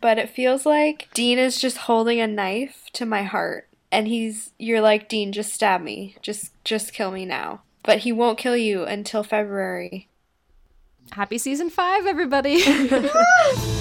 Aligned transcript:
but 0.00 0.18
it 0.18 0.30
feels 0.30 0.64
like 0.66 1.08
Dean 1.14 1.38
is 1.38 1.60
just 1.60 1.78
holding 1.78 2.20
a 2.20 2.26
knife 2.26 2.84
to 2.94 3.06
my 3.06 3.22
heart. 3.22 3.68
And 3.92 4.06
he's 4.06 4.52
you're 4.58 4.80
like, 4.80 5.08
Dean, 5.08 5.32
just 5.32 5.52
stab 5.52 5.80
me. 5.80 6.16
Just 6.22 6.52
just 6.64 6.92
kill 6.92 7.10
me 7.10 7.24
now. 7.24 7.62
But 7.82 7.98
he 7.98 8.12
won't 8.12 8.38
kill 8.38 8.56
you 8.56 8.84
until 8.84 9.22
February. 9.22 10.08
Happy 11.12 11.38
season 11.38 11.70
five, 11.70 12.06
everybody. 12.06 12.62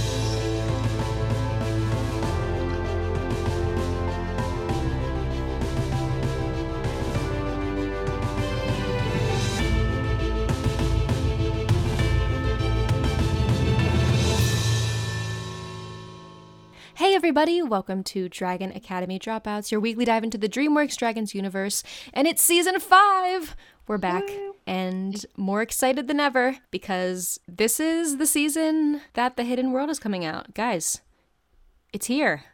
everybody, 17.30 17.62
welcome 17.62 18.04
to 18.04 18.28
Dragon 18.28 18.72
Academy 18.72 19.20
Dropouts, 19.20 19.70
your 19.70 19.80
weekly 19.80 20.04
dive 20.04 20.24
into 20.24 20.40
the 20.40 20.50
DreamWorks 20.50 20.98
Dragons 20.98 21.36
universe, 21.36 21.84
and 22.12 22.26
it's 22.28 22.42
season 22.42 22.80
5. 22.80 23.56
We're 23.86 24.00
back 24.00 24.24
and 24.66 25.24
more 25.38 25.62
excited 25.62 26.08
than 26.08 26.20
ever 26.20 26.58
because 26.72 27.40
this 27.48 27.80
is 27.80 28.18
the 28.18 28.26
season 28.26 29.02
that 29.14 29.38
The 29.38 29.44
Hidden 29.44 29.72
World 29.72 29.92
is 29.92 30.00
coming 30.00 30.26
out. 30.26 30.56
Guys, 30.56 31.02
it's 31.94 32.08
here. 32.08 32.46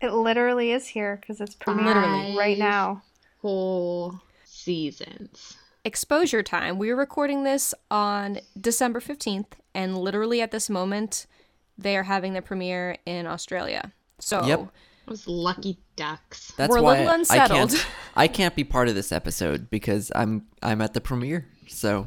It 0.00 0.14
literally 0.14 0.72
is 0.72 0.86
here 0.86 1.18
because 1.20 1.38
it's 1.42 1.54
premiering 1.54 1.84
Literally. 1.84 2.38
right 2.38 2.58
now. 2.58 3.02
whole 3.42 4.18
seasons. 4.46 5.58
Exposure 5.84 6.42
time. 6.42 6.78
We 6.78 6.88
are 6.88 6.96
recording 6.96 7.44
this 7.44 7.74
on 7.90 8.38
December 8.58 9.00
15th, 9.00 9.52
and 9.74 9.98
literally 9.98 10.40
at 10.40 10.52
this 10.52 10.70
moment, 10.70 11.26
they 11.82 11.96
are 11.96 12.02
having 12.02 12.32
the 12.34 12.42
premiere 12.42 12.96
in 13.06 13.26
Australia. 13.26 13.92
So, 14.18 14.44
Yep. 14.46 14.68
Those 15.06 15.26
lucky 15.26 15.78
ducks. 15.96 16.52
That's 16.56 16.70
We're 16.70 16.78
a 16.78 16.82
why 16.82 16.92
little 16.98 17.08
I 17.10 17.14
unsettled. 17.16 17.70
can't, 17.70 17.86
I 18.14 18.28
can't 18.28 18.54
be 18.54 18.62
part 18.62 18.88
of 18.88 18.94
this 18.94 19.10
episode 19.10 19.68
because 19.70 20.12
I'm 20.14 20.46
I'm 20.62 20.80
at 20.80 20.94
the 20.94 21.00
premiere. 21.00 21.48
So, 21.66 22.06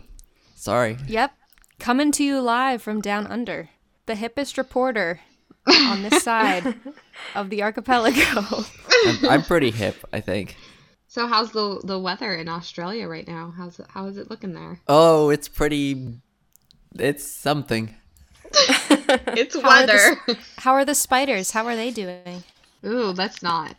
sorry. 0.56 0.98
Yep. 1.08 1.34
Coming 1.80 2.12
to 2.14 2.24
you 2.24 2.40
live 2.40 2.82
from 2.82 3.02
down 3.02 3.28
under. 3.28 3.70
The 4.06 4.14
hippest 4.14 4.58
reporter 4.58 5.20
on 5.68 6.04
this 6.04 6.24
side 6.30 6.76
of 7.36 7.50
the 7.50 7.64
archipelago. 7.64 8.64
I'm, 9.06 9.30
I'm 9.30 9.44
pretty 9.44 9.72
hip, 9.72 9.96
I 10.14 10.22
think. 10.22 10.56
So 11.08 11.28
how's 11.28 11.52
the 11.52 11.82
the 11.84 12.00
weather 12.00 12.34
in 12.34 12.48
Australia 12.48 13.08
right 13.08 13.28
now? 13.28 13.54
How's 13.58 13.80
it 13.80 13.88
how 13.90 14.06
is 14.06 14.18
it 14.18 14.30
looking 14.30 14.54
there? 14.54 14.80
Oh, 14.88 15.30
it's 15.30 15.50
pretty. 15.50 16.20
It's 16.98 17.28
something. 17.30 17.96
It's 19.36 19.60
How 19.60 19.70
are 19.70 19.86
the- 19.86 20.38
How 20.58 20.74
are 20.74 20.86
the 20.86 20.96
spiders? 20.96 21.52
How 21.52 21.66
are 21.68 21.76
they 21.76 21.92
doing? 21.92 22.44
Ooh, 22.86 23.14
that's 23.14 23.42
not. 23.44 23.76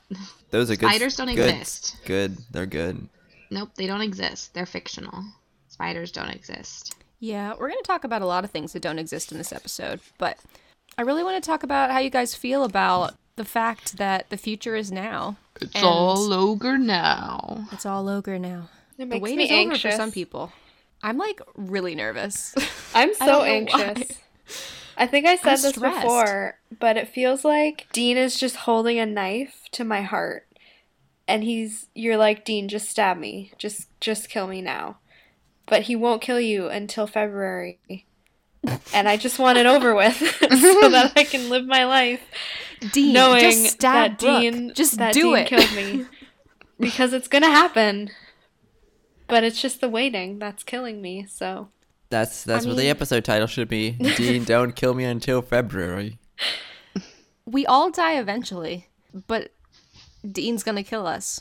Those 0.51 0.71
are 0.71 0.77
good. 0.77 0.89
Spiders 0.89 1.17
don't 1.17 1.35
good, 1.35 1.49
exist. 1.51 1.97
Good. 2.05 2.37
They're 2.51 2.67
good. 2.67 3.09
Nope, 3.51 3.71
they 3.77 3.87
don't 3.87 4.01
exist. 4.01 4.55
They're 4.55 4.67
fictional. 4.67 5.25
Spiders 5.69 6.13
don't 6.13 6.31
exist. 6.31 6.95
Yeah, 7.21 7.53
we're 7.59 7.69
going 7.69 7.83
to 7.83 7.87
talk 7.87 8.05
about 8.05 8.23
a 8.23 8.27
lot 8.27 8.45
of 8.45 8.51
things 8.51 8.73
that 8.73 8.83
don't 8.83 8.99
exist 8.99 9.33
in 9.33 9.39
this 9.39 9.53
episode, 9.53 10.01
but 10.19 10.39
I 10.99 11.03
really 11.03 11.25
want 11.25 11.43
to 11.43 11.47
talk 11.47 11.63
about 11.63 11.91
how 11.91 11.99
you 11.99 12.11
guys 12.11 12.35
feel 12.35 12.65
about 12.65 13.15
the 13.37 13.45
fact 13.45 13.97
that 13.97 14.31
the 14.31 14.37
future 14.37 14.77
is 14.77 14.93
now. 14.93 15.37
It's 15.61 15.83
all 15.83 16.33
ogre 16.33 16.79
now. 16.79 17.67
It's 17.73 17.87
all 17.87 18.09
ogre 18.09 18.39
now. 18.39 18.69
It 18.93 18.99
The 18.99 19.07
makes 19.07 19.23
wait 19.23 19.37
me 19.37 19.45
is 19.45 19.51
anxious. 19.51 19.85
over 19.87 19.93
for 19.93 19.97
some 19.97 20.13
people. 20.13 20.53
I'm 21.03 21.19
like 21.19 21.41
really 21.57 21.95
nervous. 21.95 22.55
I'm 22.95 23.13
so 23.19 23.27
don't 23.27 23.39
know 23.39 23.45
anxious. 23.45 24.19
I 24.97 25.07
think 25.07 25.27
I 25.27 25.37
said 25.37 25.57
I'm 25.57 25.63
this 25.63 25.75
stressed. 25.75 26.03
before, 26.03 26.59
but 26.79 26.97
it 26.97 27.09
feels 27.09 27.45
like 27.45 27.87
Dean 27.93 28.17
is 28.17 28.39
just 28.39 28.57
holding 28.57 28.99
a 28.99 29.07
knife 29.07 29.65
to 29.73 29.85
my 29.85 30.03
heart. 30.03 30.47
And 31.27 31.43
he's 31.43 31.89
you're 31.95 32.17
like, 32.17 32.45
Dean, 32.45 32.69
just 32.69 32.89
stab 32.89 33.17
me. 33.17 33.53
Just 33.59 33.89
just 34.01 34.29
kill 34.29 34.47
me 34.47 34.61
now. 34.61 34.99
But 35.67 35.83
he 35.83 35.97
won't 35.97 36.23
kill 36.23 36.41
you 36.41 36.69
until 36.69 37.07
February. 37.07 37.79
and 38.95 39.09
I 39.09 39.17
just 39.17 39.39
want 39.39 39.59
it 39.59 39.67
over 39.67 39.95
with 39.95 40.17
so 40.41 40.41
that 40.91 41.13
I 41.17 41.25
can 41.25 41.51
live 41.51 41.67
my 41.67 41.85
life 41.85 42.23
Dean, 42.93 43.13
knowing 43.13 43.41
just 43.41 43.67
stab 43.73 44.13
that 44.13 44.19
Brooke. 44.19 44.41
Dean 44.41 44.75
just 44.75 44.99
that 44.99 45.13
do 45.13 45.35
Dean 45.35 45.37
it. 45.37 45.49
killed 45.49 45.73
me. 45.75 46.07
because 46.81 47.13
it's 47.13 47.29
gonna 47.29 47.51
happen. 47.51 48.11
But 49.27 49.43
it's 49.43 49.61
just 49.61 49.81
the 49.81 49.89
waiting 49.89 50.39
that's 50.39 50.63
killing 50.63 51.01
me, 51.01 51.27
so 51.27 51.69
That's 52.15 52.45
that's 52.45 52.65
I 52.65 52.69
what 52.69 52.77
mean- 52.77 52.85
the 52.85 52.91
episode 52.91 53.25
title 53.25 53.49
should 53.49 53.67
be. 53.69 53.91
Dean, 54.17 54.45
don't 54.45 54.77
kill 54.77 54.95
me 54.95 55.03
until 55.03 55.43
February. 55.43 56.19
we 57.45 57.67
all 57.67 57.91
die 57.91 58.19
eventually, 58.21 58.89
but 59.27 59.51
Dean's 60.31 60.63
gonna 60.63 60.85
kill 60.85 61.09
us 61.09 61.41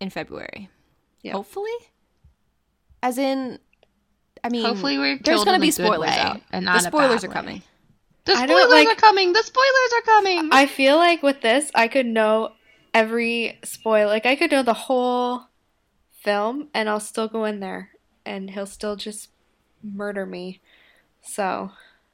in 0.00 0.08
February. 0.08 0.70
Yeah. 1.22 1.32
Hopefully. 1.32 1.70
As 3.02 3.18
in, 3.18 3.58
I 4.42 4.48
mean, 4.48 4.64
Hopefully 4.64 4.96
we're 4.98 5.18
there's 5.18 5.44
gonna 5.44 5.56
in 5.56 5.60
be 5.60 5.70
spoilers 5.70 6.00
way 6.10 6.18
out. 6.18 6.40
and 6.52 6.66
the 6.66 6.70
not 6.72 6.80
a 6.80 6.84
spoilers 6.86 7.22
are 7.22 7.28
way. 7.28 7.34
coming. 7.34 7.62
The 8.24 8.34
spoilers 8.34 8.70
like- 8.70 8.88
are 8.88 8.94
coming. 8.94 9.32
The 9.34 9.42
spoilers 9.42 9.92
are 9.96 10.02
coming. 10.02 10.48
I 10.52 10.64
feel 10.66 10.96
like 10.96 11.22
with 11.22 11.42
this, 11.42 11.70
I 11.74 11.88
could 11.88 12.06
know 12.06 12.52
every 12.94 13.58
spoil. 13.62 14.08
Like 14.08 14.24
I 14.24 14.36
could 14.36 14.50
know 14.50 14.62
the 14.62 14.72
whole 14.72 15.42
film, 16.22 16.68
and 16.72 16.88
I'll 16.88 16.98
still 16.98 17.28
go 17.28 17.44
in 17.44 17.60
there, 17.60 17.90
and 18.24 18.50
he'll 18.50 18.64
still 18.66 18.96
just 18.96 19.28
murder 19.82 20.26
me. 20.26 20.60
So 21.22 21.70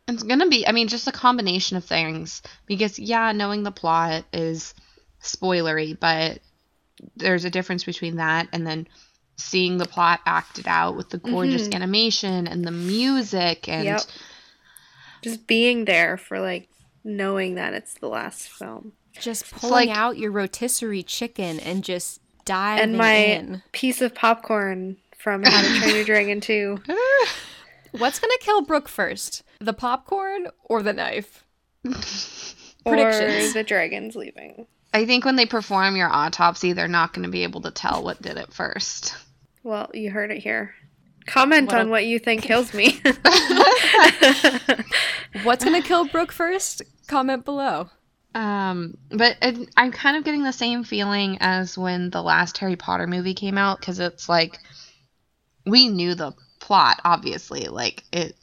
It's 0.07 0.23
gonna 0.23 0.49
be, 0.49 0.67
I 0.67 0.73
mean, 0.73 0.89
just 0.89 1.09
a 1.09 1.13
combination 1.13 1.77
of 1.77 1.85
things. 1.85 2.43
Because, 2.67 2.99
yeah, 2.99 3.33
knowing 3.33 3.63
the 3.63 3.71
plot 3.73 4.25
is 4.33 4.75
spoilery, 5.23 5.99
but 5.99 6.41
there's 7.17 7.45
a 7.45 7.51
difference 7.51 7.85
between 7.85 8.17
that 8.17 8.49
and 8.53 8.67
then 8.67 8.87
seeing 9.37 9.79
the 9.79 9.87
plot 9.87 10.21
acted 10.27 10.67
out 10.69 10.97
with 10.97 11.09
the 11.11 11.19
gorgeous 11.19 11.69
Mhm. 11.69 11.75
animation 11.75 12.47
and 12.47 12.65
the 12.65 12.71
music 12.71 13.69
and 13.69 13.85
Yep. 13.85 14.03
just 15.23 15.47
being 15.47 15.87
there 15.87 16.17
for 16.17 16.41
like 16.41 16.69
knowing 17.03 17.55
that 17.57 17.75
it's 17.75 17.95
the 17.95 18.09
last 18.09 18.49
film, 18.49 18.93
Just 19.21 19.51
pulling 19.51 19.89
like- 19.89 19.97
out 19.97 20.19
your 20.19 20.31
rotisserie 20.31 21.03
chicken 21.03 21.59
and 21.61 21.83
just 21.83 22.21
diving 22.45 22.83
and 22.91 22.97
my 22.99 23.15
in. 23.15 23.63
piece 23.73 24.01
of 24.01 24.15
popcorn 24.15 24.97
from 25.25 25.43
How 25.43 25.63
to 25.63 25.81
Train 25.81 25.95
Your 25.97 26.05
Dragon 26.05 26.39
2. 26.43 26.83
What's 27.93 28.19
gonna 28.19 28.35
kill 28.41 28.61
Brooke 28.61 28.89
first? 28.91 29.43
The 29.59 29.73
popcorn 29.73 30.49
or 30.65 30.83
the 30.83 30.93
knife? 30.93 31.45
Or 32.87 32.93
Predictions. 32.93 33.55
the 33.55 33.65
dragons 33.65 34.15
leaving. 34.15 34.67
I 34.93 35.07
think 35.07 35.25
when 35.25 35.37
they 35.37 35.47
perform 35.47 35.97
your 35.97 36.11
autopsy, 36.13 36.75
they're 36.75 36.87
not 36.87 37.15
going 37.15 37.23
to 37.25 37.31
be 37.31 37.43
able 37.43 37.63
to 37.63 37.71
tell 37.71 38.03
what 38.05 38.21
did 38.21 38.37
it 38.37 38.53
first. 38.53 39.15
Well, 39.63 39.91
you 39.95 40.11
heard 40.11 40.31
it 40.31 40.43
here. 40.43 40.75
Comment 41.25 41.67
What 41.69 41.81
on 41.81 41.87
a- 41.87 41.91
what 41.91 42.05
you 42.05 42.19
think 42.19 42.43
kills 42.43 42.75
me. 42.75 43.01
What's 45.45 45.65
gonna 45.65 45.81
kill 45.81 46.05
Brooke 46.09 46.31
first? 46.33 46.83
Comment 47.07 47.43
below. 47.43 47.89
Um, 48.35 48.99
but 49.11 49.39
it, 49.41 49.71
I'm 49.79 49.91
kind 49.91 50.19
of 50.19 50.25
getting 50.25 50.43
the 50.45 50.53
same 50.53 50.85
feeling 50.85 51.39
as 51.41 51.79
when 51.79 52.11
the 52.11 52.23
last 52.23 52.59
Harry 52.59 52.77
Potter 52.77 53.07
movie 53.07 53.33
came 53.33 53.57
out 53.57 53.81
because 53.81 53.99
it's 53.99 54.29
like 54.29 54.59
we 55.67 55.89
knew 55.89 56.15
the 56.15 56.33
plot, 56.61 57.01
obviously, 57.05 57.67
like 57.69 58.03
it, 58.13 58.37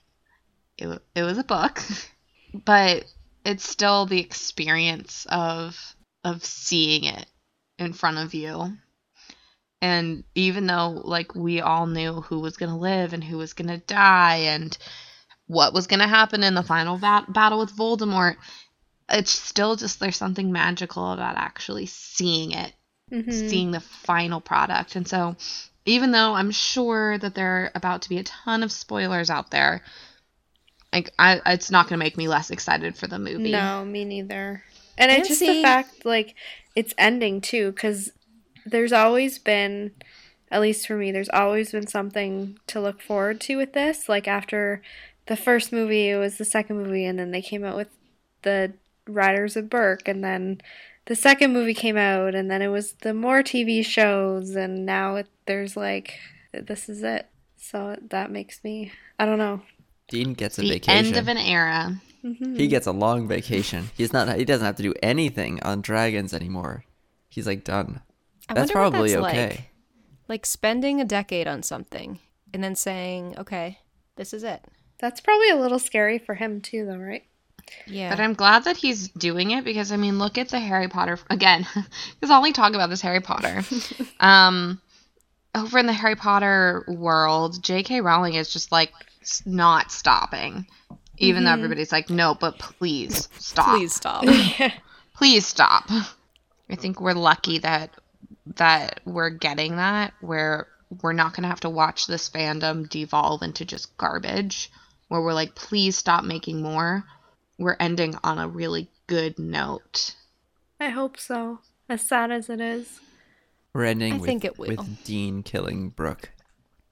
it, 0.77 1.01
it 1.15 1.23
was 1.23 1.37
a 1.37 1.43
book, 1.43 1.81
but 2.65 3.05
it's 3.45 3.67
still 3.67 4.05
the 4.05 4.19
experience 4.19 5.25
of 5.29 5.77
of 6.23 6.43
seeing 6.45 7.05
it 7.05 7.25
in 7.79 7.93
front 7.93 8.17
of 8.19 8.33
you. 8.33 8.77
And 9.81 10.23
even 10.35 10.67
though 10.67 11.01
like 11.03 11.33
we 11.33 11.61
all 11.61 11.87
knew 11.87 12.21
who 12.21 12.39
was 12.39 12.57
gonna 12.57 12.77
live 12.77 13.13
and 13.13 13.23
who 13.23 13.37
was 13.37 13.53
gonna 13.53 13.79
die 13.79 14.37
and 14.37 14.77
what 15.47 15.73
was 15.73 15.87
gonna 15.87 16.07
happen 16.07 16.43
in 16.43 16.53
the 16.53 16.61
final 16.63 16.97
va- 16.97 17.25
battle 17.27 17.59
with 17.59 17.75
Voldemort, 17.75 18.35
it's 19.09 19.31
still 19.31 19.75
just 19.75 19.99
there's 19.99 20.15
something 20.17 20.51
magical 20.51 21.11
about 21.11 21.35
actually 21.35 21.87
seeing 21.87 22.51
it, 22.51 22.73
Mhm. 23.11 23.33
seeing 23.49 23.71
the 23.71 23.79
final 23.79 24.39
product. 24.39 24.95
And 24.95 25.07
so, 25.07 25.35
even 25.85 26.11
though 26.11 26.33
I'm 26.33 26.51
sure 26.51 27.17
that 27.17 27.35
there 27.35 27.47
are 27.47 27.71
about 27.75 28.03
to 28.03 28.09
be 28.09 28.17
a 28.17 28.23
ton 28.23 28.63
of 28.63 28.71
spoilers 28.71 29.29
out 29.29 29.51
there, 29.51 29.81
like 30.93 31.11
I, 31.17 31.41
it's 31.47 31.71
not 31.71 31.87
going 31.87 31.99
to 31.99 32.03
make 32.03 32.17
me 32.17 32.27
less 32.27 32.51
excited 32.51 32.95
for 32.95 33.07
the 33.07 33.19
movie. 33.19 33.51
No, 33.51 33.83
me 33.85 34.05
neither. 34.05 34.63
And 34.97 35.11
it's 35.11 35.29
just 35.29 35.39
the 35.39 35.61
fact, 35.61 36.05
like, 36.05 36.35
it's 36.75 36.93
ending 36.97 37.41
too, 37.41 37.71
because 37.71 38.11
there's 38.65 38.93
always 38.93 39.39
been, 39.39 39.91
at 40.51 40.61
least 40.61 40.85
for 40.85 40.95
me, 40.95 41.11
there's 41.11 41.29
always 41.29 41.71
been 41.71 41.87
something 41.87 42.59
to 42.67 42.79
look 42.79 43.01
forward 43.01 43.41
to 43.41 43.55
with 43.55 43.73
this. 43.73 44.07
Like, 44.07 44.27
after 44.27 44.81
the 45.27 45.37
first 45.37 45.71
movie, 45.71 46.09
it 46.09 46.17
was 46.17 46.37
the 46.37 46.45
second 46.45 46.77
movie, 46.83 47.05
and 47.05 47.17
then 47.17 47.31
they 47.31 47.41
came 47.41 47.63
out 47.63 47.77
with 47.77 47.87
the 48.43 48.73
Riders 49.07 49.55
of 49.55 49.69
Berk, 49.69 50.07
and 50.07 50.23
then 50.23 50.61
the 51.11 51.15
second 51.17 51.51
movie 51.51 51.73
came 51.73 51.97
out, 51.97 52.35
and 52.35 52.49
then 52.49 52.61
it 52.61 52.69
was 52.69 52.93
the 53.01 53.13
more 53.13 53.43
TV 53.43 53.85
shows, 53.85 54.55
and 54.55 54.85
now 54.85 55.17
it, 55.17 55.27
there's 55.45 55.75
like, 55.75 56.17
this 56.53 56.87
is 56.87 57.03
it. 57.03 57.27
So 57.57 57.97
that 58.11 58.31
makes 58.31 58.63
me, 58.63 58.93
I 59.19 59.25
don't 59.25 59.37
know. 59.37 59.61
Dean 60.07 60.31
gets 60.31 60.57
a 60.57 60.61
the 60.61 60.69
vacation. 60.69 61.07
end 61.07 61.17
of 61.17 61.27
an 61.27 61.35
era. 61.37 62.01
Mm-hmm. 62.23 62.55
He 62.55 62.67
gets 62.69 62.87
a 62.87 62.93
long 62.93 63.27
vacation. 63.27 63.89
He's 63.97 64.13
not. 64.13 64.33
He 64.37 64.45
doesn't 64.45 64.65
have 64.65 64.77
to 64.77 64.83
do 64.83 64.93
anything 65.03 65.61
on 65.63 65.81
dragons 65.81 66.33
anymore. 66.33 66.85
He's 67.27 67.45
like 67.45 67.65
done. 67.65 67.99
I 68.47 68.53
That's 68.53 68.73
wonder 68.73 68.83
what 68.85 68.91
probably 68.91 69.09
that's 69.13 69.25
okay. 69.25 69.49
Like. 69.49 69.69
like 70.29 70.45
spending 70.45 71.01
a 71.01 71.05
decade 71.05 71.45
on 71.45 71.61
something 71.61 72.19
and 72.53 72.63
then 72.63 72.75
saying, 72.75 73.35
"Okay, 73.37 73.79
this 74.15 74.33
is 74.33 74.43
it." 74.45 74.63
That's 74.99 75.19
probably 75.19 75.49
a 75.49 75.57
little 75.57 75.79
scary 75.79 76.19
for 76.19 76.35
him 76.35 76.61
too, 76.61 76.85
though, 76.85 76.95
right? 76.95 77.25
Yeah. 77.87 78.09
But 78.09 78.19
I'm 78.21 78.33
glad 78.33 78.65
that 78.65 78.77
he's 78.77 79.09
doing 79.09 79.51
it 79.51 79.63
because 79.63 79.91
I 79.91 79.97
mean, 79.97 80.19
look 80.19 80.37
at 80.37 80.49
the 80.49 80.59
Harry 80.59 80.87
Potter 80.87 81.17
again. 81.29 81.67
Because 82.19 82.31
all 82.31 82.41
we 82.41 82.51
talk 82.51 82.73
about 82.73 82.91
is 82.91 83.01
Harry 83.01 83.19
Potter. 83.19 83.63
um, 84.19 84.79
over 85.55 85.79
in 85.79 85.87
the 85.87 85.93
Harry 85.93 86.15
Potter 86.15 86.85
world, 86.87 87.61
J.K. 87.63 88.01
Rowling 88.01 88.35
is 88.35 88.51
just 88.53 88.71
like 88.71 88.93
not 89.45 89.91
stopping, 89.91 90.67
even 91.17 91.43
though 91.43 91.51
everybody's 91.51 91.91
like, 91.91 92.09
no, 92.09 92.35
but 92.35 92.57
please 92.59 93.27
stop, 93.37 93.77
Please 93.77 93.93
stop. 93.93 94.23
please 95.15 95.45
stop. 95.45 95.89
I 96.69 96.75
think 96.75 97.01
we're 97.01 97.13
lucky 97.13 97.59
that 97.59 97.91
that 98.55 98.99
we're 99.05 99.29
getting 99.29 99.75
that 99.77 100.13
where 100.21 100.67
we're 101.01 101.13
not 101.13 101.33
gonna 101.33 101.47
have 101.47 101.59
to 101.61 101.69
watch 101.69 102.07
this 102.07 102.29
fandom 102.29 102.87
devolve 102.89 103.41
into 103.43 103.65
just 103.65 103.95
garbage. 103.97 104.71
Where 105.07 105.21
we're 105.21 105.33
like, 105.33 105.55
please 105.55 105.97
stop 105.97 106.23
making 106.23 106.61
more. 106.61 107.03
We're 107.61 107.77
ending 107.79 108.15
on 108.23 108.39
a 108.39 108.47
really 108.47 108.89
good 109.07 109.37
note. 109.39 110.15
I 110.79 110.89
hope 110.89 111.17
so. 111.19 111.59
As 111.87 112.01
sad 112.01 112.31
as 112.31 112.49
it 112.49 112.59
is. 112.59 112.99
We're 113.73 113.85
ending 113.85 114.13
I 114.13 114.17
with, 114.17 114.25
think 114.25 114.43
it 114.45 114.57
will. 114.57 114.67
with 114.69 115.03
Dean 115.03 115.43
killing 115.43 115.89
Brooke. 115.89 116.31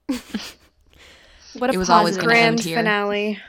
What 1.58 1.70
a 1.70 1.72
It 1.74 1.78
was 1.78 1.90
always 1.90 2.16
positive 2.16 2.30
end 2.36 2.56
Grand 2.58 2.60
here. 2.60 2.76
finale. 2.76 3.40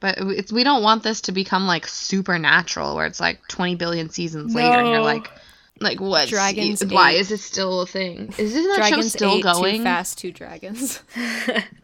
But 0.00 0.16
it's, 0.18 0.52
we 0.52 0.64
don't 0.64 0.82
want 0.82 1.04
this 1.04 1.20
to 1.22 1.32
become 1.32 1.66
like 1.66 1.86
supernatural, 1.86 2.96
where 2.96 3.06
it's 3.06 3.20
like 3.20 3.46
20 3.48 3.76
billion 3.76 4.10
seasons 4.10 4.52
later, 4.54 4.78
and 4.80 4.88
you're 4.88 5.00
like, 5.00 5.30
like 5.78 6.00
what? 6.00 6.28
Dragons 6.28 6.84
Why 6.84 7.12
ate- 7.12 7.20
is 7.20 7.30
it 7.30 7.38
still 7.38 7.82
a 7.82 7.86
thing? 7.86 8.34
Is 8.36 8.52
that 8.54 8.60
show 8.62 8.76
Dragons 8.88 9.12
still 9.12 9.40
going? 9.40 9.76
too 9.78 9.84
fast. 9.84 10.18
Two 10.18 10.32
dragons. 10.32 11.02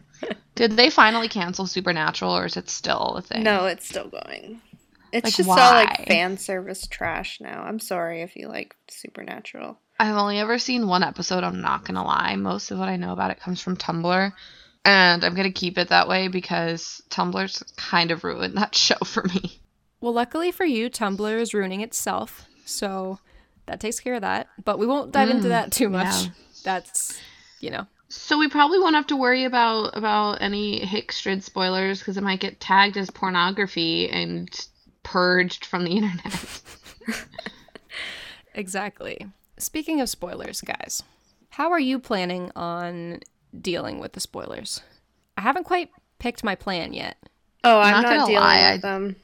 Did 0.57 0.71
they 0.71 0.89
finally 0.89 1.27
cancel 1.29 1.67
Supernatural, 1.67 2.35
or 2.35 2.45
is 2.45 2.57
it 2.57 2.69
still 2.69 3.15
a 3.17 3.21
thing? 3.21 3.43
No, 3.43 3.65
it's 3.65 3.87
still 3.87 4.07
going. 4.09 4.61
It's 5.13 5.23
Like, 5.25 5.35
just 5.35 5.49
all 5.49 5.55
like 5.55 6.07
fan 6.07 6.37
service 6.37 6.85
trash 6.87 7.39
now. 7.39 7.63
I'm 7.63 7.79
sorry 7.79 8.23
if 8.23 8.35
you 8.35 8.47
like 8.49 8.75
Supernatural. 8.89 9.77
I've 9.99 10.15
only 10.15 10.39
ever 10.39 10.57
seen 10.59 10.87
one 10.87 11.03
episode. 11.03 11.43
I'm 11.43 11.61
not 11.61 11.85
gonna 11.85 12.03
lie. 12.03 12.35
Most 12.35 12.71
of 12.71 12.79
what 12.79 12.89
I 12.89 12.97
know 12.97 13.13
about 13.13 13.31
it 13.31 13.39
comes 13.39 13.61
from 13.61 13.77
Tumblr, 13.77 14.33
and 14.83 15.23
I'm 15.23 15.35
gonna 15.35 15.51
keep 15.51 15.77
it 15.77 15.89
that 15.89 16.07
way 16.07 16.27
because 16.27 17.01
Tumblr's 17.09 17.63
kind 17.77 18.11
of 18.11 18.23
ruined 18.23 18.57
that 18.57 18.75
show 18.85 18.97
for 19.05 19.23
me. 19.23 19.61
well, 20.01 20.13
luckily 20.13 20.51
for 20.51 20.65
you, 20.65 20.89
Tumblr 20.89 21.39
is 21.39 21.53
ruining 21.53 21.81
itself, 21.81 22.47
so 22.65 23.19
that 23.67 23.79
takes 23.79 23.99
care 23.99 24.15
of 24.15 24.21
that. 24.21 24.47
But 24.65 24.79
we 24.79 24.87
won't 24.87 25.11
dive 25.11 25.29
into 25.29 25.45
mm, 25.45 25.49
that 25.49 25.71
too 25.71 25.89
much. 25.89 26.25
yeah. 26.25 26.29
That's, 26.63 27.17
you 27.61 27.69
know, 27.69 27.87
So 28.09 28.37
we 28.37 28.47
probably 28.47 28.79
won't 28.79 28.95
have 28.95 29.07
to 29.07 29.17
worry 29.17 29.43
about 29.43 29.97
about 29.97 30.41
any 30.41 30.79
Hickstrid 30.79 31.43
spoilers 31.43 31.99
because 31.99 32.17
it 32.17 32.23
might 32.23 32.39
get 32.39 32.59
tagged 32.59 32.95
as 32.97 33.09
pornography 33.09 34.09
and 34.09 34.49
purged 35.03 35.65
from 35.65 35.83
the 35.83 35.91
internet. 35.97 36.61
exactly. 38.53 39.27
Speaking 39.57 39.99
of 40.01 40.09
spoilers, 40.09 40.61
guys, 40.61 41.03
how 41.49 41.71
are 41.71 41.79
you 41.79 41.99
planning 41.99 42.51
on 42.55 43.21
dealing 43.59 43.99
with 43.99 44.13
the 44.13 44.19
spoilers? 44.19 44.81
I 45.37 45.41
haven't 45.41 45.63
quite 45.65 45.89
picked 46.19 46.43
my 46.43 46.55
plan 46.55 46.93
yet. 46.93 47.17
Oh, 47.63 47.79
I'm 47.79 48.03
Not 48.03 48.03
not, 48.03 48.27
dealing 48.27 48.35
lie, 48.35 48.71
with 48.73 48.81
them. 48.83 49.15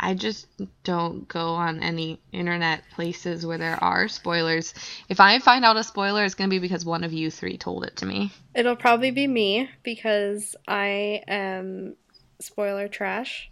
I 0.00 0.14
just 0.14 0.46
don't 0.84 1.26
go 1.28 1.54
on 1.54 1.82
any 1.82 2.20
internet 2.32 2.82
places 2.92 3.44
where 3.44 3.58
there 3.58 3.82
are 3.82 4.08
spoilers. 4.08 4.74
If 5.08 5.20
I 5.20 5.38
find 5.38 5.64
out 5.64 5.76
a 5.76 5.84
spoiler, 5.84 6.24
it's 6.24 6.34
gonna 6.34 6.48
be 6.48 6.58
because 6.58 6.84
one 6.84 7.04
of 7.04 7.12
you 7.12 7.30
three 7.30 7.58
told 7.58 7.84
it 7.84 7.96
to 7.96 8.06
me. 8.06 8.32
It'll 8.54 8.76
probably 8.76 9.10
be 9.10 9.26
me 9.26 9.68
because 9.82 10.54
I 10.66 11.22
am 11.26 11.96
spoiler 12.40 12.88
trash. 12.88 13.50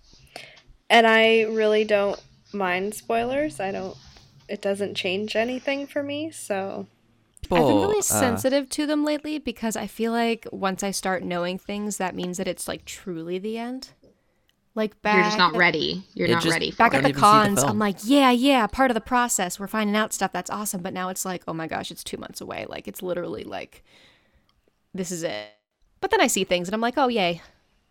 And 0.89 1.07
I 1.07 1.43
really 1.43 1.85
don't 1.85 2.23
mind 2.53 2.95
spoilers. 2.95 3.59
I 3.59 3.73
don't 3.73 3.97
it 4.49 4.63
doesn't 4.63 4.95
change 4.95 5.35
anything 5.35 5.87
for 5.87 6.03
me, 6.03 6.31
so 6.31 6.87
I've 7.45 7.49
been 7.51 7.59
People, 7.59 7.81
really 7.83 7.99
uh, 7.99 8.03
sensitive 8.03 8.69
to 8.71 8.87
them 8.87 9.05
lately 9.05 9.39
because 9.39 9.77
I 9.77 9.87
feel 9.87 10.13
like 10.13 10.47
once 10.51 10.83
I 10.83 10.91
start 10.91 11.23
knowing 11.23 11.59
things, 11.59 11.97
that 11.99 12.15
means 12.15 12.39
that 12.39 12.49
it's 12.49 12.67
like 12.67 12.85
truly 12.85 13.39
the 13.39 13.59
end. 13.59 13.91
Like 14.77 15.01
back 15.03 15.15
You're 15.17 15.25
just 15.25 15.39
not 15.39 15.57
ready. 15.57 16.05
You're 16.15 16.29
not 16.29 16.43
just- 16.43 16.53
ready 16.53 16.71
for 16.71 16.77
back 16.77 16.95
it. 16.95 16.99
at 16.99 17.03
the 17.03 17.09
even 17.09 17.19
see 17.19 17.21
the 17.21 17.27
cons. 17.27 17.63
I'm 17.65 17.79
like, 17.79 17.97
yeah, 18.05 18.31
yeah, 18.31 18.67
part 18.67 18.91
of 18.91 18.95
the 18.95 19.01
process. 19.01 19.59
We're 19.59 19.67
finding 19.67 19.97
out 19.97 20.13
stuff 20.13 20.33
that's 20.33 20.51
awesome. 20.51 20.83
But 20.83 20.93
now 20.93 21.09
it's 21.09 21.25
like, 21.25 21.43
oh 21.49 21.55
my 21.55 21.67
gosh, 21.67 21.91
it's 21.91 22.05
two 22.05 22.19
months 22.19 22.41
away. 22.43 22.67
Like 22.69 22.87
it's 22.87 23.03
literally 23.03 23.43
like, 23.43 23.83
this 24.95 25.11
is 25.11 25.23
it. 25.23 25.49
But 26.01 26.11
then 26.11 26.21
I 26.21 26.27
see 26.27 26.45
things 26.45 26.69
and 26.69 26.75
I'm 26.75 26.81
like, 26.83 26.95
oh 26.99 27.09
yay, 27.09 27.41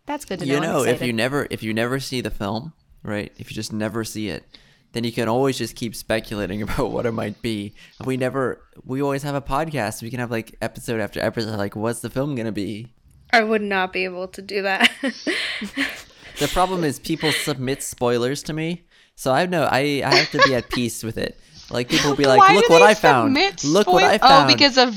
that's 0.06 0.26
good 0.26 0.40
to 0.40 0.46
know. 0.46 0.52
you 0.52 0.58
I'm 0.58 0.64
know, 0.64 0.84
if 0.84 1.02
you 1.02 1.12
never 1.12 1.48
if 1.50 1.64
you 1.64 1.74
never 1.74 2.00
see 2.00 2.22
the 2.22 2.30
film, 2.30 2.72
right? 3.04 3.34
If 3.40 3.50
you 3.50 3.56
just 3.56 3.74
never 3.74 4.04
see 4.04 4.30
it, 4.30 4.46
then 4.92 5.04
you 5.04 5.12
can 5.12 5.28
always 5.28 5.58
just 5.58 5.76
keep 5.76 5.96
speculating 5.96 6.62
about 6.62 6.92
what 6.92 7.08
it 7.08 7.14
might 7.14 7.42
be. 7.42 7.74
We 8.06 8.16
never 8.16 8.62
we 8.84 9.02
always 9.02 9.24
have 9.24 9.34
a 9.34 9.42
podcast. 9.42 10.04
We 10.04 10.12
can 10.12 10.20
have 10.20 10.30
like 10.30 10.56
episode 10.62 11.02
after 11.02 11.20
episode 11.20 11.58
like 11.58 11.76
what's 11.76 12.02
the 12.02 12.12
film 12.12 12.36
going 12.36 12.46
to 12.46 12.52
be? 12.52 12.94
I 13.34 13.44
would 13.44 13.64
not 13.64 13.92
be 13.92 14.04
able 14.04 14.28
to 14.30 14.42
do 14.44 14.62
that. 14.62 14.92
The 16.40 16.48
problem 16.48 16.84
is 16.84 17.00
people 17.00 17.32
submit 17.32 17.82
spoilers 17.84 18.44
to 18.44 18.54
me. 18.54 18.84
So 19.16 19.32
I 19.32 19.46
know 19.46 19.64
I 19.64 20.02
I 20.06 20.16
have 20.16 20.32
to 20.32 20.42
be 20.46 20.54
at 20.56 20.70
peace 20.70 21.04
with 21.04 21.18
it. 21.18 21.40
Like 21.72 21.90
people 21.90 22.12
will 22.12 22.18
be 22.18 22.26
like, 22.26 22.40
Why 22.40 22.56
"Look 22.56 22.70
what 22.70 22.82
I 22.82 22.94
found. 22.94 23.36
submit 23.36 23.64
Look 23.64 23.88
what 23.88 24.04
I 24.04 24.16
oh, 24.16 24.28
found." 24.28 24.52
Oh, 24.52 24.54
because 24.54 24.78
of 24.78 24.96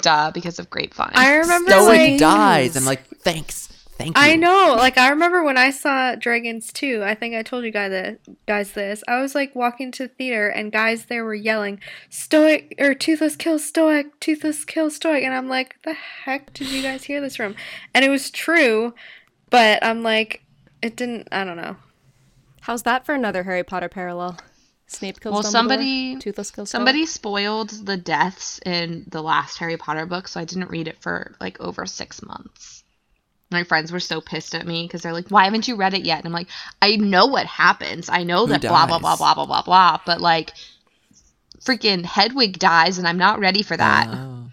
duh, 0.00 0.30
because 0.30 0.58
of 0.58 0.70
Grapevine. 0.70 1.12
I 1.14 1.36
remember 1.36 1.70
Stoic 1.70 1.86
like 1.86 2.18
dies. 2.18 2.76
I'm 2.76 2.84
like, 2.84 3.06
"Thanks. 3.06 3.66
Thank 3.96 4.16
you." 4.16 4.22
I 4.22 4.36
know. 4.36 4.74
Like 4.76 4.96
I 4.96 5.08
remember 5.08 5.42
when 5.42 5.58
I 5.58 5.70
saw 5.70 6.14
Dragons 6.14 6.72
2, 6.72 7.02
I 7.02 7.14
think 7.14 7.34
I 7.34 7.42
told 7.42 7.64
you 7.64 7.72
guys 7.72 7.90
that 7.90 8.18
guys 8.46 8.72
this. 8.72 9.02
I 9.08 9.20
was 9.20 9.34
like 9.34 9.56
walking 9.56 9.90
to 9.92 10.04
the 10.04 10.08
theater 10.08 10.48
and 10.48 10.70
guys 10.70 11.06
there 11.06 11.24
were 11.24 11.34
yelling, 11.34 11.80
Stoic 12.10 12.74
or 12.78 12.94
Toothless 12.94 13.34
kill 13.34 13.58
Stoic, 13.58 14.20
Toothless 14.20 14.64
kill 14.64 14.90
Stoic 14.90 15.24
and 15.24 15.34
I'm 15.34 15.48
like, 15.48 15.82
the 15.82 15.94
heck 15.94 16.52
did 16.52 16.70
you 16.70 16.82
guys 16.82 17.04
hear 17.04 17.20
this 17.20 17.36
from? 17.36 17.56
And 17.92 18.04
it 18.04 18.08
was 18.08 18.30
true, 18.30 18.94
but 19.50 19.84
I'm 19.84 20.02
like 20.02 20.43
it 20.84 20.96
didn't 20.96 21.28
I 21.32 21.44
don't 21.44 21.56
know. 21.56 21.76
How's 22.60 22.82
that 22.84 23.04
for 23.06 23.14
another 23.14 23.42
Harry 23.42 23.64
Potter 23.64 23.88
parallel? 23.88 24.38
Snape 24.86 25.20
kills 25.20 25.32
Well, 25.32 25.42
Dumbledore, 25.42 25.50
somebody- 25.50 26.16
Toothless 26.16 26.50
kills 26.50 26.70
Somebody 26.70 27.06
spoiled 27.06 27.70
the 27.70 27.96
deaths 27.96 28.60
in 28.64 29.04
the 29.08 29.22
last 29.22 29.58
Harry 29.58 29.76
Potter 29.76 30.06
book, 30.06 30.28
so 30.28 30.40
I 30.40 30.44
didn't 30.44 30.70
read 30.70 30.88
it 30.88 31.00
for 31.00 31.34
like 31.40 31.58
over 31.60 31.86
six 31.86 32.22
months. 32.22 32.84
My 33.50 33.64
friends 33.64 33.92
were 33.92 34.00
so 34.00 34.20
pissed 34.20 34.54
at 34.54 34.66
me 34.66 34.86
because 34.86 35.02
they're 35.02 35.12
like, 35.12 35.28
"Why 35.28 35.44
haven't 35.44 35.68
you 35.68 35.76
read 35.76 35.94
it 35.94 36.04
yet?" 36.04 36.18
And 36.18 36.26
I'm 36.26 36.32
like, 36.32 36.48
"I 36.82 36.96
know 36.96 37.26
what 37.26 37.46
happens. 37.46 38.08
I 38.08 38.24
know 38.24 38.46
Who 38.46 38.52
that 38.52 38.62
blah 38.62 38.86
blah 38.86 38.98
blah 38.98 39.16
blah 39.16 39.34
blah 39.34 39.46
blah 39.46 39.62
blah." 39.62 40.00
But 40.04 40.20
like, 40.20 40.52
freaking 41.60 42.04
Hedwig 42.04 42.58
dies, 42.58 42.98
and 42.98 43.06
I'm 43.06 43.18
not 43.18 43.40
ready 43.40 43.62
for 43.62 43.76
that. 43.76 44.08
Oh. 44.10 44.50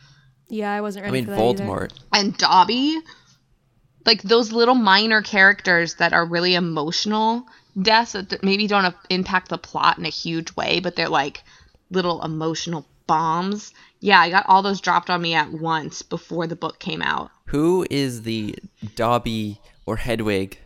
Yeah, 0.49 0.71
I 0.73 0.81
wasn't 0.81 1.03
ready. 1.03 1.19
I 1.19 1.21
ready 1.21 1.27
mean, 1.27 1.35
for 1.37 1.41
that 1.41 1.61
either. 1.61 1.71
Voldemort. 1.71 1.99
and 2.13 2.37
Dobby, 2.37 2.97
like 4.05 4.21
those 4.21 4.51
little 4.51 4.75
minor 4.75 5.21
characters 5.21 5.95
that 5.95 6.13
are 6.13 6.25
really 6.25 6.55
emotional 6.55 7.45
deaths 7.81 8.13
that 8.13 8.43
maybe 8.43 8.67
don't 8.67 8.95
impact 9.09 9.49
the 9.49 9.57
plot 9.57 9.97
in 9.97 10.05
a 10.05 10.09
huge 10.09 10.55
way, 10.55 10.79
but 10.79 10.95
they're 10.95 11.09
like 11.09 11.43
little 11.89 12.23
emotional 12.23 12.85
bombs. 13.07 13.73
Yeah, 13.99 14.19
I 14.19 14.29
got 14.29 14.45
all 14.47 14.61
those 14.61 14.81
dropped 14.81 15.09
on 15.09 15.21
me 15.21 15.33
at 15.33 15.51
once 15.51 16.01
before 16.01 16.47
the 16.47 16.55
book 16.55 16.79
came 16.79 17.01
out. 17.01 17.31
Who 17.47 17.85
is 17.89 18.23
the 18.23 18.55
Dobby 18.95 19.59
or 19.85 19.97
Hedwig, 19.97 20.57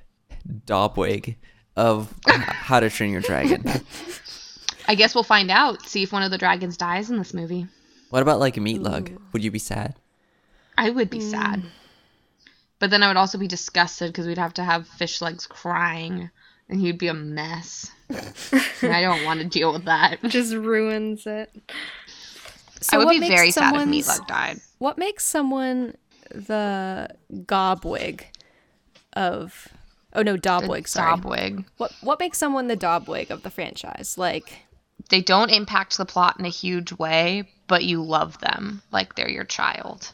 Dobwig 0.66 1.36
of 1.76 2.14
How 2.28 2.80
to 2.80 2.90
Train 2.90 3.12
Your 3.12 3.22
Dragon? 3.22 3.66
I 4.88 4.96
guess 4.96 5.16
we'll 5.16 5.24
find 5.24 5.50
out. 5.50 5.82
See 5.88 6.04
if 6.04 6.14
one 6.14 6.24
of 6.24 6.32
the 6.32 6.38
dragons 6.38 6.78
dies 6.78 7.10
in 7.10 7.18
this 7.18 7.34
movie. 7.34 7.68
What 8.12 8.22
about 8.22 8.40
like 8.40 8.56
Meatlug? 8.56 9.18
Would 9.34 9.44
you 9.44 9.52
be 9.52 9.60
sad? 9.60 9.96
I 10.78 10.90
would 10.90 11.10
be 11.10 11.20
mm. 11.20 11.32
sad. 11.32 11.64
But 12.80 12.90
then 12.90 13.04
I 13.04 13.08
would 13.08 13.18
also 13.18 13.38
be 13.38 13.48
disgusted 13.48 14.12
because 14.12 14.28
we'd 14.28 14.38
have 14.38 14.54
to 14.56 14.64
have 14.64 14.88
Fishlegs 15.00 15.48
crying 15.48 16.30
and 16.70 16.82
he'd 16.82 16.98
be 16.98 17.08
a 17.08 17.14
mess. 17.14 17.90
I 18.82 19.02
don't 19.02 19.24
want 19.24 19.40
to 19.40 19.46
deal 19.48 19.72
with 19.72 19.86
that. 19.86 20.22
Just 20.28 20.54
ruins 20.54 21.26
it. 21.26 21.50
So 22.82 22.96
I 22.96 22.98
would 22.98 23.06
what 23.06 23.14
be 23.14 23.20
makes 23.22 23.34
very 23.36 23.52
sad 23.52 23.74
if 23.76 23.80
someone's- 23.82 24.08
Meatloaf 24.08 24.28
died. 24.28 24.58
What 24.80 24.98
makes 24.98 25.24
someone 25.26 25.96
the 26.32 27.10
gobwig 27.32 28.24
of? 29.14 29.68
Oh 30.14 30.22
no, 30.22 30.36
Dobwig. 30.38 30.88
Sorry. 30.88 31.18
Dobwig. 31.18 31.66
What 31.78 31.92
what 32.02 32.20
makes 32.20 32.38
someone 32.38 32.68
the 32.68 32.78
Dobwig 32.78 33.30
of 33.30 33.44
the 33.44 33.50
franchise? 33.50 34.18
Like, 34.18 34.66
They 35.10 35.22
don't 35.22 35.50
impact 35.50 35.98
the 35.98 36.06
plot 36.06 36.36
in 36.40 36.46
a 36.46 36.50
huge 36.50 36.92
way, 36.94 37.50
but 37.68 37.84
you 37.86 38.02
love 38.04 38.40
them 38.40 38.82
like 38.92 39.16
they're 39.16 39.30
your 39.30 39.44
child. 39.46 40.12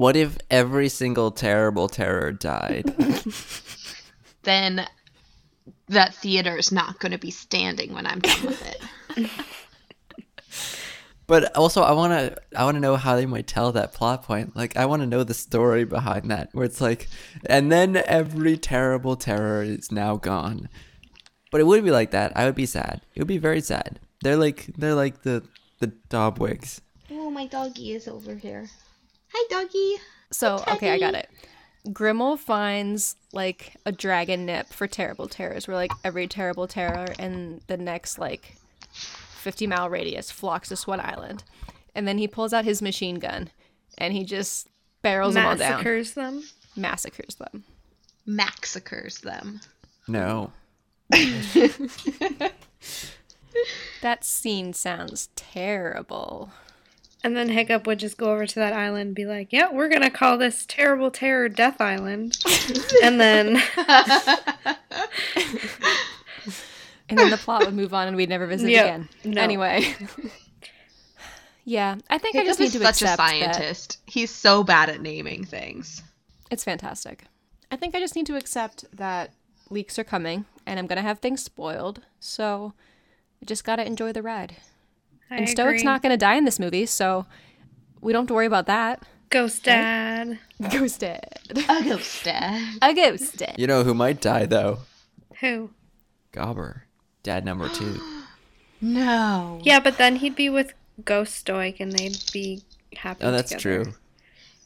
What 0.00 0.16
if 0.16 0.38
every 0.50 0.88
single 0.88 1.30
terrible 1.30 1.86
terror 1.86 2.32
died? 2.32 2.86
Then 4.44 4.86
that 5.88 6.14
theater 6.14 6.56
is 6.56 6.72
not 6.72 6.98
going 7.00 7.12
to 7.12 7.18
be 7.18 7.30
standing 7.30 7.92
when 7.92 8.06
I'm 8.06 8.20
done 8.20 8.46
with 8.46 8.66
it. 8.66 9.30
But 11.26 11.54
also, 11.54 11.82
I 11.82 11.92
want 11.92 12.12
to 12.12 12.34
I 12.58 12.64
want 12.64 12.76
to 12.76 12.80
know 12.80 12.96
how 12.96 13.14
they 13.14 13.26
might 13.26 13.46
tell 13.46 13.72
that 13.72 13.92
plot 13.92 14.22
point. 14.22 14.56
Like, 14.56 14.74
I 14.76 14.86
want 14.86 15.02
to 15.02 15.06
know 15.06 15.22
the 15.22 15.34
story 15.34 15.84
behind 15.84 16.30
that, 16.30 16.48
where 16.52 16.64
it's 16.64 16.80
like, 16.80 17.06
and 17.44 17.70
then 17.70 18.02
every 18.06 18.56
terrible 18.56 19.16
terror 19.16 19.62
is 19.62 19.92
now 19.92 20.16
gone. 20.16 20.70
But 21.52 21.60
it 21.60 21.64
wouldn't 21.68 21.84
be 21.84 21.92
like 21.92 22.10
that. 22.12 22.32
I 22.34 22.46
would 22.46 22.56
be 22.56 22.66
sad. 22.66 23.02
It 23.14 23.20
would 23.20 23.28
be 23.28 23.38
very 23.38 23.60
sad. 23.60 24.00
They're 24.22 24.38
like 24.38 24.72
they're 24.78 24.94
like 24.94 25.22
the 25.22 25.44
the 25.78 25.92
Dobwigs. 26.08 26.80
oh, 27.12 27.30
my 27.30 27.46
doggy 27.46 27.92
is 27.92 28.08
over 28.08 28.34
here. 28.34 28.70
Hi, 29.32 29.46
doggy. 29.50 29.96
So, 30.30 30.62
okay, 30.68 30.90
I 30.90 30.98
got 30.98 31.14
it. 31.14 31.28
Grimmel 31.88 32.38
finds 32.38 33.16
like 33.32 33.74
a 33.86 33.92
dragon 33.92 34.44
nip 34.46 34.68
for 34.68 34.86
terrible 34.86 35.28
terrors, 35.28 35.66
where 35.66 35.76
like 35.76 35.92
every 36.04 36.26
terrible 36.26 36.66
terror 36.66 37.06
in 37.18 37.60
the 37.68 37.76
next 37.76 38.18
like 38.18 38.56
50 38.92 39.66
mile 39.66 39.88
radius 39.88 40.30
flocks 40.30 40.68
to 40.68 40.76
Swan 40.76 41.00
Island. 41.00 41.42
And 41.94 42.06
then 42.06 42.18
he 42.18 42.28
pulls 42.28 42.52
out 42.52 42.64
his 42.64 42.82
machine 42.82 43.18
gun 43.18 43.50
and 43.98 44.12
he 44.12 44.24
just 44.24 44.68
barrels 45.02 45.34
them 45.34 45.46
all 45.46 45.56
down, 45.56 45.70
Massacres 45.70 46.12
them. 46.12 46.42
massacres 46.76 47.34
them. 47.36 47.64
Massacres 48.26 49.18
them. 49.20 49.60
No. 50.06 50.52
That 54.02 54.24
scene 54.24 54.72
sounds 54.72 55.28
terrible. 55.36 56.50
And 57.22 57.36
then 57.36 57.50
Hiccup 57.50 57.86
would 57.86 57.98
just 57.98 58.16
go 58.16 58.32
over 58.32 58.46
to 58.46 58.54
that 58.56 58.72
island 58.72 59.08
and 59.08 59.14
be 59.14 59.26
like, 59.26 59.52
yeah, 59.52 59.70
we're 59.70 59.88
going 59.88 60.00
to 60.02 60.10
call 60.10 60.38
this 60.38 60.64
Terrible 60.66 61.10
Terror 61.10 61.48
Death 61.50 61.78
Island. 61.80 62.38
and 63.02 63.20
then, 63.20 63.62
And 67.08 67.18
then 67.18 67.30
the 67.30 67.36
plot 67.36 67.64
would 67.66 67.74
move 67.74 67.92
on 67.92 68.06
and 68.06 68.16
we'd 68.16 68.28
never 68.28 68.46
visit 68.46 68.70
Yep. 68.70 68.84
again. 68.84 69.08
No. 69.24 69.42
Anyway. 69.42 69.94
yeah, 71.64 71.96
I 72.08 72.18
think 72.18 72.36
I 72.36 72.44
just 72.44 72.60
need 72.60 72.66
is 72.66 72.72
to 72.74 72.78
such 72.78 73.02
a 73.02 73.06
accept 73.06 73.18
that 73.18 73.28
scientist. 73.30 73.98
He's 74.06 74.30
so 74.30 74.62
bad 74.62 74.88
at 74.88 75.00
naming 75.00 75.44
things. 75.44 76.02
it's 76.52 76.62
fantastic. 76.64 77.24
I 77.72 77.76
think 77.76 77.94
I 77.94 78.00
just 78.00 78.14
need 78.16 78.26
to 78.26 78.36
accept 78.36 78.84
that 78.96 79.32
leaks 79.70 79.98
are 79.98 80.04
coming 80.04 80.44
and 80.66 80.78
I'm 80.78 80.86
going 80.86 80.96
to 80.96 81.02
have 81.02 81.18
things 81.18 81.42
spoiled. 81.42 82.00
So 82.20 82.74
I 83.42 83.44
just 83.44 83.64
got 83.64 83.76
to 83.76 83.84
enjoy 83.86 84.12
the 84.12 84.22
ride. 84.22 84.56
I 85.30 85.36
and 85.36 85.48
Stoic's 85.48 85.80
agree. 85.80 85.84
not 85.84 86.02
going 86.02 86.10
to 86.10 86.16
die 86.16 86.34
in 86.34 86.44
this 86.44 86.58
movie, 86.58 86.86
so 86.86 87.26
we 88.00 88.12
don't 88.12 88.22
have 88.22 88.28
to 88.28 88.34
worry 88.34 88.46
about 88.46 88.66
that. 88.66 89.02
Ghost 89.30 89.62
Dad. 89.64 90.38
Ghosted. 90.70 91.20
A 91.68 91.84
ghost 91.84 92.24
dad. 92.24 92.78
A 92.82 92.92
ghosted. 92.92 93.54
You 93.56 93.66
know 93.68 93.84
who 93.84 93.94
might 93.94 94.20
die 94.20 94.44
though? 94.46 94.80
Who? 95.40 95.70
Gobber, 96.32 96.82
dad 97.22 97.44
number 97.44 97.68
two. 97.68 98.00
No. 98.82 99.60
Yeah, 99.62 99.80
but 99.80 99.98
then 99.98 100.16
he'd 100.16 100.34
be 100.36 100.48
with 100.48 100.72
Ghost 101.04 101.34
Stoic 101.34 101.80
and 101.80 101.92
they'd 101.92 102.16
be 102.32 102.62
happy 102.96 103.24
Oh, 103.24 103.30
that's 103.30 103.50
together. 103.50 103.84
true. 103.84 103.94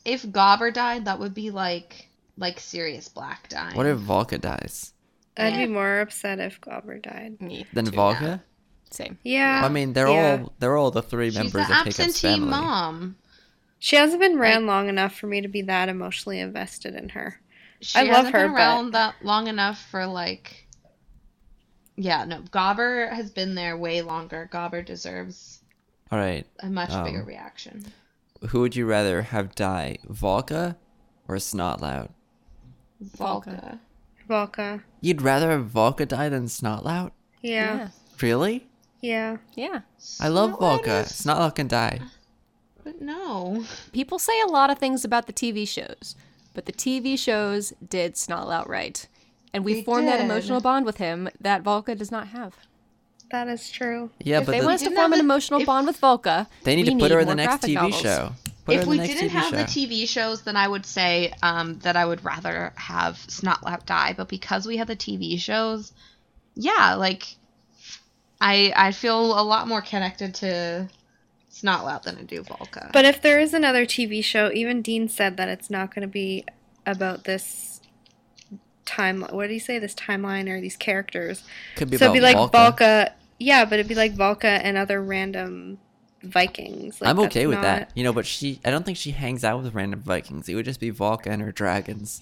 If 0.04 0.23
Gobber 0.26 0.73
died, 0.73 1.06
that 1.06 1.18
would 1.18 1.35
be 1.35 1.50
like 1.50 2.09
like 2.38 2.61
Sirius 2.61 3.09
Black 3.09 3.49
dying. 3.49 3.76
What 3.76 3.87
if 3.87 3.99
Valka 3.99 4.40
dies? 4.40 4.92
I'd 5.37 5.56
be 5.56 5.66
more 5.66 6.00
upset 6.00 6.38
if 6.38 6.61
Gobber 6.61 7.02
died. 7.02 7.40
Me. 7.40 7.66
Than 7.73 7.87
too. 7.87 7.90
Valka? 7.90 8.40
Same. 8.95 9.19
Yeah. 9.25 9.63
I 9.65 9.69
mean, 9.69 9.93
they're 9.93 10.09
yeah. 10.09 10.39
all 10.43 10.53
they're 10.61 10.77
all 10.77 10.91
the 10.93 11.03
three 11.03 11.31
She's 11.31 11.39
members 11.39 11.67
the 11.67 11.73
of 11.73 11.79
Hiccup's 11.79 11.99
absentee 12.01 12.37
family. 12.37 12.49
mom. 12.51 13.17
She 13.81 13.97
hasn't 13.97 14.21
been 14.21 14.39
around 14.39 14.67
long 14.67 14.89
enough 14.89 15.17
for 15.17 15.27
me 15.27 15.41
to 15.41 15.49
be 15.49 15.63
that 15.63 15.89
emotionally 15.89 16.39
invested 16.39 16.95
in 16.95 17.09
her. 17.11 17.41
She 17.81 17.99
I 17.99 18.03
love 18.05 18.17
hasn't 18.17 18.35
her, 18.37 18.43
been 18.45 18.53
but- 18.53 18.57
around 18.59 18.93
that 18.93 19.15
long 19.23 19.49
enough 19.49 19.85
for 19.91 20.07
like. 20.07 20.69
Yeah, 21.97 22.25
no. 22.25 22.41
Gobber 22.53 23.13
has 23.13 23.31
been 23.31 23.55
there 23.57 23.77
way 23.77 24.01
longer. 24.03 24.49
Gobber 24.53 24.85
deserves 24.85 25.61
All 26.13 26.19
right, 26.19 26.47
a 26.61 26.67
much 26.71 26.91
Um, 26.91 27.05
bigger 27.05 27.25
reaction. 27.25 27.85
who 28.51 28.61
would 28.61 28.75
you 28.77 28.87
rather 28.87 29.23
have 29.23 29.55
die, 29.57 29.99
Valka 30.09 30.77
or 31.29 31.37
Snotlout? 31.37 32.11
Valka. 33.17 33.79
Valka. 34.31 34.83
You'd 35.01 35.21
rather 35.23 35.51
have 35.51 35.67
Valka 35.67 36.07
die 36.07 36.29
than 36.29 36.45
Snotlout? 36.47 37.11
Yeah. 37.43 37.77
Yeah. 37.77 37.89
Really? 38.21 38.67
Yeah. 39.05 39.37
Yeah. 39.55 39.81
I 40.21 40.29
love 40.29 40.53
Snotlout 40.53 40.83
Valka. 40.85 41.03
is- 41.05 41.13
Snotlout 41.13 41.55
can 41.55 41.69
die. 41.69 42.01
But 42.83 43.01
no. 43.01 43.65
People 43.93 44.19
say 44.19 44.41
a 44.41 44.47
lot 44.47 44.71
of 44.71 44.79
things 44.79 45.05
about 45.05 45.27
the 45.27 45.33
TV 45.33 45.67
shows, 45.69 46.17
but 46.55 46.65
the 46.67 46.73
TV 46.73 47.19
shows 47.19 47.73
did 47.87 48.15
Snotlout 48.15 48.67
right. 48.69 49.07
And 49.53 49.65
we 49.65 49.75
They 49.75 49.83
formed 49.85 50.09
that 50.09 50.21
emotional 50.21 50.61
bond 50.61 50.85
with 50.87 50.97
him 50.99 51.29
that 51.41 51.63
Valka 51.63 51.97
does 51.97 52.11
not 52.11 52.29
have. 52.29 52.55
That 53.31 53.49
is 53.49 53.71
true. 53.71 54.11
Yeah, 54.21 54.41
if 54.41 54.47
but 54.47 54.53
they 54.53 54.61
the- 54.61 54.67
want 54.67 54.75
us 54.77 54.81
to 54.83 54.87
form 54.91 54.97
have 54.97 55.13
an 55.13 55.21
emotional 55.21 55.61
if- 55.61 55.67
bond 55.67 55.87
with 55.87 56.01
Valka, 56.01 56.47
they 56.65 56.77
need 56.77 56.87
we 56.89 56.95
to 56.95 56.99
put 57.01 57.11
her 57.11 57.21
in 57.21 57.29
the 57.29 57.35
next 57.35 57.63
TV 57.65 57.75
novels. 57.75 58.01
show. 58.01 58.33
Put 58.65 58.77
if 58.77 58.87
we 58.87 58.97
didn't 58.99 59.29
TV 59.29 59.31
have 59.31 59.51
show. 59.51 59.57
the 59.57 59.65
TV 59.65 60.07
shows, 60.09 60.43
then 60.43 60.57
I 60.57 60.67
would 60.67 60.87
say 60.87 61.33
um, 61.43 61.79
that 61.81 61.97
I 61.97 62.05
would 62.07 62.25
rather 62.25 62.73
have 62.77 63.17
Snotlout 63.29 63.85
die. 63.87 64.15
But 64.17 64.29
because 64.29 64.67
we 64.67 64.79
have 64.79 64.89
the 64.89 64.97
TV 64.97 65.39
shows, 65.39 65.93
yeah, 66.55 66.95
like 66.95 67.37
I 68.41 68.73
I 68.76 68.93
feel 68.93 69.38
a 69.38 69.43
lot 69.43 69.69
more 69.69 69.81
connected 69.83 70.35
to 70.37 70.88
Snotlout 71.53 72.03
than 72.03 72.19
I 72.19 72.23
do 72.23 72.43
Valka. 72.43 72.93
But 72.93 73.05
if 73.05 73.23
there 73.23 73.38
is 73.38 73.55
another 73.55 73.87
TV 73.87 74.23
show, 74.25 74.50
even 74.53 74.83
Dean 74.83 75.09
said 75.09 75.37
that 75.37 75.49
it's 75.49 75.71
not 75.71 75.95
going 75.95 76.03
to 76.03 76.09
be 76.09 76.45
about 76.85 77.25
this 77.25 77.81
time. 78.85 79.23
What 79.23 79.43
did 79.43 79.53
he 79.53 79.59
say? 79.59 79.79
This 79.79 79.95
timeline 79.95 80.49
or 80.49 80.61
these 80.61 80.76
characters? 80.76 81.45
Could 81.76 81.91
be 81.91 81.97
so 81.97 82.07
it'd 82.07 82.14
be 82.14 82.21
like 82.21 82.37
Valka. 82.37 82.50
Valka. 82.50 82.76
Valka. 82.79 83.12
Yeah, 83.38 83.64
but 83.64 83.75
it'd 83.75 83.88
be 83.88 83.95
like 83.95 84.14
Valka 84.14 84.45
and 84.62 84.76
other 84.76 85.03
random 85.03 85.79
Vikings. 86.23 87.00
Like, 87.00 87.11
I'm 87.11 87.19
okay 87.21 87.47
with 87.47 87.57
not- 87.57 87.62
that. 87.62 87.91
You 87.95 88.05
know, 88.05 88.12
but 88.12 88.26
she 88.26 88.61
I 88.64 88.71
don't 88.71 88.85
think 88.85 88.99
she 88.99 89.12
hangs 89.12 89.45
out 89.45 89.62
with 89.62 89.75
random 89.75 90.00
Vikings. 90.00 90.49
It 90.49 90.55
would 90.55 90.64
just 90.64 90.81
be 90.81 90.91
Valka 90.91 91.26
and 91.26 91.41
her 91.43 91.53
dragons. 91.53 92.21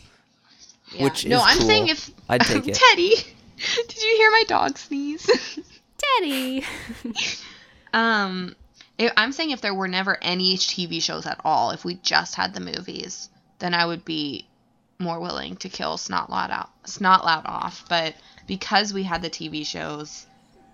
Yeah. 0.95 1.05
which 1.05 1.25
no, 1.25 1.39
is 1.39 1.43
I'm 1.47 1.59
cool. 1.59 1.67
saying 1.67 1.89
if 1.89 2.11
I'd 2.29 2.43
take 2.43 2.69
it. 2.69 2.75
Teddy, 2.75 3.15
did 3.89 4.03
you 4.03 4.17
hear 4.19 4.31
my 4.31 4.45
dog 4.47 4.77
sneeze? 4.77 5.27
Daddy. 6.03 6.65
Um, 7.95 8.57
I'm 8.99 9.33
saying 9.33 9.51
if 9.51 9.61
there 9.61 9.75
were 9.75 9.89
never 9.89 10.17
any 10.23 10.57
TV 10.57 11.03
shows 11.03 11.27
at 11.27 11.41
all, 11.45 11.71
if 11.71 11.85
we 11.85 11.95
just 11.97 12.35
had 12.35 12.55
the 12.55 12.61
movies, 12.61 13.29
then 13.59 13.75
I 13.75 13.87
would 13.87 14.05
be 14.05 14.47
more 14.99 15.21
willing 15.21 15.57
to 15.57 15.69
kill 15.69 15.97
Snotlout 15.97 16.51
out, 16.51 16.71
Snotlout 16.85 17.45
off. 17.45 17.85
But 17.89 18.15
because 18.47 18.93
we 18.95 19.03
had 19.03 19.23
the 19.23 19.31
TV 19.31 19.67
shows 19.67 20.27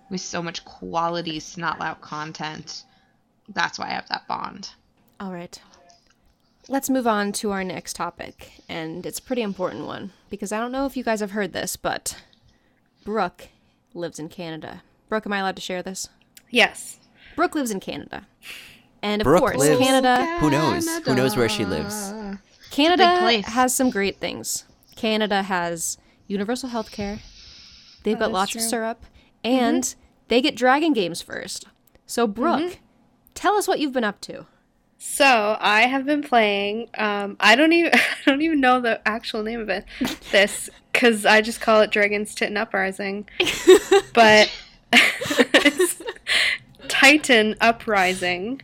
with 0.09 0.21
so 0.21 0.41
much 0.41 0.65
quality 0.65 1.39
Snotlout 1.39 2.01
content, 2.01 2.83
that's 3.49 3.79
why 3.79 3.87
I 3.87 3.93
have 3.93 4.07
that 4.09 4.27
bond. 4.27 4.69
All 5.19 5.33
right. 5.33 5.59
Let's 6.67 6.89
move 6.89 7.07
on 7.07 7.31
to 7.33 7.51
our 7.51 7.63
next 7.63 7.95
topic, 7.95 8.51
and 8.69 9.03
it's 9.05 9.17
a 9.17 9.23
pretty 9.23 9.41
important 9.41 9.87
one 9.87 10.11
because 10.29 10.51
I 10.51 10.59
don't 10.59 10.71
know 10.71 10.85
if 10.85 10.95
you 10.95 11.03
guys 11.03 11.19
have 11.19 11.31
heard 11.31 11.51
this, 11.51 11.75
but 11.75 12.21
Brooke 13.03 13.47
lives 13.95 14.19
in 14.19 14.29
Canada. 14.29 14.83
Brooke, 15.09 15.25
am 15.25 15.33
I 15.33 15.39
allowed 15.39 15.55
to 15.57 15.61
share 15.61 15.81
this? 15.83 16.07
Yes. 16.49 16.99
Brooke 17.35 17.55
lives 17.55 17.71
in 17.71 17.79
Canada. 17.79 18.27
And 19.01 19.21
of 19.21 19.25
Brooke 19.25 19.39
course, 19.41 19.57
lives- 19.57 19.79
Canada 19.79 20.25
Who 20.39 20.49
knows? 20.49 20.87
Who 20.99 21.15
knows 21.15 21.35
where 21.35 21.49
she 21.49 21.65
lives? 21.65 22.13
Canada 22.71 23.41
has 23.49 23.73
some 23.73 23.89
great 23.89 24.17
things. 24.19 24.65
Canada 24.95 25.43
has 25.43 25.97
universal 26.27 26.69
health 26.69 26.91
care. 26.91 27.19
They've 28.03 28.17
That 28.19 28.25
got 28.25 28.31
lots 28.31 28.51
true. 28.51 28.61
of 28.61 28.67
syrup, 28.67 29.05
and 29.43 29.93
they 30.27 30.41
get 30.41 30.55
dragon 30.55 30.93
games 30.93 31.21
first. 31.21 31.65
So, 32.05 32.27
Brooke, 32.27 32.79
tell 33.33 33.55
us 33.55 33.67
what 33.67 33.79
you've 33.79 33.93
been 33.93 34.03
up 34.03 34.21
to. 34.21 34.45
So 34.97 35.57
I 35.61 35.81
have 35.83 36.05
been 36.05 36.21
playing. 36.21 36.89
Um, 36.97 37.37
I 37.39 37.55
don't 37.55 37.71
even 37.71 37.91
I 37.93 37.99
don't 38.25 38.41
even 38.41 38.59
know 38.59 38.81
the 38.81 39.01
actual 39.07 39.43
name 39.43 39.61
of 39.61 39.69
it. 39.69 39.85
This 40.31 40.69
because 40.91 41.25
I 41.25 41.39
just 41.41 41.61
call 41.61 41.79
it 41.81 41.89
Dragon's 41.91 42.35
Titan 42.35 42.57
Uprising, 42.57 43.27
but 44.13 44.49
it's 44.49 44.51
Titan 46.87 47.55
Uprising, 47.61 48.61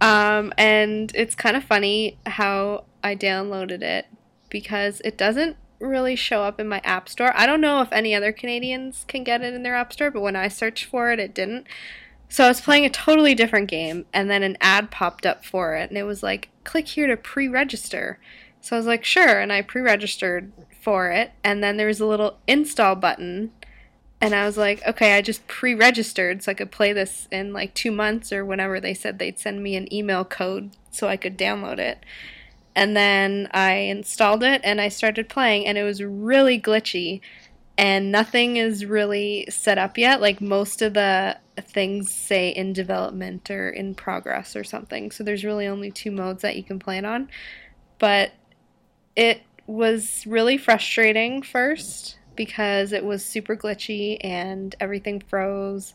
um, 0.00 0.52
and 0.58 1.12
it's 1.14 1.34
kind 1.34 1.56
of 1.56 1.64
funny 1.64 2.18
how 2.26 2.84
I 3.02 3.16
downloaded 3.16 3.82
it 3.82 4.06
because 4.48 5.00
it 5.04 5.16
doesn't 5.18 5.56
really 5.80 6.16
show 6.16 6.42
up 6.42 6.58
in 6.60 6.68
my 6.68 6.80
app 6.84 7.08
store. 7.08 7.32
I 7.36 7.46
don't 7.46 7.60
know 7.60 7.80
if 7.80 7.92
any 7.92 8.14
other 8.14 8.32
Canadians 8.32 9.04
can 9.08 9.24
get 9.24 9.42
it 9.42 9.54
in 9.54 9.62
their 9.62 9.76
app 9.76 9.92
store, 9.92 10.10
but 10.10 10.22
when 10.22 10.36
I 10.36 10.48
searched 10.48 10.84
for 10.84 11.10
it, 11.10 11.18
it 11.18 11.34
didn't. 11.34 11.66
So 12.28 12.44
I 12.44 12.48
was 12.48 12.60
playing 12.60 12.84
a 12.84 12.90
totally 12.90 13.34
different 13.34 13.68
game, 13.68 14.06
and 14.12 14.30
then 14.30 14.42
an 14.42 14.56
ad 14.60 14.90
popped 14.90 15.26
up 15.26 15.44
for 15.44 15.76
it, 15.76 15.90
and 15.90 15.98
it 15.98 16.04
was 16.04 16.22
like, 16.22 16.48
click 16.64 16.88
here 16.88 17.06
to 17.06 17.16
pre 17.16 17.48
register. 17.48 18.18
So 18.60 18.74
I 18.74 18.78
was 18.78 18.86
like, 18.86 19.04
sure, 19.04 19.40
and 19.40 19.52
I 19.52 19.62
pre 19.62 19.82
registered 19.82 20.52
for 20.80 21.10
it, 21.10 21.32
and 21.44 21.62
then 21.62 21.76
there 21.76 21.86
was 21.86 22.00
a 22.00 22.06
little 22.06 22.38
install 22.46 22.94
button, 22.96 23.52
and 24.24 24.34
I 24.34 24.46
was 24.46 24.56
like, 24.56 24.82
okay, 24.86 25.18
I 25.18 25.20
just 25.20 25.46
pre 25.46 25.74
registered 25.74 26.42
so 26.42 26.50
I 26.50 26.54
could 26.54 26.70
play 26.70 26.94
this 26.94 27.28
in 27.30 27.52
like 27.52 27.74
two 27.74 27.90
months 27.90 28.32
or 28.32 28.42
whenever 28.42 28.80
they 28.80 28.94
said 28.94 29.18
they'd 29.18 29.38
send 29.38 29.62
me 29.62 29.76
an 29.76 29.92
email 29.92 30.24
code 30.24 30.70
so 30.90 31.08
I 31.08 31.18
could 31.18 31.36
download 31.36 31.78
it. 31.78 32.06
And 32.74 32.96
then 32.96 33.48
I 33.52 33.72
installed 33.72 34.42
it 34.42 34.62
and 34.64 34.80
I 34.80 34.88
started 34.88 35.28
playing, 35.28 35.66
and 35.66 35.76
it 35.76 35.82
was 35.82 36.02
really 36.02 36.58
glitchy. 36.58 37.20
and 37.76 38.12
nothing 38.12 38.56
is 38.56 38.86
really 38.86 39.46
set 39.50 39.78
up 39.78 39.98
yet. 39.98 40.20
Like 40.20 40.40
most 40.40 40.80
of 40.80 40.94
the 40.94 41.36
things 41.60 42.12
say 42.12 42.50
in 42.50 42.72
development 42.72 43.50
or 43.50 43.68
in 43.70 43.94
progress 43.94 44.56
or 44.56 44.64
something. 44.64 45.10
So 45.10 45.24
there's 45.24 45.44
really 45.44 45.66
only 45.66 45.90
two 45.90 46.10
modes 46.10 46.42
that 46.42 46.56
you 46.56 46.62
can 46.62 46.78
play 46.78 46.98
it 46.98 47.04
on. 47.04 47.28
But 47.98 48.32
it 49.16 49.42
was 49.66 50.24
really 50.26 50.56
frustrating 50.56 51.42
first 51.42 52.18
because 52.36 52.92
it 52.92 53.04
was 53.04 53.24
super 53.24 53.56
glitchy 53.56 54.18
and 54.20 54.74
everything 54.80 55.20
froze. 55.20 55.94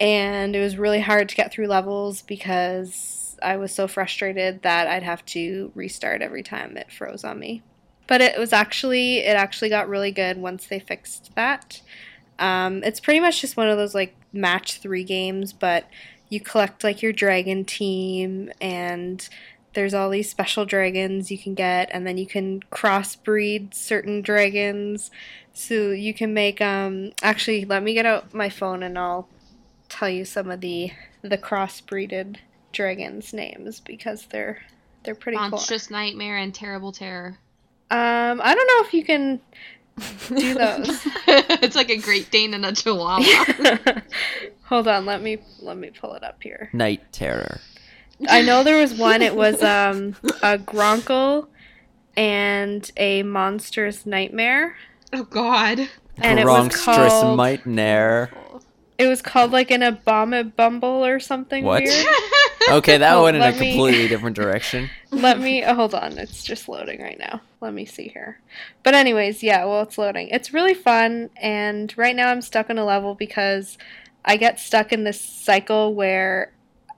And 0.00 0.54
it 0.56 0.60
was 0.60 0.76
really 0.76 1.00
hard 1.00 1.28
to 1.28 1.36
get 1.36 1.52
through 1.52 1.68
levels 1.68 2.22
because 2.22 3.36
I 3.42 3.56
was 3.56 3.72
so 3.72 3.86
frustrated 3.86 4.62
that 4.62 4.86
I'd 4.86 5.02
have 5.02 5.24
to 5.26 5.70
restart 5.74 6.22
every 6.22 6.42
time 6.42 6.76
it 6.76 6.90
froze 6.90 7.24
on 7.24 7.38
me. 7.38 7.62
But 8.06 8.20
it 8.20 8.38
was 8.38 8.52
actually 8.52 9.18
it 9.18 9.36
actually 9.36 9.70
got 9.70 9.88
really 9.88 10.10
good 10.10 10.36
once 10.36 10.66
they 10.66 10.78
fixed 10.78 11.34
that. 11.36 11.80
Um, 12.38 12.82
it's 12.82 13.00
pretty 13.00 13.20
much 13.20 13.40
just 13.40 13.56
one 13.56 13.68
of 13.68 13.78
those 13.78 13.94
like 13.94 14.14
match 14.32 14.78
three 14.80 15.04
games, 15.04 15.52
but 15.52 15.86
you 16.28 16.40
collect 16.40 16.82
like 16.84 17.00
your 17.00 17.12
dragon 17.12 17.64
team 17.64 18.50
and 18.60 19.28
there's 19.74 19.94
all 19.94 20.10
these 20.10 20.30
special 20.30 20.64
dragons 20.64 21.30
you 21.30 21.38
can 21.38 21.54
get 21.54 21.88
and 21.92 22.06
then 22.06 22.16
you 22.16 22.26
can 22.26 22.60
crossbreed 22.72 23.74
certain 23.74 24.22
dragons 24.22 25.10
so 25.54 25.92
you 25.92 26.12
can 26.12 26.34
make 26.34 26.60
um 26.60 27.12
actually 27.22 27.64
let 27.64 27.82
me 27.82 27.94
get 27.94 28.04
out 28.04 28.34
my 28.34 28.50
phone 28.50 28.82
and 28.82 28.98
I'll 28.98 29.28
tell 29.88 30.08
you 30.08 30.24
some 30.24 30.50
of 30.50 30.60
the 30.60 30.90
the 31.22 31.38
crossbreeded 31.38 32.36
dragons 32.72 33.32
names 33.32 33.80
because 33.80 34.26
they're 34.26 34.60
they're 35.04 35.14
pretty 35.14 35.38
cool. 35.38 35.50
Monstrous 35.50 35.90
Nightmare 35.90 36.36
and 36.36 36.54
Terrible 36.54 36.92
Terror. 36.92 37.38
Um 37.90 38.40
I 38.42 38.54
don't 38.54 38.66
know 38.66 38.86
if 38.86 38.92
you 38.92 39.04
can 39.04 39.40
do 40.28 40.54
those. 40.58 41.06
it's 41.62 41.76
like 41.76 41.90
a 41.90 41.96
Great 41.96 42.30
Dane 42.30 42.52
and 42.54 42.66
a 42.66 42.72
Chihuahua. 42.72 44.00
Hold 44.64 44.88
on, 44.88 45.06
let 45.06 45.22
me 45.22 45.38
let 45.60 45.76
me 45.76 45.90
pull 45.90 46.14
it 46.14 46.24
up 46.24 46.42
here. 46.42 46.70
Night 46.72 47.12
Terror. 47.12 47.60
I 48.28 48.42
know 48.42 48.62
there 48.62 48.78
was 48.78 48.94
one. 48.94 49.22
It 49.22 49.34
was 49.34 49.62
um, 49.62 50.16
a 50.42 50.56
Gronckle 50.58 51.48
and 52.16 52.90
a 52.96 53.22
monstrous 53.24 54.06
nightmare, 54.06 54.76
oh 55.14 55.24
God. 55.24 55.88
and 56.18 56.38
it 56.38 56.46
was 56.46 56.84
called 56.84 57.36
Nightmare. 57.36 58.30
it 58.98 59.06
was 59.06 59.22
called 59.22 59.50
like 59.50 59.70
an 59.70 59.80
Abomibumble 59.80 60.82
or 60.82 61.20
something 61.20 61.64
What? 61.64 61.84
weird. 61.84 62.06
Okay, 62.70 62.96
that 62.96 63.20
went 63.20 63.36
in 63.36 63.42
a 63.42 63.46
let 63.46 63.58
me- 63.60 63.72
completely 63.72 64.08
different 64.08 64.36
direction. 64.36 64.88
Let 65.10 65.38
me 65.38 65.62
oh, 65.64 65.74
hold 65.74 65.94
on. 65.94 66.16
It's 66.16 66.42
just 66.42 66.66
loading 66.66 67.02
right 67.02 67.18
now. 67.18 67.42
Let 67.60 67.74
me 67.74 67.84
see 67.84 68.08
here. 68.08 68.40
But 68.82 68.94
anyways, 68.94 69.42
yeah, 69.42 69.66
well, 69.66 69.82
it's 69.82 69.98
loading. 69.98 70.28
It's 70.28 70.54
really 70.54 70.72
fun, 70.72 71.28
and 71.36 71.92
right 71.98 72.16
now 72.16 72.30
I'm 72.30 72.40
stuck 72.40 72.70
on 72.70 72.78
a 72.78 72.84
level 72.86 73.14
because 73.14 73.76
I 74.24 74.38
get 74.38 74.58
stuck 74.58 74.94
in 74.94 75.04
this 75.04 75.20
cycle 75.20 75.94
where 75.94 76.52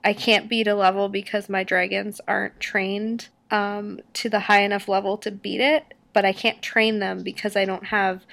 I 0.05 0.13
can't 0.13 0.47
beat 0.47 0.67
a 0.69 0.73
level 0.75 1.09
because 1.09 1.49
my 1.49 1.65
dragons 1.65 2.21
aren't 2.29 2.59
trained 2.61 3.27
um, 3.51 3.99
to 4.13 4.29
the 4.29 4.39
high 4.39 4.61
enough 4.61 4.87
level 4.87 5.17
to 5.17 5.31
beat 5.31 5.59
it, 5.59 5.93
but 6.17 6.25
I 6.25 6.33
can't 6.33 6.63
train 6.63 6.97
them 6.97 7.21
because 7.21 7.55
I 7.55 7.63
don't 7.63 7.85
have 7.85 8.25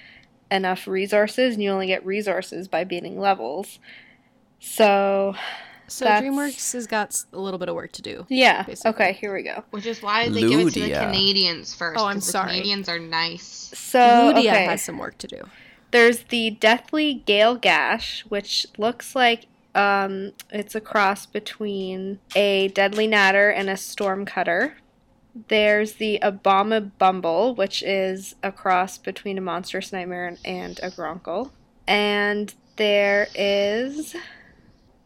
enough 0.50 0.86
resources, 0.88 1.52
and 1.52 1.62
you 1.62 1.68
only 1.70 1.86
get 1.86 2.02
resources 2.06 2.66
by 2.66 2.82
beating 2.82 3.20
levels. 3.20 3.78
So, 4.58 5.34
So 5.86 6.06
That's- 6.06 6.22
DreamWorks 6.22 6.72
has 6.72 6.86
got 6.86 7.22
a 7.34 7.38
little 7.38 7.58
bit 7.58 7.68
of 7.68 7.74
work 7.74 7.92
to 7.92 8.00
do. 8.00 8.24
yeah. 8.30 8.62
Basically. 8.62 8.88
Okay, 8.92 9.12
here 9.12 9.34
we 9.34 9.42
go. 9.42 9.64
Which 9.70 9.84
is 9.84 10.00
why 10.02 10.30
they 10.30 10.40
give 10.40 10.60
it 10.66 10.72
to 10.72 10.80
the 10.80 10.92
Canadians 10.92 11.74
first. 11.74 12.00
Oh, 12.00 12.06
I'm 12.06 12.14
'cause 12.16 12.24
the 12.26 12.32
sorry. 12.32 12.50
Canadians 12.52 12.88
are 12.88 12.98
nice. 12.98 13.70
So, 13.74 13.98
Ludia 13.98 14.38
okay. 14.38 14.64
has 14.64 14.82
some 14.82 14.96
work 14.96 15.18
to 15.18 15.26
do. 15.26 15.42
There's 15.90 16.20
the 16.30 16.52
Deathly 16.52 17.22
Gale 17.26 17.54
Gash, 17.56 18.24
which 18.30 18.66
looks 18.78 19.14
like 19.14 19.44
um, 19.74 20.32
it's 20.50 20.74
a 20.74 20.80
cross 20.80 21.26
between 21.26 22.18
a 22.34 22.68
Deadly 22.68 23.06
Nadder 23.06 23.52
and 23.54 23.68
a 23.68 23.76
Storm 23.76 24.25
Cutter. 24.25 24.76
There's 25.49 25.94
the 25.94 26.18
Abomibumble, 26.23 27.56
which 27.56 27.82
is 27.82 28.34
a 28.42 28.52
cross 28.52 28.99
between 28.99 29.38
a 29.38 29.40
Monstrous 29.40 29.92
Nightmare 29.92 30.26
and, 30.26 30.38
and 30.44 30.80
a 30.82 30.90
Gronckle. 30.90 31.50
And 31.86 32.54
there 32.76 33.28
is 33.34 34.14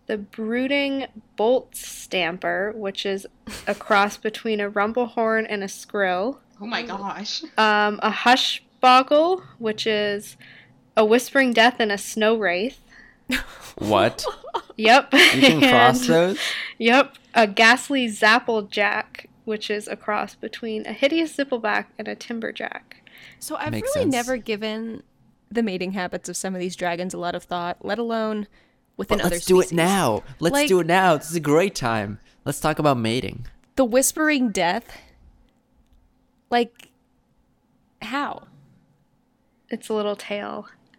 the 0.07 0.19
Brooding 0.19 1.07
Bolt 1.37 1.75
Stamper, 1.75 2.73
which 2.77 3.05
is 3.07 3.27
a 3.67 3.75
cross 3.75 4.17
between 4.17 4.61
a 4.61 4.71
Rumblehorn 4.71 5.47
and 5.49 5.63
a 5.63 5.67
Skrill 5.67 6.39
Oh 6.61 6.67
my 6.67 6.83
gosh. 6.83 7.43
um, 7.57 8.01
a 8.03 8.11
hush 8.11 8.63
boggle, 8.81 9.43
which 9.59 9.87
is 9.87 10.37
a 10.97 11.05
whispering 11.05 11.53
death 11.53 11.77
and 11.79 11.93
a 11.93 11.99
snow 11.99 12.37
wraith. 12.37 12.79
What? 13.79 14.25
Yep. 14.77 15.13
You 15.13 15.41
can 15.41 15.61
cross 15.61 16.05
those? 16.09 16.39
Yep. 16.79 17.15
A 17.35 17.47
ghastly 17.47 18.09
zapplejack, 18.09 19.27
which 19.49 19.71
is 19.71 19.89
a 19.89 19.97
cross 19.97 20.35
between 20.35 20.87
a 20.87 20.93
hideous 20.93 21.35
zippleback 21.35 21.87
and 21.99 22.07
a 22.07 22.15
timberjack. 22.15 22.83
So 23.39 23.57
I've 23.57 23.71
Makes 23.73 23.89
really 23.97 24.03
sense. 24.03 24.13
never 24.13 24.37
given 24.37 25.03
the 25.51 25.63
mating 25.63 25.93
habits 25.93 26.29
of 26.29 26.37
some 26.37 26.55
of 26.55 26.61
these 26.61 26.77
dragons 26.77 27.15
a 27.15 27.19
lot 27.19 27.35
of 27.35 27.45
thought, 27.45 27.79
let 27.83 27.99
alone 27.99 28.47
within 28.99 29.17
But 29.19 29.25
other 29.27 29.37
let's 29.37 29.47
do 29.47 29.59
it 29.63 29.73
now. 29.73 30.23
Let's 30.39 30.53
Like- 30.53 30.69
do 30.69 30.81
it 30.81 30.87
now. 30.87 31.17
This 31.17 31.31
is 31.31 31.37
a 31.37 31.41
great 31.41 31.75
time. 31.75 32.21
Let's 32.45 32.61
talk 32.61 32.79
about 32.79 32.99
mating. 32.99 33.47
The 33.77 33.87
whispering 33.87 34.51
death. 34.51 34.99
Like 36.51 36.91
how? 38.03 38.49
It's 39.71 39.89
a 39.89 39.95
little 39.95 40.17
tail. 40.17 40.69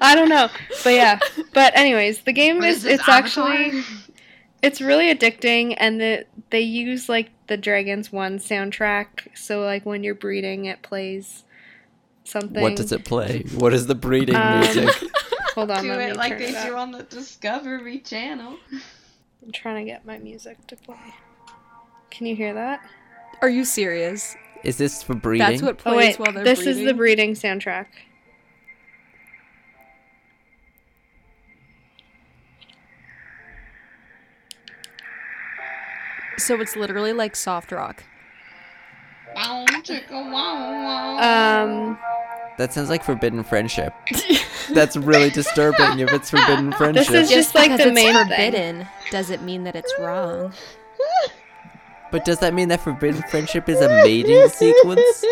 I 0.00 0.12
don't 0.16 0.28
know, 0.28 0.48
but 0.82 0.90
yeah. 0.94 1.18
But 1.52 1.76
anyways, 1.76 2.22
the 2.22 2.32
game 2.32 2.58
What 2.58 2.68
is 2.68 2.78
is 2.84 2.94
it's 2.94 3.08
Avatar? 3.08 3.52
actually 3.52 3.82
it's 4.62 4.80
really 4.80 5.12
addicting, 5.14 5.74
and 5.78 6.00
the 6.00 6.26
they 6.50 6.60
use 6.60 7.08
like 7.08 7.30
the 7.46 7.56
Dragons 7.56 8.12
One 8.12 8.38
soundtrack. 8.38 9.36
So 9.36 9.60
like 9.62 9.86
when 9.86 10.02
you're 10.04 10.14
breeding, 10.14 10.64
it 10.66 10.82
plays 10.82 11.44
something. 12.24 12.62
What 12.62 12.76
does 12.76 12.92
it 12.92 13.04
play? 13.04 13.44
What 13.54 13.72
is 13.72 13.86
the 13.86 13.94
breeding 13.94 14.36
Um, 14.36 14.60
music? 14.60 14.90
Hold 15.54 15.70
on, 15.72 15.82
do 15.82 15.88
let 15.90 16.00
it 16.00 16.12
me 16.12 16.16
like 16.16 16.38
they 16.38 16.50
it 16.50 16.66
do 16.66 16.76
on 16.76 16.92
the 16.92 17.02
Discovery 17.02 17.98
Channel. 17.98 18.56
I'm 19.44 19.52
trying 19.52 19.84
to 19.84 19.90
get 19.90 20.04
my 20.06 20.18
music 20.18 20.64
to 20.68 20.76
play. 20.76 20.96
Can 22.10 22.26
you 22.26 22.36
hear 22.36 22.54
that? 22.54 22.80
Are 23.42 23.48
you 23.48 23.64
serious? 23.64 24.36
Is 24.62 24.76
this 24.76 25.02
for 25.02 25.14
breeding? 25.14 25.48
That's 25.48 25.62
what 25.62 25.78
plays 25.78 25.94
Oh 25.94 25.96
wait, 25.96 26.18
while 26.18 26.32
they're 26.32 26.44
this 26.44 26.62
breeding? 26.62 26.78
is 26.82 26.86
the 26.86 26.94
breeding 26.94 27.32
soundtrack. 27.34 27.86
So 36.40 36.60
it's 36.60 36.76
literally 36.76 37.12
like 37.12 37.36
soft 37.36 37.70
rock. 37.72 38.02
Wow, 39.34 39.64
chicka, 39.82 40.10
wow, 40.10 40.32
wow. 40.32 41.62
Um, 41.64 41.98
That 42.58 42.72
sounds 42.72 42.90
like 42.90 43.04
forbidden 43.04 43.44
friendship. 43.44 43.94
That's 44.74 44.96
really 44.96 45.30
disturbing 45.30 46.00
if 46.00 46.12
it's 46.12 46.30
forbidden 46.30 46.72
friendship. 46.72 47.10
is 47.14 47.30
just 47.30 47.54
like 47.54 47.70
because 47.70 47.78
the 47.84 47.88
it's 47.92 47.94
main 47.94 48.14
thing. 48.14 48.26
forbidden 48.28 48.88
doesn't 49.10 49.42
mean 49.44 49.64
that 49.64 49.76
it's 49.76 49.92
wrong. 49.98 50.52
But 52.10 52.24
does 52.24 52.40
that 52.40 52.54
mean 52.54 52.68
that 52.68 52.80
forbidden 52.80 53.22
friendship 53.30 53.68
is 53.68 53.80
a 53.80 53.88
mating 53.88 54.48
sequence? 54.48 55.00
so 55.16 55.24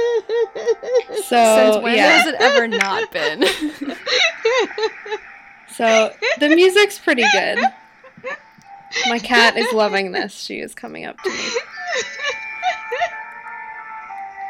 Since 1.73 1.83
when 1.83 1.97
yeah. 1.97 2.19
has 2.19 2.27
it 2.29 2.37
ever 2.39 2.69
not 2.69 3.11
been? 3.11 3.45
So 5.71 6.13
the 6.41 6.49
music's 6.49 6.99
pretty 6.99 7.23
good. 7.33 7.59
My 9.09 9.19
cat 9.19 9.57
is 9.57 9.73
loving 9.73 10.13
this. 10.13 10.33
She 10.35 10.61
is 10.61 10.75
coming 10.75 11.05
up 11.05 11.19
to 11.23 11.31
me. 11.31 11.45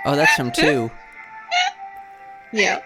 Oh, 0.05 0.16
that's 0.16 0.35
from 0.37 0.53
two. 0.53 0.90
Yeah. 2.53 2.81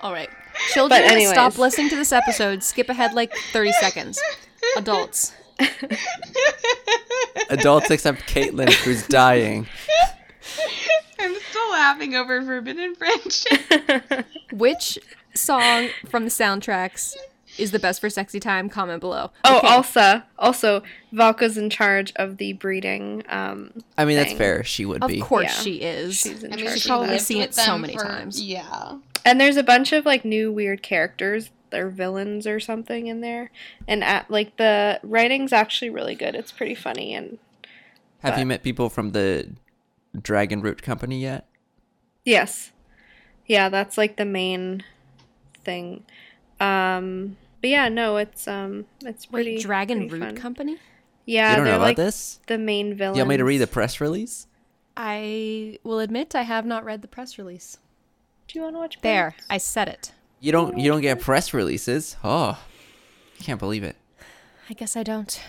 All 0.00 0.12
right. 0.12 0.28
Children, 0.72 1.02
But 1.02 1.10
anyways. 1.10 1.30
stop 1.32 1.58
listening 1.58 1.88
to 1.88 1.96
this 1.96 2.12
episode. 2.12 2.62
Skip 2.62 2.88
ahead 2.88 3.14
like 3.14 3.32
30 3.52 3.72
seconds. 3.72 4.20
Adults. 4.76 5.32
Adults 7.50 7.90
except 7.90 8.20
Caitlin, 8.28 8.70
who's 8.84 9.06
dying. 9.08 9.66
I'm 11.18 11.34
still 11.50 11.70
laughing 11.70 12.14
over 12.14 12.42
Forbidden 12.42 12.94
Friendship. 12.94 14.26
Which 14.52 14.98
song 15.34 15.88
from 16.08 16.24
the 16.24 16.30
soundtracks 16.30 17.14
is 17.58 17.70
the 17.70 17.78
best 17.78 18.00
for 18.00 18.10
sexy 18.10 18.40
time? 18.40 18.68
Comment 18.68 19.00
below. 19.00 19.30
Oh, 19.44 19.58
Okay. 19.58 19.66
also, 19.68 20.22
also, 20.38 20.82
Valka's 21.12 21.56
in 21.56 21.70
charge 21.70 22.12
of 22.16 22.36
the 22.38 22.52
breeding. 22.54 23.22
Um, 23.28 23.72
I 23.96 24.04
mean, 24.04 24.16
that's 24.16 24.32
fair. 24.32 24.64
She 24.64 24.84
would 24.84 25.02
Of 25.02 25.08
be. 25.08 25.20
Of 25.20 25.26
course 25.26 25.44
Yeah. 25.56 25.62
she 25.62 25.74
is. 25.82 26.16
she's 26.16 26.42
in 26.42 26.52
I 26.52 26.56
mean, 26.56 26.68
she's 26.70 26.86
probably 26.86 27.18
seen 27.18 27.42
it 27.42 27.54
so 27.54 27.78
many 27.78 27.94
for- 27.96 28.02
times. 28.04 28.40
Yeah. 28.42 28.98
And 29.24 29.40
there's 29.40 29.56
a 29.56 29.62
bunch 29.62 29.92
of 29.92 30.04
like 30.04 30.24
new 30.24 30.52
weird 30.52 30.82
characters. 30.82 31.50
They're 31.70 31.88
villains 31.88 32.46
or 32.46 32.60
something 32.60 33.08
in 33.08 33.20
there, 33.20 33.50
and 33.88 34.04
at 34.04 34.30
like 34.30 34.58
the 34.58 35.00
writing's 35.02 35.52
actually 35.52 35.90
really 35.90 36.14
good. 36.14 36.34
It's 36.36 36.52
pretty 36.52 36.74
funny 36.76 37.14
and 37.14 37.38
Have 38.20 38.38
you 38.38 38.46
met 38.46 38.62
people 38.62 38.88
from 38.88 39.10
the 39.10 39.50
Dragon 40.20 40.60
Root 40.60 40.82
Company 40.82 41.20
yet? 41.20 41.46
Yes. 42.24 42.70
Yeah, 43.46 43.68
that's 43.70 43.98
like 43.98 44.16
the 44.16 44.24
main 44.24 44.84
thing. 45.64 46.04
Um 46.60 47.36
but 47.64 47.70
yeah, 47.70 47.88
no, 47.88 48.18
it's 48.18 48.46
um 48.46 48.84
it's 49.06 49.24
pretty 49.24 49.54
Wait, 49.54 49.62
Dragon 49.62 50.00
pretty 50.00 50.12
Root 50.12 50.20
fun. 50.20 50.36
Company? 50.36 50.76
Yeah, 51.24 51.48
you 51.52 51.56
don't 51.56 51.64
know 51.64 51.70
they're 51.70 51.76
about 51.78 51.84
like 51.86 51.96
this? 51.96 52.38
the 52.46 52.58
main 52.58 52.94
villain. 52.94 53.14
You 53.16 53.20
want 53.22 53.30
me 53.30 53.36
to 53.38 53.44
read 53.46 53.56
the 53.56 53.66
press 53.66 54.02
release? 54.02 54.46
I 54.98 55.78
will 55.82 55.98
admit 56.00 56.34
I 56.34 56.42
have 56.42 56.66
not 56.66 56.84
read 56.84 57.00
the 57.00 57.08
press 57.08 57.38
release. 57.38 57.78
Do 58.48 58.58
you 58.58 58.64
want 58.64 58.74
to 58.74 58.80
watch 58.80 58.98
There, 59.00 59.30
Birds? 59.30 59.46
I 59.48 59.56
said 59.56 59.88
it. 59.88 60.12
You 60.40 60.52
don't. 60.52 60.76
You 60.76 60.90
don't 60.90 61.00
get 61.00 61.22
press 61.22 61.54
releases. 61.54 62.16
Oh, 62.22 62.62
I 63.40 63.42
can't 63.42 63.58
believe 63.58 63.82
it. 63.82 63.96
I 64.68 64.74
guess 64.74 64.94
I 64.94 65.02
don't. 65.02 65.40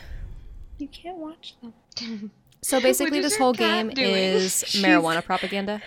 You 0.78 0.88
can't 0.88 1.18
watch 1.18 1.56
them. 1.62 2.32
So 2.62 2.80
basically, 2.82 3.20
this 3.20 3.36
whole 3.36 3.52
game 3.54 3.90
doing? 3.90 4.16
is 4.16 4.64
She's- 4.68 4.84
marijuana 4.84 5.22
propaganda. 5.24 5.82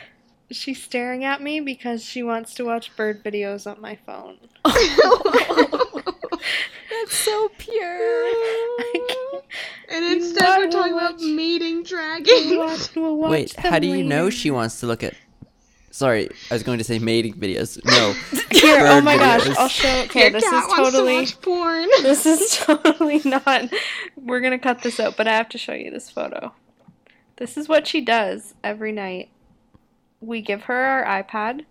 She's 0.50 0.80
staring 0.82 1.24
at 1.24 1.42
me 1.42 1.58
because 1.60 2.04
she 2.04 2.22
wants 2.22 2.54
to 2.54 2.64
watch 2.64 2.94
bird 2.96 3.24
videos 3.24 3.66
on 3.70 3.80
my 3.80 3.96
phone. 4.06 4.36
That's 6.90 7.14
so 7.14 7.51
pure. 7.59 8.33
And 9.90 10.05
instead, 10.05 10.42
know 10.42 10.59
we're 10.59 10.70
talking 10.70 10.92
We'll 10.94 10.98
about 11.07 11.12
watch- 11.14 11.22
mating 11.22 11.77
We'll 11.77 11.85
dragons. 11.85 12.57
watch, 12.59 12.94
we'll 12.94 13.16
watch 13.16 13.31
Wait, 13.31 13.57
them 13.57 13.72
how 13.72 13.79
do 13.79 13.87
you 13.87 14.05
know 14.05 14.29
she 14.29 14.51
wants 14.51 14.81
to 14.81 14.87
look 14.87 15.03
at? 15.03 15.14
Sorry, 15.90 16.29
I 16.51 16.55
was 16.55 16.62
going 16.62 16.77
to 16.77 16.85
say 16.85 16.98
mating 16.98 17.33
videos. 17.35 17.83
No, 17.87 18.12
Here, 18.51 18.87
oh 18.87 18.96
bird 18.96 19.05
my 19.05 19.16
gosh. 19.16 19.48
I'll 19.57 19.68
show. 19.68 19.88
Okay, 20.03 20.24
Your 20.24 20.31
this 20.33 20.44
cat 20.44 20.62
is 20.64 20.68
wants 20.68 20.90
totally. 20.92 21.14
to 21.14 21.20
watch 21.20 21.40
porn. 21.40 21.88
This 22.03 22.27
is 22.27 22.59
totally 22.59 23.22
not. 23.24 23.72
We're 24.16 24.40
gonna 24.40 24.59
cut 24.59 24.83
this 24.83 25.01
out, 25.01 25.16
but 25.16 25.27
I 25.27 25.33
have 25.33 25.48
to 25.51 25.59
show 25.59 25.72
you 25.72 25.90
this 25.90 26.11
photo. 26.11 26.53
This 27.37 27.57
is 27.57 27.66
what 27.68 27.87
she 27.87 28.03
does 28.03 28.53
every 28.62 28.92
night. 28.92 29.31
We 30.20 30.42
give 30.42 30.64
her 30.64 30.77
our 30.85 31.22
iPad, 31.22 31.64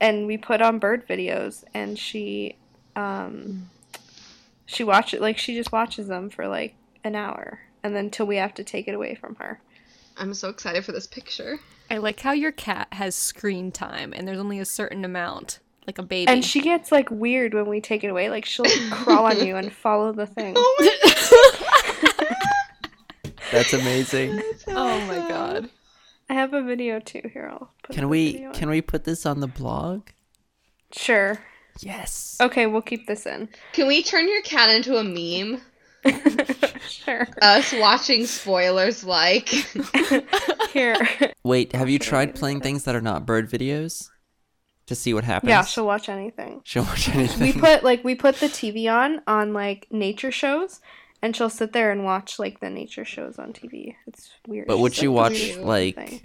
and 0.00 0.26
we 0.26 0.36
put 0.38 0.60
on 0.60 0.80
bird 0.80 1.06
videos, 1.06 1.62
and 1.72 1.96
she, 1.96 2.56
um, 2.96 3.70
she 4.68 4.84
watches 4.84 5.14
it 5.14 5.22
like 5.22 5.38
she 5.38 5.54
just 5.54 5.72
watches 5.72 6.08
them 6.08 6.28
for 6.28 6.46
like 6.46 6.74
an 7.02 7.14
hour, 7.16 7.60
and 7.82 7.96
then 7.96 8.10
till 8.10 8.26
we 8.26 8.36
have 8.36 8.52
to 8.54 8.62
take 8.64 8.86
it 8.86 8.94
away 8.94 9.14
from 9.14 9.34
her. 9.36 9.60
I'm 10.16 10.34
so 10.34 10.50
excited 10.50 10.84
for 10.84 10.92
this 10.92 11.06
picture. 11.06 11.58
I 11.90 11.96
like 11.96 12.20
how 12.20 12.32
your 12.32 12.52
cat 12.52 12.88
has 12.92 13.14
screen 13.14 13.72
time 13.72 14.12
and 14.14 14.28
there's 14.28 14.38
only 14.38 14.58
a 14.58 14.64
certain 14.66 15.04
amount, 15.04 15.60
like 15.86 15.96
a 15.96 16.02
baby. 16.02 16.30
And 16.30 16.44
she 16.44 16.60
gets 16.60 16.92
like 16.92 17.10
weird 17.10 17.54
when 17.54 17.66
we 17.66 17.80
take 17.80 18.04
it 18.04 18.08
away. 18.08 18.28
Like 18.28 18.44
she'll 18.44 18.66
crawl 18.90 19.24
on 19.24 19.44
you 19.46 19.56
and 19.56 19.72
follow 19.72 20.12
the 20.12 20.26
thing. 20.26 20.54
Oh 20.80 20.90
that's 23.52 23.72
amazing. 23.72 24.42
oh 24.68 25.00
my 25.06 25.28
god. 25.28 25.70
I 26.28 26.34
have 26.34 26.52
a 26.52 26.62
video 26.62 27.00
too. 27.00 27.22
Here, 27.32 27.48
I'll 27.50 27.72
put 27.82 27.96
Can 27.96 28.10
we? 28.10 28.32
video 28.32 28.52
Can 28.52 28.68
we 28.68 28.82
put 28.82 29.04
this 29.04 29.24
on 29.24 29.40
the 29.40 29.46
blog? 29.46 30.08
Sure. 30.92 31.38
Yes. 31.80 32.36
Okay, 32.40 32.66
we'll 32.66 32.82
keep 32.82 33.06
this 33.06 33.26
in. 33.26 33.48
Can 33.72 33.86
we 33.86 34.02
turn 34.02 34.28
your 34.28 34.42
cat 34.42 34.68
into 34.70 34.96
a 34.96 35.04
meme? 35.04 35.60
sure. 36.88 37.26
Us 37.42 37.72
watching 37.74 38.26
spoilers 38.26 39.04
like. 39.04 39.48
Here. 40.72 40.96
Wait, 41.44 41.74
have 41.74 41.88
you 41.88 41.98
tried 41.98 42.34
playing 42.34 42.60
things 42.60 42.84
that 42.84 42.94
are 42.94 43.00
not 43.00 43.26
bird 43.26 43.50
videos 43.50 44.08
to 44.86 44.94
see 44.94 45.12
what 45.12 45.24
happens? 45.24 45.50
Yeah, 45.50 45.64
she'll 45.64 45.86
watch 45.86 46.08
anything. 46.08 46.60
She'll 46.64 46.84
watch 46.84 47.08
anything. 47.08 47.40
We 47.40 47.52
put 47.52 47.82
like 47.84 48.04
we 48.04 48.14
put 48.14 48.36
the 48.36 48.46
TV 48.46 48.90
on 48.92 49.20
on 49.26 49.52
like 49.52 49.86
nature 49.90 50.30
shows, 50.30 50.80
and 51.20 51.34
she'll 51.34 51.50
sit 51.50 51.72
there 51.72 51.90
and 51.90 52.04
watch 52.04 52.38
like 52.38 52.60
the 52.60 52.70
nature 52.70 53.04
shows 53.04 53.38
on 53.38 53.52
TV. 53.52 53.94
It's 54.06 54.30
weird. 54.46 54.66
but 54.68 54.78
would 54.78 54.94
She's, 54.94 55.00
she 55.02 55.08
like, 55.08 55.16
watch 55.16 55.56
like 55.58 55.96
thing. 55.96 56.20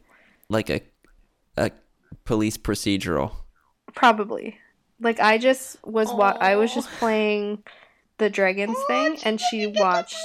like 0.50 0.70
a 0.70 0.82
a 1.58 1.72
police 2.26 2.58
procedural? 2.58 3.32
probably? 3.96 4.58
Like 5.04 5.20
I 5.20 5.38
just 5.38 5.78
was 5.86 6.08
wa- 6.12 6.38
I 6.40 6.56
was 6.56 6.74
just 6.74 6.90
playing 6.92 7.64
the 8.18 8.30
dragons 8.30 8.78
thing, 8.88 9.18
and 9.26 9.40
she 9.40 9.68
watched. 9.68 10.16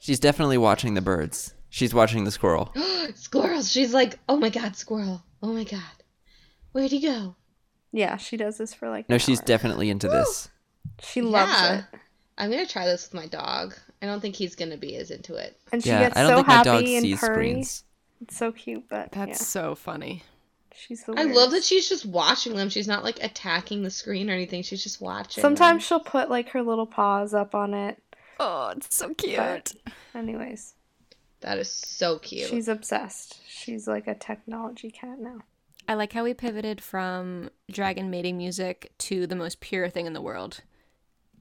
She's 0.00 0.18
definitely 0.20 0.58
watching 0.58 0.94
the 0.94 1.00
birds. 1.02 1.54
She's 1.70 1.94
watching 1.94 2.24
the 2.24 2.30
squirrel. 2.30 2.72
Squirrels. 3.14 3.70
She's 3.70 3.92
like, 3.92 4.18
oh 4.28 4.36
my 4.38 4.48
god, 4.48 4.74
squirrel. 4.76 5.22
Oh 5.42 5.52
my 5.52 5.64
god. 5.64 5.82
Where'd 6.72 6.90
he 6.90 7.00
go? 7.00 7.36
Yeah, 7.92 8.16
she 8.16 8.36
does 8.36 8.58
this 8.58 8.72
for 8.74 8.88
like. 8.88 9.08
No, 9.08 9.14
an 9.14 9.20
she's 9.20 9.40
hour. 9.40 9.46
definitely 9.46 9.90
into 9.90 10.08
this. 10.08 10.48
She 11.02 11.20
loves 11.22 11.52
Yeah. 11.52 11.78
it, 11.78 11.84
I'm 12.38 12.50
gonna 12.50 12.66
try 12.66 12.86
this 12.86 13.04
with 13.10 13.14
my 13.20 13.26
dog. 13.26 13.74
I 14.00 14.06
don't 14.06 14.20
think 14.20 14.34
he's 14.36 14.54
gonna 14.56 14.76
be 14.78 14.96
as 14.96 15.10
into 15.10 15.34
it. 15.34 15.58
and 15.72 15.82
she 15.82 15.90
Yeah, 15.90 16.00
gets 16.00 16.16
I 16.16 16.22
don't 16.22 16.30
so 16.30 16.36
think 16.36 16.46
my 16.48 16.54
happy 16.54 16.64
dog 16.64 16.82
and 16.84 17.02
sees 17.02 17.20
purry. 17.20 17.34
screens. 17.34 17.84
It's 18.22 18.36
so 18.36 18.50
cute, 18.52 18.88
but 18.88 19.12
That's 19.12 19.28
yeah, 19.28 19.34
so 19.46 19.74
funny. 19.74 20.22
She's 20.78 21.04
the. 21.04 21.14
I 21.16 21.24
love 21.24 21.50
that 21.52 21.64
she's 21.64 21.88
just 21.88 22.06
watching 22.06 22.54
them. 22.54 22.68
She's 22.68 22.88
not 22.88 23.04
like 23.04 23.22
attacking 23.22 23.82
the 23.82 23.90
screen 23.90 24.30
or 24.30 24.32
anything. 24.32 24.62
She's 24.62 24.82
just 24.82 25.00
watching. 25.00 25.42
Sometimes 25.42 25.82
them. 25.82 25.86
she'll 25.86 26.04
put 26.04 26.30
like 26.30 26.50
her 26.50 26.62
little 26.62 26.86
paws 26.86 27.34
up 27.34 27.54
on 27.54 27.74
it. 27.74 28.02
Oh, 28.40 28.72
it's 28.76 28.94
so 28.96 29.14
cute. 29.14 29.36
But 29.36 29.72
anyways, 30.14 30.74
that 31.40 31.58
is 31.58 31.70
so 31.70 32.18
cute. 32.18 32.48
she's 32.48 32.68
obsessed. 32.68 33.40
She's 33.48 33.88
like 33.88 34.06
a 34.06 34.14
technology 34.14 34.90
cat 34.90 35.18
now. 35.18 35.40
I 35.88 35.94
like 35.94 36.12
how 36.12 36.24
we 36.24 36.34
pivoted 36.34 36.80
from 36.80 37.50
dragon 37.70 38.10
mating 38.10 38.36
music 38.36 38.92
to 38.98 39.26
the 39.26 39.34
most 39.34 39.60
pure 39.60 39.88
thing 39.88 40.06
in 40.06 40.12
the 40.12 40.20
world. 40.20 40.60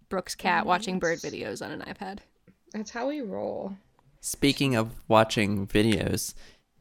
Brooke's 0.10 0.36
cat 0.36 0.65
watching 0.65 1.00
bird 1.00 1.19
videos 1.19 1.63
on 1.63 1.71
an 1.71 1.82
iPad. 1.82 2.19
That's 2.71 2.91
how 2.91 3.10
we 3.10 3.21
roll. 3.21 3.76
Speaking 4.21 4.76
of 4.76 4.95
watching 5.08 5.67
videos, 5.67 6.34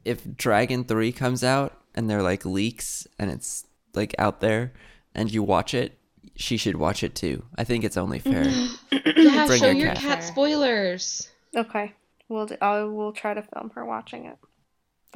if 0.05 0.35
Dragon 0.35 0.85
3 0.85 1.11
comes 1.11 1.43
out 1.43 1.81
and 1.97 2.09
they're 2.09 2.21
like 2.21 2.45
leaks 2.45 3.07
and 3.19 3.29
it's 3.31 3.65
like 3.93 4.15
out 4.19 4.39
there 4.39 4.71
and 5.15 5.31
you 5.31 5.41
watch 5.43 5.73
it, 5.73 5.97
she 6.35 6.55
should 6.57 6.75
watch 6.77 7.03
it 7.03 7.15
too. 7.15 7.43
I 7.57 7.63
think 7.63 7.83
it's 7.83 7.97
only 7.97 8.19
fair. 8.19 8.45
Mm-hmm. 8.45 8.73
Yeah, 9.17 9.47
Bring 9.47 9.59
show 9.59 9.65
your 9.67 9.75
your 9.87 9.93
cat. 9.95 9.97
cat 10.19 10.23
spoilers. 10.23 11.27
Okay, 11.55 11.93
we'll 12.29 12.45
do, 12.45 12.55
I 12.61 12.83
will 12.83 13.11
try 13.13 13.33
to 13.33 13.41
film 13.41 13.71
her 13.75 13.83
watching 13.83 14.25
it. 14.25 14.37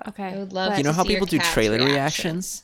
Okay. 0.07 0.23
I 0.33 0.37
would 0.37 0.53
love 0.53 0.71
but 0.71 0.77
you 0.79 0.83
know 0.83 0.89
to 0.89 0.95
how 0.95 1.03
see 1.03 1.09
people 1.09 1.27
do 1.27 1.37
trailer 1.37 1.77
reaction. 1.77 1.91
reactions? 1.93 2.63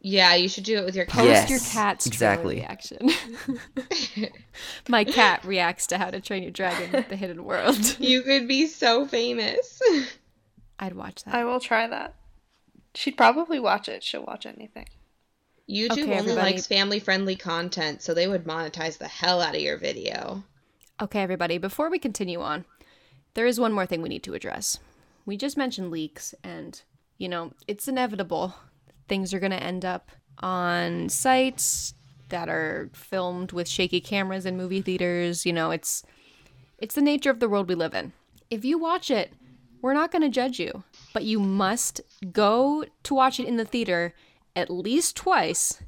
Yeah, 0.00 0.34
you 0.34 0.48
should 0.48 0.64
do 0.64 0.76
it 0.78 0.84
with 0.84 0.94
your 0.94 1.06
cat. 1.06 1.14
Post 1.16 1.28
Yes, 1.28 1.50
your 1.50 1.58
cat's 1.60 2.06
exactly. 2.06 2.60
exactly. 2.60 3.08
reaction. 3.08 4.28
My 4.88 5.02
cat 5.04 5.44
reacts 5.44 5.86
to 5.88 5.98
How 5.98 6.10
to 6.10 6.20
Train 6.20 6.42
Your 6.42 6.52
Dragon: 6.52 6.92
with 6.92 7.08
The 7.08 7.16
Hidden 7.16 7.42
World. 7.42 7.96
You 7.98 8.22
could 8.22 8.46
be 8.46 8.66
so 8.66 9.06
famous. 9.06 9.80
I'd 10.78 10.94
watch 10.94 11.24
that. 11.24 11.34
I 11.34 11.44
will 11.44 11.58
try 11.60 11.86
that. 11.88 12.14
She'd 12.94 13.16
probably 13.16 13.58
watch 13.58 13.88
it. 13.88 14.02
She'll 14.02 14.24
watch 14.24 14.46
anything. 14.46 14.86
YouTube 15.68 15.92
Okay, 15.92 16.02
only 16.02 16.14
everybody. 16.14 16.52
likes 16.52 16.66
family 16.66 17.00
friendly 17.00 17.36
content, 17.36 18.02
so 18.02 18.12
they 18.12 18.28
would 18.28 18.44
monetize 18.44 18.98
the 18.98 19.08
hell 19.08 19.40
out 19.40 19.54
of 19.54 19.60
your 19.62 19.78
video. 19.78 20.44
Okay, 21.00 21.20
everybody, 21.20 21.58
before 21.58 21.90
we 21.90 21.98
continue 21.98 22.40
on, 22.40 22.64
there 23.34 23.46
is 23.46 23.58
one 23.58 23.72
more 23.72 23.86
thing 23.86 24.02
we 24.02 24.08
need 24.08 24.22
to 24.24 24.34
address. 24.34 24.78
We 25.26 25.36
just 25.36 25.56
mentioned 25.56 25.90
leaks, 25.90 26.34
and, 26.44 26.80
you 27.18 27.28
know, 27.28 27.52
it's 27.66 27.88
inevitable. 27.88 28.54
Things 29.08 29.32
are 29.32 29.40
going 29.40 29.52
to 29.52 29.62
end 29.62 29.84
up 29.84 30.10
on 30.38 31.08
sites 31.08 31.94
that 32.28 32.48
are 32.48 32.90
filmed 32.92 33.52
with 33.52 33.68
shaky 33.68 34.00
cameras 34.00 34.46
in 34.46 34.56
movie 34.56 34.82
theaters. 34.82 35.46
You 35.46 35.52
know, 35.52 35.70
it's 35.70 36.02
it's 36.78 36.94
the 36.94 37.02
nature 37.02 37.30
of 37.30 37.40
the 37.40 37.48
world 37.48 37.68
we 37.68 37.74
live 37.74 37.94
in. 37.94 38.12
If 38.50 38.64
you 38.64 38.78
watch 38.78 39.10
it, 39.10 39.32
we're 39.80 39.94
not 39.94 40.10
going 40.10 40.22
to 40.22 40.28
judge 40.28 40.58
you, 40.58 40.84
but 41.14 41.24
you 41.24 41.40
must 41.40 42.02
go 42.32 42.84
to 43.04 43.14
watch 43.14 43.40
it 43.40 43.46
in 43.46 43.56
the 43.56 43.64
theater 43.64 44.12
at 44.54 44.68
least 44.68 45.16
twice 45.16 45.80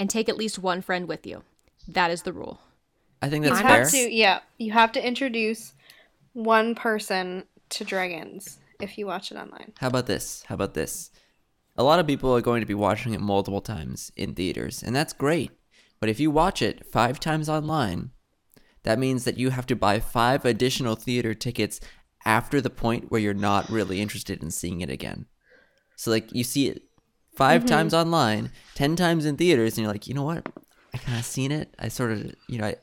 and 0.00 0.10
take 0.10 0.28
at 0.28 0.36
least 0.36 0.58
one 0.58 0.82
friend 0.82 1.06
with 1.06 1.24
you. 1.24 1.44
That 1.86 2.10
is 2.10 2.22
the 2.22 2.32
rule. 2.32 2.58
I 3.20 3.28
think 3.28 3.44
You 3.44 3.50
that's 3.50 3.62
have 3.62 3.90
fair. 3.90 4.06
to, 4.08 4.12
yeah. 4.12 4.40
You 4.58 4.72
have 4.72 4.90
to 4.92 5.06
introduce 5.06 5.74
one 6.32 6.74
person 6.74 7.44
to 7.68 7.84
dragons 7.84 8.58
if 8.80 8.98
you 8.98 9.06
watch 9.06 9.30
it 9.30 9.36
online. 9.36 9.72
How 9.78 9.86
about 9.86 10.06
this? 10.06 10.42
How 10.48 10.56
about 10.56 10.74
this? 10.74 11.10
A 11.76 11.84
lot 11.84 12.00
of 12.00 12.06
people 12.06 12.34
are 12.34 12.40
going 12.40 12.60
to 12.60 12.66
be 12.66 12.74
watching 12.74 13.14
it 13.14 13.20
multiple 13.20 13.60
times 13.60 14.10
in 14.16 14.34
theaters, 14.34 14.82
and 14.82 14.94
that's 14.94 15.12
great. 15.12 15.52
But 16.00 16.08
if 16.08 16.18
you 16.18 16.30
watch 16.30 16.60
it 16.60 16.84
five 16.84 17.20
times 17.20 17.48
online, 17.48 18.10
that 18.82 18.98
means 18.98 19.24
that 19.24 19.38
you 19.38 19.50
have 19.50 19.66
to 19.66 19.76
buy 19.76 20.00
five 20.00 20.44
additional 20.44 20.96
theater 20.96 21.32
tickets 21.32 21.80
after 22.24 22.60
the 22.60 22.70
point 22.70 23.10
where 23.10 23.20
you're 23.20 23.34
not 23.34 23.68
really 23.68 24.00
interested 24.00 24.42
in 24.42 24.50
seeing 24.50 24.80
it 24.80 24.90
again. 24.90 25.26
So, 25.96 26.10
like, 26.10 26.32
you 26.32 26.44
see 26.44 26.68
it 26.68 26.82
5 27.36 27.60
mm-hmm. 27.60 27.68
times 27.68 27.94
online, 27.94 28.50
10 28.74 28.96
times 28.96 29.24
in 29.24 29.36
theaters, 29.36 29.76
and 29.76 29.84
you're 29.84 29.92
like, 29.92 30.06
you 30.06 30.14
know 30.14 30.24
what? 30.24 30.48
I 30.94 30.98
kind 30.98 31.18
of 31.18 31.24
seen 31.24 31.52
it. 31.52 31.74
I 31.78 31.88
sort 31.88 32.12
of, 32.12 32.34
you 32.48 32.58
know, 32.58 32.66
I, 32.66 32.76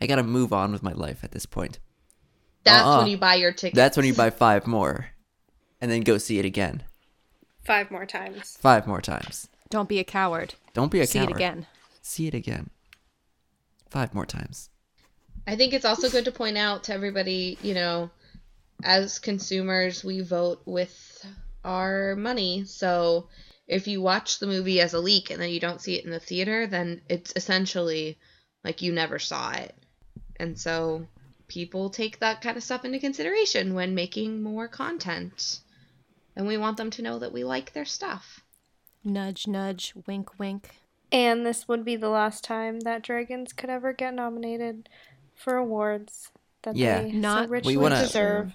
I 0.00 0.06
got 0.06 0.16
to 0.16 0.22
move 0.22 0.52
on 0.52 0.72
with 0.72 0.82
my 0.82 0.92
life 0.92 1.22
at 1.22 1.32
this 1.32 1.46
point. 1.46 1.78
That's 2.64 2.84
Uh-uh. 2.84 2.98
when 2.98 3.08
you 3.08 3.16
buy 3.16 3.36
your 3.36 3.52
ticket. 3.52 3.76
That's 3.76 3.96
when 3.96 4.06
you 4.06 4.14
buy 4.14 4.30
five 4.30 4.66
more 4.66 5.06
and 5.80 5.90
then 5.90 6.00
go 6.00 6.18
see 6.18 6.38
it 6.38 6.44
again. 6.44 6.82
Five 7.64 7.90
more 7.90 8.06
times. 8.06 8.56
Five 8.60 8.86
more 8.86 9.00
times. 9.00 9.48
Don't 9.70 9.88
be 9.88 9.98
a 9.98 10.04
coward. 10.04 10.54
Don't 10.74 10.90
be 10.90 11.00
a 11.00 11.06
See 11.06 11.18
coward. 11.18 11.28
See 11.28 11.32
it 11.32 11.36
again. 11.36 11.66
See 12.02 12.26
it 12.26 12.34
again. 12.34 12.70
Five 13.90 14.14
more 14.14 14.26
times. 14.26 14.70
I 15.46 15.56
think 15.56 15.72
it's 15.72 15.84
also 15.84 16.08
good 16.08 16.24
to 16.24 16.32
point 16.32 16.58
out 16.58 16.84
to 16.84 16.92
everybody, 16.92 17.56
you 17.62 17.74
know, 17.74 18.10
as 18.82 19.18
consumers, 19.18 20.04
we 20.04 20.20
vote 20.20 20.62
with 20.64 21.26
our 21.64 22.14
money. 22.16 22.64
So 22.64 23.28
if 23.66 23.88
you 23.88 24.00
watch 24.00 24.38
the 24.38 24.46
movie 24.46 24.80
as 24.80 24.94
a 24.94 25.00
leak 25.00 25.30
and 25.30 25.40
then 25.40 25.50
you 25.50 25.60
don't 25.60 25.80
see 25.80 25.96
it 25.96 26.04
in 26.04 26.10
the 26.10 26.20
theater, 26.20 26.66
then 26.66 27.00
it's 27.08 27.32
essentially 27.36 28.18
like 28.64 28.82
you 28.82 28.92
never 28.92 29.18
saw 29.18 29.52
it. 29.52 29.74
And 30.38 30.58
so 30.58 31.06
people 31.48 31.90
take 31.90 32.18
that 32.20 32.42
kind 32.42 32.56
of 32.56 32.62
stuff 32.62 32.84
into 32.84 32.98
consideration 32.98 33.74
when 33.74 33.94
making 33.94 34.42
more 34.42 34.68
content. 34.68 35.60
And 36.36 36.46
we 36.46 36.58
want 36.58 36.76
them 36.76 36.90
to 36.90 37.02
know 37.02 37.18
that 37.18 37.32
we 37.32 37.44
like 37.44 37.72
their 37.72 37.84
stuff. 37.84 38.40
Nudge, 39.02 39.46
nudge, 39.46 39.94
wink, 40.06 40.38
wink. 40.38 40.68
And 41.10 41.46
this 41.46 41.66
would 41.68 41.84
be 41.84 41.96
the 41.96 42.08
last 42.08 42.44
time 42.44 42.80
that 42.80 43.02
dragons 43.02 43.52
could 43.52 43.70
ever 43.70 43.92
get 43.92 44.12
nominated 44.12 44.88
for 45.34 45.56
awards 45.56 46.30
that 46.62 46.76
Yeah. 46.76 47.02
they 47.02 47.12
Not- 47.12 47.46
so 47.46 47.50
richly 47.50 47.76
wanna- 47.76 48.00
deserve. 48.02 48.52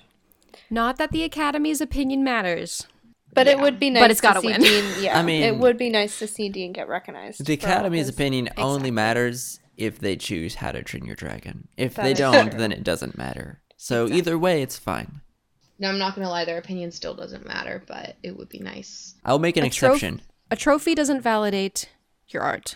Not 0.69 0.97
that 0.97 1.11
the 1.11 1.23
Academy's 1.23 1.81
opinion 1.81 2.23
matters. 2.23 2.87
But 3.33 3.47
it 3.47 3.59
would 3.59 3.79
be 3.79 3.89
nice 3.89 4.01
But 4.03 4.11
it's 4.11 4.19
to 4.19 4.27
gotta 4.27 4.41
see 4.41 4.47
win. 4.47 4.61
Dean. 4.61 4.83
Yeah, 5.03 5.17
I 5.19 5.21
mean- 5.23 5.43
it 5.43 5.55
would 5.57 5.77
be 5.77 5.89
nice 5.89 6.19
to 6.19 6.27
see 6.27 6.49
Dean 6.49 6.73
get 6.73 6.87
recognized. 6.89 7.45
The 7.45 7.53
Academy's 7.53 8.07
his- 8.07 8.09
opinion 8.09 8.49
only 8.57 8.91
matters 8.91 9.59
if 9.77 9.99
they 9.99 10.15
choose 10.17 10.55
How 10.55 10.71
to 10.73 10.83
Train 10.83 11.05
Your 11.05 11.15
Dragon. 11.15 11.67
If 11.77 11.95
That 11.95 12.03
they 12.03 12.13
don't, 12.13 12.49
true. 12.51 12.59
then 12.59 12.71
it 12.73 12.83
doesn't 12.83 13.17
matter. 13.17 13.61
So 13.77 14.07
either 14.07 14.37
way, 14.37 14.61
it's 14.61 14.77
fine. 14.77 15.21
Now, 15.79 15.89
I'm 15.89 15.97
not 15.97 16.13
going 16.13 16.25
to 16.25 16.29
lie, 16.29 16.45
their 16.45 16.59
opinion 16.59 16.91
still 16.91 17.15
doesn't 17.15 17.47
matter, 17.47 17.81
but 17.87 18.15
it 18.21 18.37
would 18.37 18.49
be 18.49 18.59
nice. 18.59 19.15
I'll 19.25 19.39
make 19.39 19.57
an 19.57 19.63
A 19.63 19.69
troph- 19.69 19.93
exception, 19.95 20.21
A 20.51 20.55
trophy 20.55 20.93
doesn't 20.93 21.21
validate 21.21 21.89
your 22.27 22.43
art. 22.43 22.75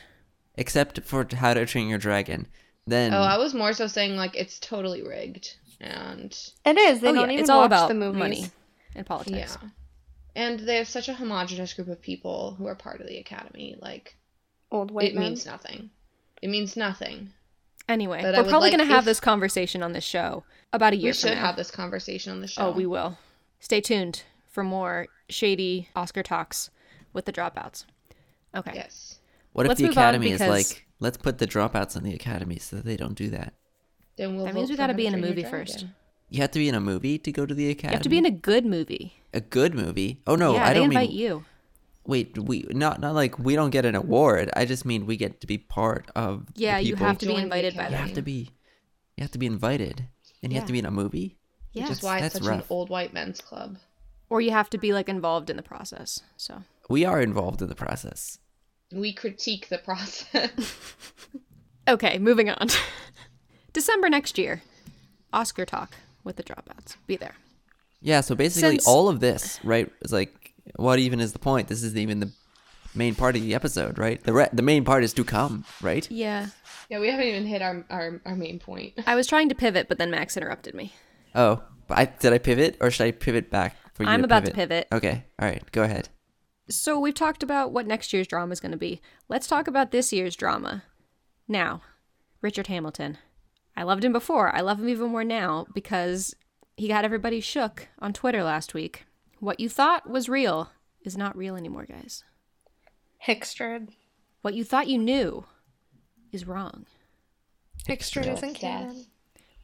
except 0.55 1.01
for 1.03 1.27
How 1.35 1.53
to 1.53 1.65
Train 1.65 1.89
Your 1.89 1.99
Dragon. 1.99 2.47
Then 2.87 3.13
Oh, 3.13 3.19
I 3.19 3.37
was 3.37 3.53
more 3.53 3.73
so 3.73 3.87
saying, 3.87 4.15
like, 4.15 4.35
it's 4.35 4.57
totally 4.57 5.03
rigged. 5.03 5.55
And 5.85 6.35
It 6.65 6.77
is. 6.77 6.99
They 7.01 7.09
oh, 7.09 7.13
don't 7.13 7.29
yeah, 7.29 7.33
even 7.33 7.39
it's 7.41 7.49
all 7.49 7.61
watch 7.61 7.67
about 7.67 7.87
the 7.89 7.93
movies. 7.93 8.19
money 8.19 8.45
and 8.95 9.05
politics. 9.05 9.57
Yeah. 9.61 9.69
And 10.35 10.59
they 10.59 10.77
have 10.77 10.87
such 10.87 11.07
a 11.07 11.13
homogenous 11.13 11.73
group 11.73 11.87
of 11.87 12.01
people 12.01 12.55
who 12.57 12.65
are 12.67 12.75
part 12.75 12.99
of 13.01 13.07
the 13.07 13.17
academy. 13.17 13.75
Like, 13.79 14.17
Old 14.71 14.91
white 14.91 15.09
it 15.11 15.15
men. 15.15 15.23
means 15.25 15.45
nothing. 15.45 15.91
It 16.41 16.49
means 16.49 16.75
nothing. 16.75 17.31
Anyway, 17.87 18.21
But 18.21 18.35
we're 18.35 18.49
probably 18.49 18.71
like 18.71 18.77
going 18.77 18.87
to 18.89 18.93
have 18.93 19.03
if- 19.03 19.05
this 19.05 19.19
conversation 19.19 19.83
on 19.83 19.93
this 19.93 20.03
show 20.03 20.43
about 20.73 20.93
a 20.93 20.95
year 20.95 21.09
We 21.09 21.13
from 21.13 21.29
should 21.29 21.35
now. 21.35 21.45
have 21.45 21.55
this 21.55 21.69
conversation 21.71 22.31
on 22.31 22.39
the 22.41 22.45
oh, 22.45 22.47
show. 22.47 22.67
Oh, 22.67 22.71
we 22.71 22.85
will. 22.85 23.17
Stay 23.59 23.79
tuned 23.79 24.23
for 24.49 24.63
more 24.63 25.07
shady 25.29 25.89
Oscar 25.95 26.23
talks 26.23 26.71
with 27.13 27.25
the 27.25 27.31
dropouts. 27.31 27.85
Okay. 28.55 28.71
Yes. 28.73 29.19
what 29.53 29.65
if 29.65 29.69
let's 29.69 29.79
the 29.81 29.87
move 29.87 29.97
on 29.97 30.03
Academy 30.03 30.31
is 30.31 30.41
like, 30.41 30.85
let's 30.99 31.17
put 31.17 31.37
the 31.37 31.47
dropouts 31.47 31.95
in 31.95 32.03
the 32.03 32.13
Academy 32.13 32.57
so 32.57 32.77
that 32.77 32.85
they 32.85 32.97
don't 32.97 33.15
do 33.15 33.29
that? 33.29 33.53
Then 34.17 34.35
we'll 34.35 34.45
That 34.45 34.55
means 34.55 34.69
we 34.69 34.75
for 34.75 34.81
got 34.83 34.87
to 34.87 34.93
be 34.93 35.07
in 35.07 35.13
a 35.13 35.17
movie 35.17 35.41
Dragon. 35.41 35.49
first. 35.51 35.85
You 36.29 36.41
have 36.41 36.51
to 36.51 36.59
be 36.59 36.69
in 36.69 36.75
a 36.75 36.79
movie 36.81 37.17
to 37.19 37.31
go 37.31 37.45
to 37.45 37.53
the 37.53 37.69
Academy. 37.69 37.93
You 37.93 37.97
have 37.97 38.03
to 38.03 38.09
be 38.09 38.17
in 38.17 38.25
a 38.25 38.31
good 38.31 38.65
movie. 38.65 39.13
a 39.33 39.41
good 39.41 39.73
movie. 39.75 40.21
Oh 40.25 40.35
no, 40.35 40.55
yeah, 40.55 40.65
I 40.65 40.69
they 40.69 40.79
don't 40.79 40.89
mean 40.89 40.97
to 40.97 41.03
invite 41.03 41.09
mean. 41.09 41.19
you. 41.19 41.45
Wait, 42.07 42.37
we 42.37 42.65
not 42.69 42.99
not 43.01 43.13
like 43.15 43.37
we 43.39 43.55
don't 43.55 43.71
get 43.71 43.85
an 43.85 43.95
award. 43.95 44.49
I 44.55 44.65
just 44.65 44.85
mean 44.85 45.05
we 45.05 45.17
get 45.17 45.41
to 45.41 45.47
be 45.47 45.57
part 45.57 46.09
of. 46.15 46.45
the 46.53 46.61
Yeah, 46.61 46.77
you 46.79 46.95
have 46.95 47.17
to 47.19 47.25
be 47.25 47.31
Join 47.33 47.37
the 47.41 47.43
invited 47.43 47.75
by 47.75 47.89
You 47.89 47.95
have 47.95 48.13
to 48.13 48.21
be. 48.21 48.51
You 49.17 49.21
have 49.21 49.31
to 49.31 49.37
be 49.39 49.45
invited, 49.45 50.07
and 50.43 50.51
you 50.51 50.59
have 50.59 50.67
to 50.67 50.73
be 50.73 50.79
in 50.79 50.85
a 50.85 50.91
movie. 50.91 51.37
Yeah. 51.73 51.83
Which 51.83 51.91
is 51.91 52.03
why 52.03 52.19
it's 52.19 52.33
That's 52.33 52.45
such 52.45 52.55
an 52.55 52.63
old 52.69 52.89
white 52.89 53.13
men's 53.13 53.41
club. 53.41 53.77
Or 54.29 54.39
you 54.41 54.51
have 54.51 54.69
to 54.71 54.77
be 54.77 54.93
like 54.93 55.09
involved 55.09 55.49
in 55.49 55.57
the 55.57 55.63
process. 55.63 56.21
So 56.37 56.63
We 56.89 57.05
are 57.05 57.21
involved 57.21 57.61
in 57.61 57.69
the 57.69 57.75
process. 57.75 58.39
We 58.93 59.13
critique 59.13 59.67
the 59.69 59.77
process. 59.77 60.51
Okay, 61.87 62.17
moving 62.17 62.49
on. 62.49 62.67
December 63.75 64.09
next 64.09 64.37
year. 64.37 64.61
Oscar 65.33 65.65
talk 65.65 65.95
with 66.23 66.37
the 66.37 66.43
dropouts. 66.43 66.95
Be 67.05 67.17
there. 67.17 67.35
Yeah, 68.01 68.21
so 68.21 68.33
basically 68.33 68.75
Since- 68.77 68.87
all 68.87 69.09
of 69.09 69.19
this, 69.19 69.59
right, 69.63 69.91
is 70.01 70.13
like 70.13 70.53
what 70.77 70.97
even 70.97 71.19
is 71.19 71.33
the 71.33 71.39
point? 71.39 71.67
This 71.67 71.83
isn't 71.83 71.99
even 71.99 72.21
the 72.21 72.31
main 72.95 73.15
part 73.15 73.35
of 73.35 73.41
the 73.41 73.53
episode, 73.53 73.99
right? 73.99 74.23
The 74.23 74.31
re- 74.33 74.49
the 74.53 74.61
main 74.61 74.85
part 74.85 75.03
is 75.03 75.13
to 75.13 75.23
come, 75.25 75.65
right? 75.81 76.09
Yeah. 76.09 76.47
yeah, 76.89 76.99
we 76.99 77.09
haven't 77.09 77.27
even 77.27 77.45
hit 77.45 77.61
our, 77.61 77.85
our, 77.89 78.21
our 78.25 78.35
main 78.35 78.59
point. 78.59 78.93
I 79.05 79.15
was 79.15 79.27
trying 79.27 79.49
to 79.49 79.55
pivot, 79.55 79.89
but 79.89 79.97
then 79.97 80.09
Max 80.09 80.37
interrupted 80.37 80.73
me. 80.73 80.93
Oh, 81.35 81.61
but 81.87 81.97
I 81.97 82.05
did 82.05 82.31
I 82.31 82.37
pivot 82.37 82.77
or 82.79 82.89
should 82.89 83.05
I 83.07 83.11
pivot 83.11 83.51
back 83.51 83.75
for 83.93 84.03
you 84.03 84.09
I'm 84.09 84.21
to 84.21 84.25
about 84.25 84.43
pivot? 84.43 84.53
to 84.53 84.55
pivot. 84.55 84.87
Okay. 84.93 85.25
All 85.37 85.47
right. 85.47 85.63
Go 85.73 85.83
ahead. 85.83 86.07
So 86.69 86.97
we've 86.99 87.13
talked 87.13 87.43
about 87.43 87.71
what 87.73 87.85
next 87.85 88.13
year's 88.13 88.27
drama 88.27 88.53
is 88.53 88.59
going 88.61 88.71
to 88.71 88.77
be. 88.77 89.01
Let's 89.27 89.47
talk 89.47 89.67
about 89.67 89.91
this 89.91 90.13
year's 90.13 90.35
drama. 90.35 90.83
Now, 91.47 91.81
Richard 92.41 92.67
Hamilton. 92.67 93.17
I 93.77 93.83
loved 93.83 94.03
him 94.03 94.13
before. 94.13 94.55
I 94.55 94.61
love 94.61 94.79
him 94.79 94.89
even 94.89 95.09
more 95.09 95.23
now 95.23 95.67
because 95.73 96.35
he 96.77 96.87
got 96.87 97.05
everybody 97.05 97.39
shook 97.41 97.87
on 97.99 98.13
Twitter 98.13 98.43
last 98.43 98.73
week. 98.73 99.05
What 99.39 99.59
you 99.59 99.69
thought 99.69 100.09
was 100.09 100.29
real 100.29 100.71
is 101.03 101.17
not 101.17 101.37
real 101.37 101.55
anymore, 101.55 101.85
guys. 101.85 102.23
Hickstrid. 103.25 103.89
What 104.41 104.53
you 104.53 104.63
thought 104.63 104.87
you 104.87 104.97
knew 104.97 105.45
is 106.31 106.47
wrong. 106.47 106.85
Hickstrid 107.87 108.31
isn't 108.31 108.55
canon. 108.55 109.05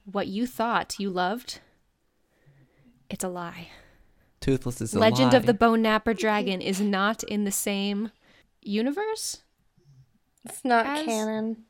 What 0.06 0.28
you 0.28 0.46
thought 0.48 1.00
you 1.00 1.10
loved, 1.10 1.60
it's 3.10 3.24
a 3.24 3.30
lie. 3.30 3.70
Toothless 4.40 4.82
is 4.82 4.94
a 4.94 5.00
lie. 5.00 5.10
Legend 5.10 5.34
of 5.34 5.46
the 5.46 5.54
Bone 5.54 5.82
Napper 5.82 6.14
Dragon 6.14 6.62
is 6.62 6.82
not 6.82 7.24
in 7.24 7.44
the 7.44 7.52
same 7.52 8.12
universe. 8.62 9.44
It's 10.44 10.66
not 10.66 10.86
As- 10.86 11.06
canon. 11.06 11.66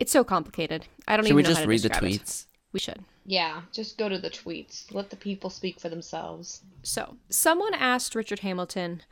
It's 0.00 0.10
so 0.10 0.24
complicated. 0.24 0.86
I 1.06 1.16
don't 1.16 1.24
Should 1.24 1.28
even 1.28 1.36
we 1.36 1.42
know 1.42 1.48
just 1.50 1.58
how 1.60 1.64
to 1.64 1.68
read 1.68 1.82
the 1.82 1.88
describe 1.90 2.10
it. 2.10 2.22
tweets? 2.22 2.46
We 2.72 2.80
should. 2.80 3.04
Yeah, 3.26 3.60
just 3.72 3.98
go 3.98 4.08
to 4.08 4.18
the 4.18 4.30
tweets. 4.30 4.92
Let 4.92 5.10
the 5.10 5.16
people 5.16 5.50
speak 5.50 5.78
for 5.78 5.88
themselves. 5.88 6.62
So, 6.82 7.16
someone 7.28 7.74
asked 7.74 8.14
Richard 8.14 8.40
Hamilton 8.40 9.02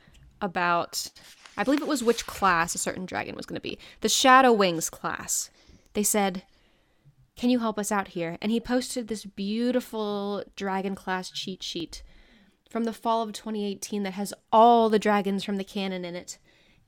about, 0.41 1.11
I 1.55 1.63
believe 1.63 1.81
it 1.81 1.87
was 1.87 2.03
which 2.03 2.25
class 2.25 2.73
a 2.73 2.79
certain 2.79 3.05
dragon 3.05 3.35
was 3.35 3.45
going 3.45 3.55
to 3.55 3.61
be. 3.61 3.77
The 4.01 4.09
Shadow 4.09 4.51
Wings 4.51 4.89
class. 4.89 5.49
They 5.93 6.03
said, 6.03 6.43
Can 7.35 7.49
you 7.49 7.59
help 7.59 7.77
us 7.77 7.91
out 7.91 8.09
here? 8.09 8.37
And 8.41 8.51
he 8.51 8.59
posted 8.59 9.07
this 9.07 9.25
beautiful 9.25 10.43
dragon 10.55 10.95
class 10.95 11.29
cheat 11.29 11.61
sheet 11.61 12.01
from 12.69 12.85
the 12.85 12.93
fall 12.93 13.21
of 13.21 13.33
2018 13.33 14.03
that 14.03 14.13
has 14.13 14.33
all 14.51 14.89
the 14.89 14.99
dragons 14.99 15.43
from 15.43 15.57
the 15.57 15.63
canon 15.63 16.03
in 16.05 16.15
it. 16.15 16.39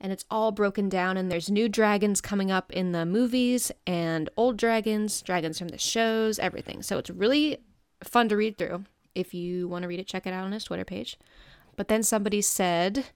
And 0.02 0.12
it's 0.12 0.24
all 0.30 0.50
broken 0.50 0.88
down, 0.88 1.16
and 1.16 1.30
there's 1.30 1.48
new 1.48 1.68
dragons 1.68 2.20
coming 2.20 2.50
up 2.50 2.70
in 2.72 2.90
the 2.90 3.06
movies, 3.06 3.70
and 3.86 4.28
old 4.36 4.56
dragons, 4.56 5.22
dragons 5.22 5.58
from 5.58 5.68
the 5.68 5.78
shows, 5.78 6.40
everything. 6.40 6.82
So 6.82 6.98
it's 6.98 7.08
really 7.08 7.58
fun 8.02 8.28
to 8.28 8.36
read 8.36 8.58
through. 8.58 8.84
If 9.14 9.32
you 9.32 9.68
want 9.68 9.82
to 9.82 9.88
read 9.88 10.00
it, 10.00 10.08
check 10.08 10.26
it 10.26 10.32
out 10.32 10.44
on 10.44 10.52
his 10.52 10.64
Twitter 10.64 10.84
page. 10.84 11.16
But 11.76 11.88
then 11.88 12.02
somebody 12.02 12.42
said 12.42 13.06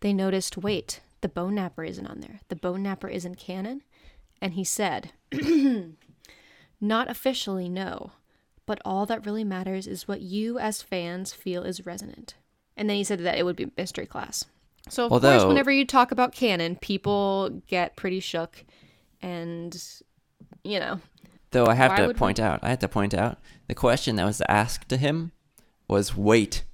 they 0.00 0.12
noticed 0.12 0.56
wait, 0.56 1.00
the 1.20 1.28
boneknapper 1.28 1.88
isn't 1.88 2.06
on 2.06 2.20
there. 2.20 2.40
The 2.48 2.56
boneknapper 2.56 3.10
isn't 3.10 3.38
canon. 3.38 3.82
And 4.40 4.54
he 4.54 4.64
said, 4.64 5.12
not 6.80 7.10
officially, 7.10 7.68
no. 7.68 8.12
But 8.66 8.80
all 8.84 9.06
that 9.06 9.24
really 9.26 9.44
matters 9.44 9.86
is 9.86 10.06
what 10.06 10.20
you 10.20 10.58
as 10.58 10.82
fans 10.82 11.32
feel 11.32 11.62
is 11.64 11.86
resonant. 11.86 12.34
And 12.76 12.88
then 12.88 12.96
he 12.96 13.04
said 13.04 13.20
that 13.20 13.38
it 13.38 13.44
would 13.44 13.56
be 13.56 13.72
mystery 13.76 14.06
class. 14.06 14.44
So 14.90 15.06
of 15.06 15.22
course, 15.22 15.44
whenever 15.44 15.70
you 15.70 15.84
talk 15.84 16.12
about 16.12 16.32
canon, 16.32 16.76
people 16.76 17.62
get 17.66 17.96
pretty 17.96 18.20
shook, 18.20 18.64
and 19.22 19.76
you 20.64 20.80
know, 20.80 21.00
Though 21.50 21.66
I 21.66 21.74
have 21.74 21.96
to 21.96 22.06
would 22.06 22.16
we- 22.16 22.18
point 22.18 22.38
out, 22.40 22.60
I 22.62 22.70
have 22.70 22.78
to 22.80 22.88
point 22.88 23.14
out, 23.14 23.38
the 23.68 23.74
question 23.74 24.16
that 24.16 24.24
was 24.26 24.42
asked 24.48 24.88
to 24.90 24.96
him 24.96 25.32
was, 25.88 26.16
"Wait, 26.16 26.64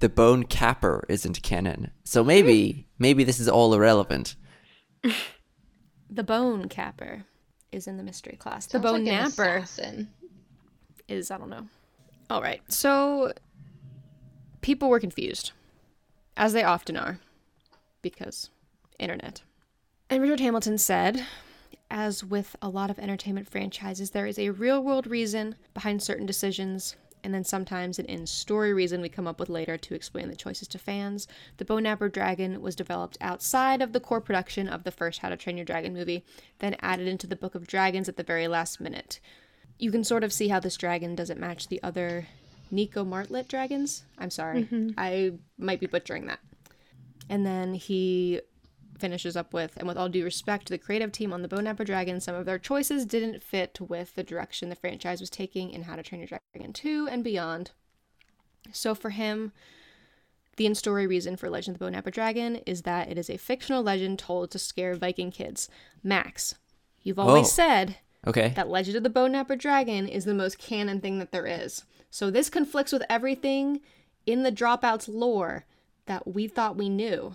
the 0.00 0.08
bone 0.08 0.44
capper 0.44 1.04
isn't 1.08 1.42
canon, 1.42 1.90
so 2.04 2.24
maybe, 2.24 2.86
maybe 2.98 3.22
this 3.24 3.38
is 3.40 3.48
all 3.48 3.72
irrelevant." 3.74 4.34
the 6.10 6.24
bone 6.24 6.68
capper 6.68 7.24
is 7.72 7.86
in 7.86 7.96
the 7.96 8.02
mystery 8.02 8.36
class. 8.36 8.66
The 8.66 8.78
bone 8.78 9.04
like 9.04 9.12
napper 9.14 9.64
is 11.08 11.30
I 11.30 11.38
don't 11.38 11.50
know. 11.50 11.68
All 12.30 12.40
right. 12.40 12.60
So 12.72 13.32
people 14.62 14.88
were 14.88 15.00
confused 15.00 15.52
as 16.36 16.52
they 16.52 16.62
often 16.62 16.96
are 16.96 17.18
because 18.04 18.50
internet. 19.00 19.42
And 20.08 20.22
Richard 20.22 20.38
Hamilton 20.38 20.78
said, 20.78 21.26
as 21.90 22.22
with 22.22 22.54
a 22.62 22.68
lot 22.68 22.90
of 22.90 23.00
entertainment 23.00 23.50
franchises, 23.50 24.12
there 24.12 24.26
is 24.26 24.38
a 24.38 24.50
real-world 24.50 25.08
reason 25.08 25.56
behind 25.74 26.00
certain 26.00 26.26
decisions. 26.26 26.94
And 27.24 27.34
then 27.34 27.42
sometimes 27.42 27.98
an 27.98 28.04
in-story 28.04 28.72
reason 28.72 29.00
we 29.00 29.08
come 29.08 29.26
up 29.26 29.40
with 29.40 29.48
later 29.48 29.76
to 29.78 29.94
explain 29.94 30.28
the 30.28 30.36
choices 30.36 30.68
to 30.68 30.78
fans. 30.78 31.26
The 31.56 31.64
Boneknapper 31.64 32.12
Dragon 32.12 32.60
was 32.60 32.76
developed 32.76 33.16
outside 33.20 33.82
of 33.82 33.92
the 33.92 34.00
core 34.00 34.20
production 34.20 34.68
of 34.68 34.84
the 34.84 34.92
first 34.92 35.20
How 35.20 35.30
to 35.30 35.36
Train 35.36 35.56
Your 35.56 35.64
Dragon 35.64 35.94
movie, 35.94 36.24
then 36.60 36.76
added 36.80 37.08
into 37.08 37.26
the 37.26 37.34
Book 37.34 37.54
of 37.54 37.66
Dragons 37.66 38.08
at 38.08 38.16
the 38.16 38.22
very 38.22 38.46
last 38.46 38.78
minute 38.78 39.18
you 39.78 39.90
can 39.90 40.04
sort 40.04 40.24
of 40.24 40.32
see 40.32 40.48
how 40.48 40.60
this 40.60 40.76
dragon 40.76 41.14
doesn't 41.14 41.40
match 41.40 41.68
the 41.68 41.82
other 41.82 42.26
Nico 42.70 43.04
Marlet 43.04 43.48
dragons. 43.48 44.04
I'm 44.18 44.30
sorry. 44.30 44.64
Mm-hmm. 44.64 44.90
I 44.96 45.32
might 45.58 45.80
be 45.80 45.86
butchering 45.86 46.26
that. 46.26 46.40
And 47.28 47.44
then 47.46 47.74
he 47.74 48.40
finishes 48.98 49.36
up 49.36 49.52
with, 49.52 49.76
and 49.76 49.88
with 49.88 49.96
all 49.96 50.08
due 50.08 50.24
respect 50.24 50.66
to 50.66 50.72
the 50.72 50.78
creative 50.78 51.10
team 51.10 51.32
on 51.32 51.42
the 51.42 51.48
Boneknapper 51.48 51.84
Dragon, 51.84 52.20
some 52.20 52.34
of 52.34 52.46
their 52.46 52.58
choices 52.58 53.04
didn't 53.04 53.42
fit 53.42 53.78
with 53.80 54.14
the 54.14 54.22
direction 54.22 54.68
the 54.68 54.76
franchise 54.76 55.20
was 55.20 55.30
taking 55.30 55.70
in 55.70 55.82
How 55.82 55.96
to 55.96 56.02
Train 56.02 56.20
Your 56.20 56.38
Dragon 56.54 56.72
2 56.72 57.08
and 57.10 57.24
beyond. 57.24 57.72
So 58.72 58.94
for 58.94 59.10
him, 59.10 59.52
The 60.56 60.66
in 60.66 60.76
story 60.76 61.06
reason 61.08 61.36
for 61.36 61.50
Legend 61.50 61.74
of 61.74 61.80
the 61.80 61.90
Bone 61.90 62.02
Dragon 62.12 62.56
is 62.64 62.82
that 62.82 63.10
it 63.10 63.18
is 63.18 63.28
a 63.28 63.36
fictional 63.36 63.82
legend 63.82 64.20
told 64.20 64.52
to 64.52 64.58
scare 64.60 64.94
Viking 64.94 65.32
kids. 65.32 65.68
Max, 66.04 66.54
you've 67.02 67.18
always 67.18 67.46
Oh. 67.46 67.50
said 67.50 67.96
Okay. 68.24 68.50
that 68.54 68.68
Legend 68.68 68.96
of 68.96 69.02
the 69.02 69.10
Boneknapper 69.10 69.58
Dragon 69.58 70.06
is 70.08 70.24
the 70.24 70.32
most 70.32 70.58
canon 70.58 71.00
thing 71.00 71.18
that 71.18 71.32
there 71.32 71.46
is. 71.46 71.84
So 72.08 72.30
this 72.30 72.48
conflicts 72.48 72.92
with 72.92 73.02
everything 73.10 73.80
in 74.26 74.44
the 74.44 74.52
Dropouts 74.52 75.08
lore 75.08 75.64
that 76.06 76.26
we 76.26 76.48
thought 76.48 76.76
we 76.76 76.88
knew. 76.88 77.34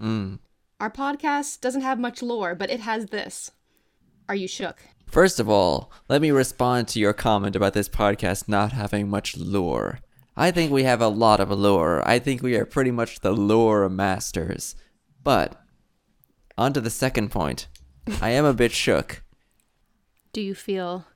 Mm. 0.00 0.38
Our 0.80 0.90
podcast 0.90 1.60
doesn't 1.60 1.82
have 1.82 1.98
much 1.98 2.22
lore, 2.22 2.54
but 2.54 2.70
it 2.70 2.80
has 2.80 3.06
this. 3.06 3.50
Are 4.28 4.34
you 4.34 4.48
shook? 4.48 4.80
First 5.06 5.40
of 5.40 5.48
all, 5.48 5.90
let 6.08 6.20
me 6.20 6.30
respond 6.30 6.88
to 6.88 7.00
your 7.00 7.12
comment 7.12 7.56
about 7.56 7.72
this 7.72 7.88
podcast 7.88 8.48
not 8.48 8.72
having 8.72 9.08
much 9.08 9.36
lore. 9.36 10.00
I 10.36 10.50
think 10.50 10.70
we 10.70 10.84
have 10.84 11.00
a 11.00 11.08
lot 11.08 11.40
of 11.40 11.50
lore. 11.50 12.06
I 12.06 12.18
think 12.18 12.42
we 12.42 12.54
are 12.56 12.64
pretty 12.64 12.90
much 12.90 13.20
the 13.20 13.32
lore 13.32 13.88
masters. 13.88 14.76
But, 15.24 15.60
on 16.56 16.72
to 16.74 16.80
the 16.80 16.90
second 16.90 17.30
point. 17.30 17.66
I 18.20 18.30
am 18.30 18.44
a 18.44 18.54
bit 18.54 18.72
shook. 18.72 19.22
Do 20.32 20.40
you 20.40 20.54
feel 20.54 21.06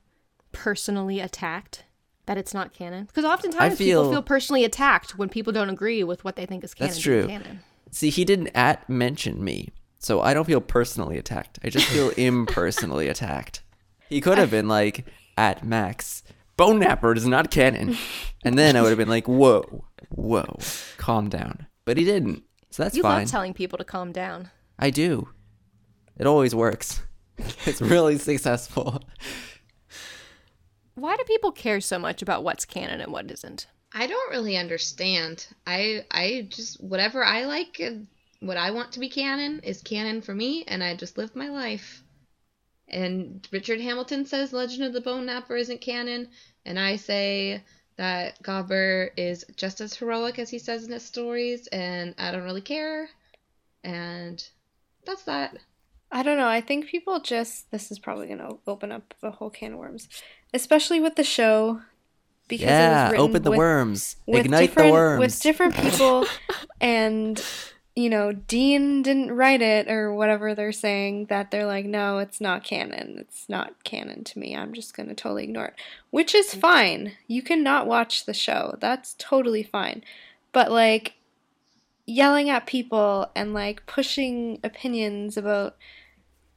personally 0.51 1.19
attacked 1.19 1.85
that 2.25 2.37
it's 2.37 2.53
not 2.53 2.73
canon? 2.73 3.05
Because 3.05 3.25
oftentimes 3.25 3.77
feel- 3.77 4.01
people 4.03 4.11
feel 4.13 4.23
personally 4.23 4.63
attacked 4.63 5.17
when 5.17 5.29
people 5.29 5.51
don't 5.53 5.69
agree 5.69 6.03
with 6.03 6.23
what 6.23 6.35
they 6.35 6.45
think 6.45 6.63
is 6.63 6.73
canon. 6.73 6.89
That's 6.89 7.01
true. 7.01 7.27
Canon. 7.27 7.59
See, 7.91 8.09
he 8.09 8.25
didn't 8.25 8.49
at 8.55 8.89
mention 8.89 9.43
me, 9.43 9.69
so 9.99 10.21
I 10.21 10.33
don't 10.33 10.45
feel 10.45 10.61
personally 10.61 11.17
attacked. 11.17 11.59
I 11.63 11.69
just 11.69 11.87
feel 11.87 12.09
impersonally 12.17 13.07
attacked. 13.07 13.61
He 14.09 14.19
could 14.21 14.37
have 14.37 14.49
been 14.51 14.67
like, 14.67 15.05
at 15.37 15.63
Max, 15.65 16.23
Boneknapper 16.57 17.15
is 17.17 17.25
not 17.27 17.49
canon. 17.51 17.97
And 18.43 18.57
then 18.57 18.75
I 18.75 18.81
would 18.81 18.89
have 18.89 18.97
been 18.97 19.09
like, 19.09 19.27
whoa, 19.27 19.85
whoa, 20.09 20.59
calm 20.97 21.29
down. 21.29 21.65
But 21.85 21.97
he 21.97 22.03
didn't. 22.05 22.43
So 22.69 22.83
that's 22.83 22.95
You 22.95 23.01
fine. 23.03 23.21
love 23.21 23.31
telling 23.31 23.53
people 23.53 23.77
to 23.77 23.83
calm 23.83 24.11
down. 24.11 24.49
I 24.77 24.89
do. 24.89 25.29
It 26.17 26.27
always 26.27 26.53
works. 26.53 27.01
It's 27.65 27.81
really 27.81 28.17
successful. 28.19 29.01
Why 30.95 31.15
do 31.15 31.23
people 31.23 31.51
care 31.51 31.81
so 31.81 31.97
much 31.97 32.21
about 32.21 32.43
what's 32.43 32.65
canon 32.65 33.01
and 33.01 33.11
what 33.11 33.31
isn't? 33.31 33.67
I 33.91 34.07
don't 34.07 34.31
really 34.31 34.57
understand. 34.57 35.47
I 35.65 36.05
I 36.11 36.47
just 36.49 36.81
whatever 36.81 37.23
I 37.23 37.45
like, 37.45 37.79
uh, 37.83 37.91
what 38.39 38.57
I 38.57 38.71
want 38.71 38.91
to 38.93 38.99
be 38.99 39.09
canon 39.09 39.59
is 39.63 39.81
canon 39.81 40.21
for 40.21 40.33
me, 40.33 40.63
and 40.67 40.83
I 40.83 40.95
just 40.95 41.17
live 41.17 41.35
my 41.35 41.49
life. 41.49 42.03
And 42.87 43.47
Richard 43.51 43.81
Hamilton 43.81 44.25
says 44.25 44.53
Legend 44.53 44.83
of 44.83 44.93
the 44.93 45.01
Boneknapper 45.01 45.59
isn't 45.59 45.81
canon, 45.81 46.29
and 46.65 46.79
I 46.79 46.95
say 46.97 47.63
that 47.97 48.41
Gobber 48.43 49.09
is 49.17 49.45
just 49.55 49.81
as 49.81 49.95
heroic 49.95 50.39
as 50.39 50.49
he 50.49 50.59
says 50.59 50.83
in 50.83 50.91
his 50.91 51.05
stories, 51.05 51.67
and 51.67 52.15
I 52.17 52.31
don't 52.31 52.43
really 52.43 52.61
care. 52.61 53.09
And 53.83 54.43
that's 55.05 55.23
that. 55.23 55.57
I 56.13 56.21
don't 56.21 56.37
know. 56.37 56.47
I 56.47 56.61
think 56.61 56.85
people 56.85 57.19
just 57.19 57.71
this 57.71 57.91
is 57.91 57.97
probably 57.97 58.27
going 58.27 58.37
to 58.37 58.57
open 58.67 58.91
up 58.91 59.15
a 59.23 59.31
whole 59.31 59.49
can 59.49 59.73
of 59.73 59.79
worms, 59.79 60.07
especially 60.53 60.99
with 60.99 61.15
the 61.15 61.23
show 61.23 61.81
because 62.47 62.65
it 62.65 62.69
yeah, 62.69 63.09
was 63.09 63.19
open 63.19 63.41
the 63.41 63.49
with, 63.49 63.57
worms. 63.57 64.15
with 64.27 64.45
Ignite 64.45 64.75
the 64.75 64.91
worms. 64.91 65.19
with 65.19 65.41
different 65.41 65.75
people, 65.75 66.27
and 66.81 67.43
you 67.95 68.11
know 68.11 68.31
Dean 68.31 69.01
didn't 69.01 69.31
write 69.31 69.63
it 69.63 69.89
or 69.89 70.13
whatever 70.13 70.53
they're 70.53 70.71
saying 70.71 71.25
that 71.25 71.49
they're 71.49 71.65
like 71.65 71.85
no, 71.85 72.19
it's 72.19 72.39
not 72.39 72.63
canon. 72.63 73.17
It's 73.17 73.49
not 73.49 73.83
canon 73.83 74.23
to 74.25 74.37
me. 74.37 74.55
I'm 74.55 74.73
just 74.73 74.95
going 74.95 75.09
to 75.09 75.15
totally 75.15 75.45
ignore 75.45 75.65
it, 75.65 75.75
which 76.11 76.35
is 76.35 76.53
fine. 76.53 77.13
You 77.25 77.41
can 77.41 77.63
not 77.63 77.87
watch 77.87 78.25
the 78.25 78.35
show. 78.35 78.77
That's 78.79 79.15
totally 79.17 79.63
fine, 79.63 80.03
but 80.51 80.71
like 80.71 81.13
yelling 82.05 82.51
at 82.51 82.67
people 82.67 83.31
and 83.35 83.55
like 83.55 83.83
pushing 83.87 84.59
opinions 84.63 85.37
about 85.37 85.75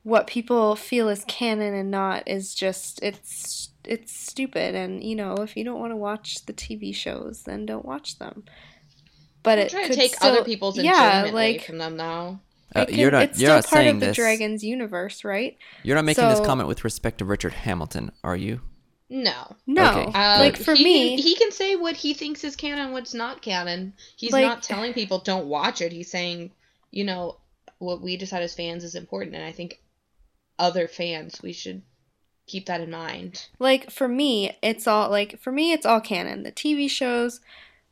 what 0.06 0.28
people 0.28 0.76
feel 0.76 1.08
is 1.08 1.24
canon 1.26 1.74
and 1.74 1.90
not 1.90 2.22
is 2.28 2.54
just 2.54 3.02
it's 3.02 3.70
it's 3.84 4.16
stupid 4.16 4.72
and 4.72 5.02
you 5.02 5.16
know 5.16 5.34
if 5.38 5.56
you 5.56 5.64
don't 5.64 5.80
want 5.80 5.90
to 5.90 5.96
watch 5.96 6.46
the 6.46 6.52
TV 6.52 6.94
shows 6.94 7.42
then 7.42 7.66
don't 7.66 7.84
watch 7.84 8.16
them 8.20 8.44
but 9.42 9.58
I'm 9.58 9.64
it 9.66 9.70
trying 9.70 9.82
to 9.84 9.88
could 9.88 9.96
take 9.98 10.14
still, 10.14 10.30
other 10.30 10.44
people's 10.44 10.78
yeah 10.78 10.92
enjoyment 11.18 11.32
away 11.34 11.52
like 11.54 11.64
from 11.66 11.78
them 11.78 11.96
now. 11.96 12.40
Uh, 12.74 12.80
it 12.82 12.88
can- 12.90 12.98
you're 12.98 13.10
not. 13.10 13.22
it's 13.24 13.40
You're 13.40 13.48
still 13.48 13.56
not 13.56 13.64
part 13.64 13.80
saying 13.82 13.94
of 13.96 14.00
the 14.00 14.06
this. 14.06 14.16
dragon's 14.16 14.62
universe 14.62 15.24
right 15.24 15.56
You're 15.82 15.96
not 15.96 16.04
making 16.04 16.28
this 16.28 16.38
comment 16.40 16.68
with 16.68 16.84
respect 16.84 17.18
to 17.18 17.24
Richard 17.24 17.52
Hamilton, 17.54 18.12
are 18.22 18.36
you? 18.36 18.60
No. 19.08 19.56
no 19.66 19.90
Okay. 19.90 20.12
Uh, 20.18 20.38
like 20.38 20.56
for 20.56 20.74
he 20.74 20.84
me 20.84 21.16
can, 21.16 21.18
he 21.24 21.34
can 21.36 21.50
say 21.50 21.74
what 21.74 21.96
he 21.96 22.14
thinks 22.14 22.44
is 22.44 22.54
canon, 22.54 22.92
what's 22.92 23.12
not 23.14 23.42
canon. 23.42 23.92
He's 24.16 24.32
Like- 24.32 24.44
not 24.46 24.62
telling 24.62 24.92
people 24.94 25.18
don't 25.18 25.46
watch 25.46 25.80
it. 25.80 25.90
He's 25.92 26.10
saying, 26.10 26.52
you 26.92 27.02
know, 27.04 27.38
what 27.78 28.00
we 28.00 28.16
decide 28.16 28.42
as 28.42 28.54
fans 28.54 28.84
is 28.84 28.94
important, 28.94 29.34
and 29.36 29.44
I 29.44 29.52
think 29.52 29.80
other 30.58 30.88
fans 30.88 31.40
we 31.42 31.52
should 31.52 31.82
keep 32.46 32.66
that 32.66 32.80
in 32.80 32.90
mind. 32.90 33.48
like 33.58 33.90
for 33.90 34.06
me 34.06 34.56
it's 34.62 34.86
all 34.86 35.10
like 35.10 35.40
for 35.40 35.52
me 35.52 35.72
it's 35.72 35.86
all 35.86 36.00
canon. 36.00 36.42
The 36.42 36.52
tv 36.52 36.88
shows 36.88 37.40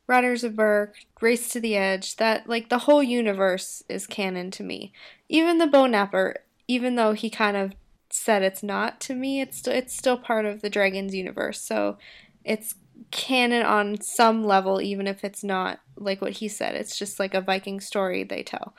riders 0.07 0.43
of 0.43 0.55
Berk 0.55 0.95
race 1.19 1.49
to 1.49 1.59
the 1.59 1.75
edge 1.75 2.17
that 2.17 2.47
like 2.47 2.69
the 2.69 2.79
whole 2.79 3.03
universe 3.03 3.83
is 3.89 4.07
canon 4.07 4.51
to 4.51 4.63
me. 4.63 4.93
Even 5.29 5.57
the 5.57 5.65
boneknapper 5.65 6.35
even 6.67 6.95
though 6.95 7.13
he 7.13 7.29
kind 7.29 7.57
of 7.57 7.73
said 8.09 8.41
it's 8.41 8.63
not 8.63 9.01
to 9.01 9.13
me 9.13 9.41
it's 9.41 9.57
st- 9.61 9.75
it's 9.75 9.97
still 9.97 10.17
part 10.17 10.45
of 10.45 10.61
the 10.61 10.69
dragons 10.69 11.13
universe. 11.13 11.61
So 11.61 11.97
it's 12.43 12.75
canon 13.11 13.63
on 13.63 13.99
some 14.01 14.43
level 14.43 14.81
even 14.81 15.07
if 15.07 15.23
it's 15.23 15.43
not 15.43 15.79
like 15.97 16.21
what 16.21 16.33
he 16.33 16.47
said. 16.47 16.75
It's 16.75 16.97
just 16.97 17.19
like 17.19 17.33
a 17.33 17.41
viking 17.41 17.79
story 17.79 18.23
they 18.23 18.43
tell. 18.43 18.75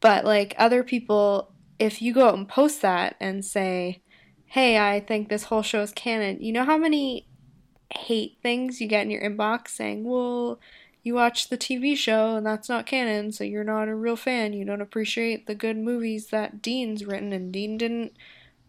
But 0.00 0.24
like 0.24 0.54
other 0.58 0.82
people 0.82 1.51
if 1.82 2.00
you 2.00 2.12
go 2.14 2.28
out 2.28 2.34
and 2.34 2.48
post 2.48 2.82
that 2.82 3.16
and 3.20 3.44
say 3.44 4.02
hey, 4.52 4.78
I 4.78 5.00
think 5.00 5.30
this 5.30 5.44
whole 5.44 5.62
show 5.62 5.80
is 5.80 5.92
canon. 5.92 6.42
You 6.42 6.52
know 6.52 6.66
how 6.66 6.76
many 6.76 7.26
hate 7.88 8.36
things 8.42 8.82
you 8.82 8.86
get 8.86 9.04
in 9.04 9.10
your 9.10 9.22
inbox 9.22 9.68
saying, 9.68 10.04
well, 10.04 10.60
you 11.02 11.14
watch 11.14 11.48
the 11.48 11.56
TV 11.56 11.96
show 11.96 12.36
and 12.36 12.44
that's 12.44 12.68
not 12.68 12.84
canon, 12.84 13.32
so 13.32 13.44
you're 13.44 13.64
not 13.64 13.88
a 13.88 13.94
real 13.94 14.14
fan. 14.14 14.52
You 14.52 14.66
don't 14.66 14.82
appreciate 14.82 15.46
the 15.46 15.54
good 15.54 15.78
movies 15.78 16.26
that 16.26 16.60
Dean's 16.60 17.06
written, 17.06 17.32
and 17.32 17.50
Dean 17.50 17.78
didn't 17.78 18.12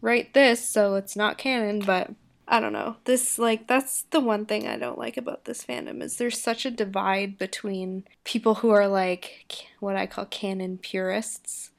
write 0.00 0.32
this, 0.32 0.66
so 0.66 0.94
it's 0.94 1.16
not 1.16 1.36
canon. 1.36 1.80
But 1.80 2.12
I 2.48 2.60
don't 2.60 2.72
know. 2.72 2.96
This, 3.04 3.38
like, 3.38 3.66
that's 3.66 4.04
the 4.04 4.20
one 4.20 4.46
thing 4.46 4.66
I 4.66 4.78
don't 4.78 4.98
like 4.98 5.18
about 5.18 5.44
this 5.44 5.62
fandom 5.62 6.02
is 6.02 6.16
there's 6.16 6.40
such 6.40 6.64
a 6.64 6.70
divide 6.70 7.36
between 7.36 8.04
people 8.24 8.54
who 8.56 8.70
are 8.70 8.88
like 8.88 9.68
what 9.80 9.96
I 9.96 10.06
call 10.06 10.24
canon 10.24 10.78
purists 10.78 11.72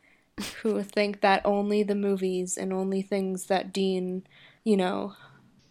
who 0.61 0.81
think 0.83 1.21
that 1.21 1.41
only 1.45 1.83
the 1.83 1.95
movies 1.95 2.57
and 2.57 2.73
only 2.73 3.01
things 3.01 3.45
that 3.45 3.71
Dean, 3.71 4.25
you 4.63 4.75
know, 4.75 5.13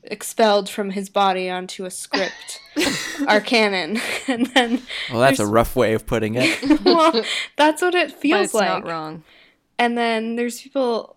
expelled 0.03 0.69
from 0.69 0.91
his 0.91 1.09
body 1.09 1.51
onto 1.51 1.85
a 1.85 1.91
script 1.91 2.61
are 3.29 3.41
canon. 3.41 4.01
and 4.29 4.47
then, 4.49 4.83
Well, 5.11 5.21
that's 5.21 5.39
a 5.41 5.47
rough 5.47 5.77
way 5.77 5.95
of 5.95 6.07
putting 6.07 6.35
it. 6.37 6.81
well, 6.85 7.23
that's 7.57 7.83
what 7.83 7.95
it 7.95 8.11
But 8.11 8.21
feels 8.21 8.45
it's 8.47 8.55
like. 8.55 8.69
not 8.69 8.87
wrong. 8.87 9.23
And 9.79 9.99
then 9.99 10.37
there's 10.37 10.61
people 10.61 11.17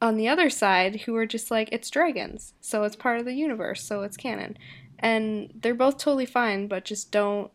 on 0.00 0.16
the 0.16 0.28
other 0.28 0.50
side 0.50 1.00
who 1.02 1.16
are 1.16 1.26
just 1.26 1.50
like, 1.50 1.68
it's 1.72 1.90
dragons, 1.90 2.54
so 2.60 2.84
it's 2.84 2.96
part 2.96 3.18
of 3.18 3.24
the 3.24 3.34
universe, 3.34 3.82
so 3.82 4.02
it's 4.02 4.16
canon. 4.16 4.56
And 4.98 5.52
they're 5.54 5.74
both 5.74 5.98
totally 5.98 6.26
fine, 6.26 6.68
but 6.68 6.84
just 6.84 7.10
don't, 7.10 7.50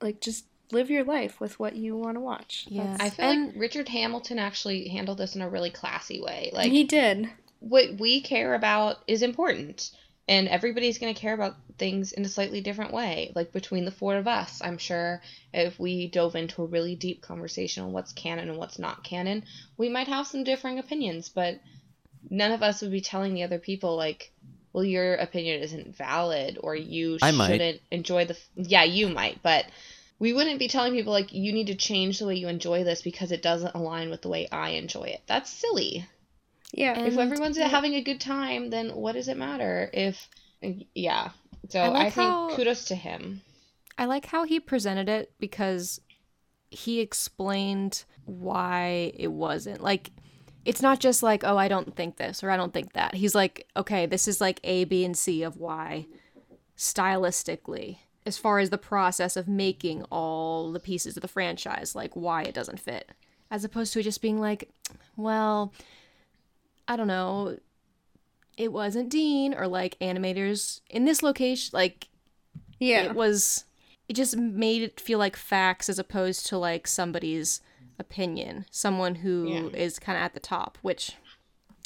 like, 0.00 0.20
just 0.20 0.46
live 0.72 0.90
your 0.90 1.04
life 1.04 1.40
with 1.40 1.58
what 1.60 1.76
you 1.76 1.96
want 1.96 2.16
to 2.16 2.20
watch. 2.20 2.66
Yeah. 2.68 2.84
That's- 2.84 3.00
I 3.00 3.10
feel 3.10 3.24
And- 3.30 3.46
like 3.48 3.56
Richard 3.56 3.88
Hamilton 3.88 4.38
actually 4.38 4.88
handled 4.88 5.18
this 5.18 5.34
in 5.36 5.42
a 5.42 5.48
really 5.48 5.70
classy 5.70 6.20
way. 6.20 6.50
Like 6.52 6.70
he 6.72 6.84
did. 6.84 7.28
what 7.60 7.98
we 8.00 8.20
care 8.20 8.54
about 8.54 8.98
is 9.06 9.22
important 9.22 9.90
and 10.28 10.48
everybody's 10.48 10.98
going 10.98 11.12
to 11.14 11.20
care 11.20 11.34
about 11.34 11.56
things 11.78 12.12
in 12.12 12.24
a 12.24 12.28
slightly 12.28 12.60
different 12.60 12.92
way 12.92 13.32
like 13.34 13.52
between 13.52 13.84
the 13.84 13.90
four 13.90 14.16
of 14.16 14.26
us 14.28 14.60
i'm 14.64 14.78
sure 14.78 15.20
if 15.52 15.78
we 15.80 16.06
dove 16.08 16.34
into 16.36 16.62
a 16.62 16.66
really 16.66 16.94
deep 16.94 17.22
conversation 17.22 17.82
on 17.84 17.92
what's 17.92 18.12
canon 18.12 18.48
and 18.48 18.56
what's 18.58 18.78
not 18.78 19.02
canon 19.04 19.44
we 19.76 19.88
might 19.88 20.06
have 20.08 20.26
some 20.26 20.44
differing 20.44 20.78
opinions 20.78 21.28
but 21.28 21.60
none 22.30 22.52
of 22.52 22.62
us 22.62 22.82
would 22.82 22.90
be 22.92 23.00
telling 23.00 23.34
the 23.34 23.42
other 23.42 23.58
people 23.58 23.96
like 23.96 24.32
well 24.72 24.84
your 24.84 25.14
opinion 25.14 25.60
isn't 25.62 25.96
valid 25.96 26.58
or 26.62 26.74
you 26.76 27.18
I 27.22 27.30
shouldn't 27.32 27.80
enjoy 27.90 28.24
the 28.24 28.34
f-" 28.34 28.48
yeah 28.56 28.84
you 28.84 29.08
might 29.08 29.40
but 29.42 29.66
we 30.22 30.32
wouldn't 30.32 30.60
be 30.60 30.68
telling 30.68 30.92
people 30.92 31.12
like 31.12 31.32
you 31.32 31.52
need 31.52 31.66
to 31.66 31.74
change 31.74 32.18
the 32.18 32.26
way 32.26 32.36
you 32.36 32.46
enjoy 32.46 32.84
this 32.84 33.02
because 33.02 33.32
it 33.32 33.42
doesn't 33.42 33.74
align 33.74 34.08
with 34.08 34.22
the 34.22 34.28
way 34.28 34.46
i 34.52 34.70
enjoy 34.70 35.02
it 35.02 35.20
that's 35.26 35.50
silly 35.50 36.06
Yeah. 36.72 36.94
And- 36.96 37.08
if 37.08 37.18
everyone's 37.18 37.58
having 37.58 37.94
a 37.96 38.00
good 38.08 38.20
time, 38.20 38.70
then 38.70 38.90
what 39.02 39.12
does 39.12 39.28
it 39.28 39.36
matter? 39.36 39.90
If 39.92 40.16
yeah, 40.94 41.30
so 41.68 41.80
I 41.80 42.06
I, 42.06 42.10
think 42.10 42.30
how- 42.30 42.56
kudos 42.56 42.84
to 42.86 42.94
him. 42.94 43.42
I 43.98 44.06
like 44.06 44.26
how 44.26 44.44
he 44.44 44.58
presented 44.60 45.08
it 45.08 45.32
because 45.38 46.00
he 46.70 47.00
explained 47.00 48.04
why 48.24 49.12
it 49.18 49.32
wasn't. 49.32 49.82
Like, 49.82 50.12
it's 50.64 50.80
not 50.80 50.98
just 50.98 51.22
like, 51.22 51.44
oh, 51.44 51.58
I 51.58 51.68
don't 51.68 51.94
think 51.94 52.16
this 52.16 52.42
or 52.42 52.50
I 52.50 52.56
don't 52.56 52.72
think 52.72 52.94
that. 52.94 53.14
He's 53.14 53.34
like, 53.34 53.66
okay, 53.76 54.06
this 54.06 54.26
is 54.26 54.40
like 54.40 54.58
A, 54.64 54.84
B, 54.84 55.04
and 55.04 55.16
C 55.18 55.42
of 55.42 55.58
why 55.58 56.06
stylistically 56.78 57.98
as 58.24 58.38
far 58.38 58.58
as 58.58 58.70
the 58.70 58.78
process 58.78 59.36
of 59.36 59.48
making 59.48 60.02
all 60.04 60.70
the 60.72 60.80
pieces 60.80 61.16
of 61.16 61.22
the 61.22 61.28
franchise, 61.28 61.94
like 61.94 62.14
why 62.14 62.42
it 62.42 62.54
doesn't 62.54 62.78
fit, 62.80 63.10
as 63.50 63.64
opposed 63.64 63.92
to 63.92 64.02
just 64.02 64.22
being 64.22 64.40
like, 64.40 64.70
well, 65.16 65.72
I 66.86 66.96
don't 66.96 67.06
know, 67.08 67.58
it 68.56 68.72
wasn't 68.72 69.08
Dean 69.08 69.54
or 69.54 69.66
like 69.66 69.98
animators 70.00 70.80
in 70.90 71.04
this 71.04 71.22
location, 71.22 71.70
like 71.72 72.08
Yeah. 72.78 73.02
it 73.04 73.14
was 73.14 73.64
it 74.08 74.14
just 74.14 74.36
made 74.36 74.82
it 74.82 75.00
feel 75.00 75.18
like 75.18 75.36
facts 75.36 75.88
as 75.88 75.98
opposed 75.98 76.44
to 76.46 76.58
like 76.58 76.86
somebody's 76.86 77.60
opinion 77.98 78.66
someone 78.70 79.16
who 79.16 79.70
is 79.74 79.98
Yeah. 80.00 80.04
kind 80.04 80.18
of 80.18 80.22
at 80.24 80.34
the 80.34 80.40
top 80.40 80.76
which 80.82 81.12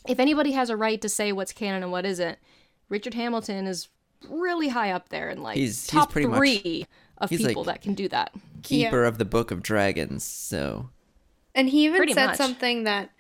if 0.09 0.19
anybody 0.19 0.53
has 0.53 0.71
a 0.71 0.77
right 0.77 1.01
to 1.03 1.09
say 1.09 1.31
what's 1.31 1.53
canon 1.53 1.83
and 1.83 1.93
what 1.93 2.07
isn't 2.07 2.39
richard 2.89 3.15
hamilton 3.15 3.67
is 3.67 3.89
really 4.29 4.69
high 4.69 4.91
up 4.93 5.09
there 5.11 5.31
in 5.31 5.43
like 5.43 5.57
He's- 5.57 5.83
he's 5.85 5.87
top 5.91 6.11
pretty 6.11 6.29
much- 6.29 6.39
three 6.39 6.87
of 7.19 7.31
he's, 7.31 7.45
people 7.47 7.65
like- 7.65 7.77
that 7.77 7.83
can 7.83 7.95
do 7.95 8.09
that 8.09 8.33
Keeper 8.63 9.05
of 9.05 9.19
the 9.19 9.25
Book 9.25 9.51
of 9.51 9.63
Dragons. 9.63 10.25
So 10.25 10.91
And 11.55 11.69
he 11.71 11.85
even 11.85 11.97
Pretty 11.99 12.13
said 12.15 12.27
much. 12.27 12.37
something 12.37 12.85
that 12.85 13.11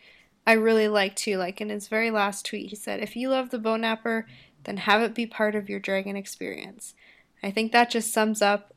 I 0.47 0.53
really 0.53 0.88
liked 0.88 1.16
too. 1.18 1.36
Like 1.38 1.61
in 1.61 1.70
his 1.70 1.88
very 1.88 2.11
last 2.11 2.44
tweet, 2.44 2.70
he 2.70 2.76
said, 2.76 3.01
"If 3.01 3.16
you 3.16 3.30
love 3.30 3.51
the 3.51 3.59
Boneknapper, 3.59 4.24
then 4.64 4.76
have 4.78 5.01
it 5.03 5.14
be 5.14 5.26
part 5.26 5.55
of 5.55 5.68
your 5.70 5.78
dragon 5.80 6.16
experience." 6.16 6.94
I 7.42 7.51
think 7.51 7.72
that 7.72 7.90
just 7.90 8.12
sums 8.12 8.42
up 8.42 8.74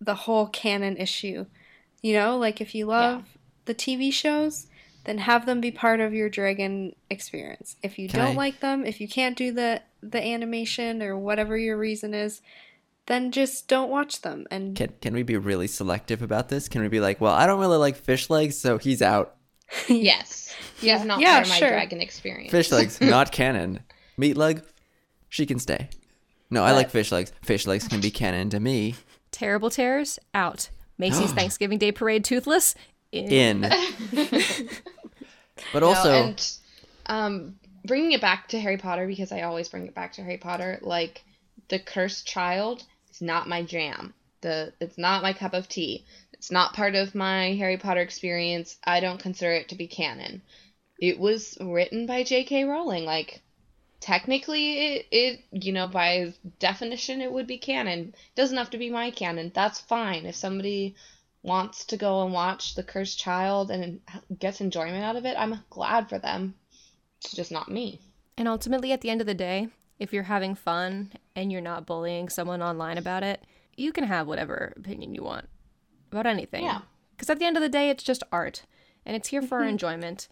the 0.00 0.14
whole 0.14 0.46
canon 0.46 0.96
issue. 0.96 1.46
You 2.02 2.14
know, 2.14 2.36
like 2.36 2.60
if 2.60 2.74
you 2.74 2.86
love 2.86 3.36
the 3.64 3.74
TV 3.74 4.12
shows, 4.12 4.66
then 5.04 5.18
have 5.18 5.46
them 5.46 5.60
be 5.60 5.70
part 5.70 6.00
of 6.00 6.12
your 6.12 6.28
dragon 6.28 6.94
experience. 7.10 7.76
If 7.82 7.98
you 7.98 8.08
Can 8.08 8.20
don't 8.20 8.32
I- 8.34 8.36
like 8.36 8.60
them, 8.60 8.84
if 8.84 9.00
you 9.00 9.08
can't 9.08 9.36
do 9.36 9.52
the 9.52 9.82
the 10.02 10.22
animation 10.22 11.02
or 11.02 11.16
whatever 11.16 11.56
your 11.56 11.76
reason 11.76 12.14
is, 12.14 12.40
then 13.06 13.30
just 13.32 13.68
don't 13.68 13.90
watch 13.90 14.22
them. 14.22 14.46
And 14.50 14.76
can 14.76 14.92
can 15.00 15.14
we 15.14 15.22
be 15.22 15.36
really 15.36 15.66
selective 15.66 16.22
about 16.22 16.48
this? 16.48 16.68
Can 16.68 16.82
we 16.82 16.88
be 16.88 17.00
like, 17.00 17.20
well, 17.20 17.32
I 17.34 17.46
don't 17.46 17.60
really 17.60 17.78
like 17.78 18.02
Fishlegs, 18.04 18.54
so 18.54 18.78
he's 18.78 19.02
out. 19.02 19.34
Yes. 19.88 20.54
He's 20.80 21.04
not 21.04 21.20
Yeah, 21.20 21.32
part 21.34 21.42
of 21.44 21.48
my 21.50 21.56
sure. 21.56 21.68
dragon 21.68 22.00
experience. 22.00 22.52
Fishlegs, 22.52 23.00
not 23.10 23.32
canon. 23.32 23.80
Meatlug, 24.18 24.62
she 25.28 25.44
can 25.44 25.58
stay. 25.58 25.90
No, 26.50 26.64
I 26.64 26.72
like 26.72 26.90
Fishlegs. 26.90 27.32
Fish 27.42 27.66
legs 27.66 27.86
can 27.86 28.00
be 28.00 28.10
canon 28.10 28.48
to 28.50 28.60
me. 28.60 28.94
terrible 29.30 29.68
terrors 29.68 30.18
out 30.34 30.70
macy's 30.96 31.32
thanksgiving 31.38 31.78
day 31.78 31.92
parade 31.92 32.24
toothless 32.24 32.74
in. 33.12 33.30
In. 33.30 33.60
but 35.72 35.80
No, 35.80 35.88
also, 35.88 36.12
and 36.12 36.52
um, 37.06 37.54
bringing 37.84 38.12
it 38.12 38.20
back 38.20 38.48
to 38.48 38.60
Harry 38.60 38.76
Potter 38.76 39.06
because 39.06 39.32
I 39.32 39.42
always 39.42 39.68
bring 39.68 39.86
it 39.86 39.94
back 39.94 40.12
to 40.14 40.22
Harry 40.22 40.38
Potter. 40.38 40.78
Like 40.82 41.22
the 41.68 41.78
cursed 41.78 42.26
child 42.26 42.84
is 43.10 43.20
not 43.20 43.48
my 43.48 43.62
jam. 43.62 44.14
The 44.40 44.72
it's 44.80 44.98
not 44.98 45.22
my 45.22 45.32
cup 45.32 45.54
of 45.54 45.68
tea. 45.68 46.04
It's 46.32 46.50
not 46.50 46.74
part 46.74 46.94
of 46.94 47.14
my 47.14 47.54
Harry 47.54 47.76
Potter 47.76 48.00
experience. 48.00 48.76
I 48.84 49.00
don't 49.00 49.20
consider 49.20 49.52
it 49.52 49.68
to 49.70 49.74
be 49.74 49.88
canon. 49.88 50.42
It 51.00 51.18
was 51.18 51.56
written 51.60 52.06
by 52.06 52.22
J.K. 52.22 52.64
Rowling. 52.64 53.04
Like 53.04 53.42
technically, 54.00 54.78
it, 54.78 55.06
it 55.10 55.44
you 55.50 55.72
know 55.72 55.88
by 55.88 56.34
definition 56.58 57.20
it 57.20 57.32
would 57.32 57.46
be 57.46 57.58
canon. 57.58 58.14
It 58.14 58.34
doesn't 58.36 58.56
have 58.56 58.70
to 58.70 58.78
be 58.78 58.90
my 58.90 59.10
canon. 59.10 59.50
That's 59.54 59.80
fine. 59.80 60.26
If 60.26 60.36
somebody 60.36 60.94
wants 61.42 61.84
to 61.86 61.96
go 61.96 62.24
and 62.24 62.32
watch 62.32 62.74
The 62.74 62.82
Cursed 62.82 63.18
Child 63.18 63.70
and 63.70 64.00
gets 64.38 64.60
enjoyment 64.60 65.04
out 65.04 65.16
of 65.16 65.24
it, 65.24 65.36
I'm 65.38 65.64
glad 65.70 66.08
for 66.08 66.18
them. 66.18 66.54
It's 67.24 67.34
just 67.34 67.52
not 67.52 67.70
me. 67.70 68.00
And 68.36 68.48
ultimately, 68.48 68.92
at 68.92 69.00
the 69.00 69.10
end 69.10 69.20
of 69.20 69.26
the 69.26 69.34
day, 69.34 69.68
if 69.98 70.12
you're 70.12 70.24
having 70.24 70.54
fun 70.54 71.12
and 71.34 71.50
you're 71.50 71.60
not 71.60 71.86
bullying 71.86 72.28
someone 72.28 72.62
online 72.62 72.98
about 72.98 73.22
it, 73.22 73.42
you 73.76 73.92
can 73.92 74.04
have 74.04 74.26
whatever 74.26 74.72
opinion 74.76 75.14
you 75.14 75.22
want 75.22 75.48
about 76.12 76.26
anything. 76.26 76.64
Yeah. 76.64 76.82
Because 77.16 77.30
at 77.30 77.38
the 77.38 77.44
end 77.44 77.56
of 77.56 77.62
the 77.62 77.68
day, 77.68 77.90
it's 77.90 78.04
just 78.04 78.22
art 78.30 78.64
and 79.04 79.16
it's 79.16 79.28
here 79.28 79.42
for 79.42 79.58
our 79.58 79.64
enjoyment. 79.64 80.28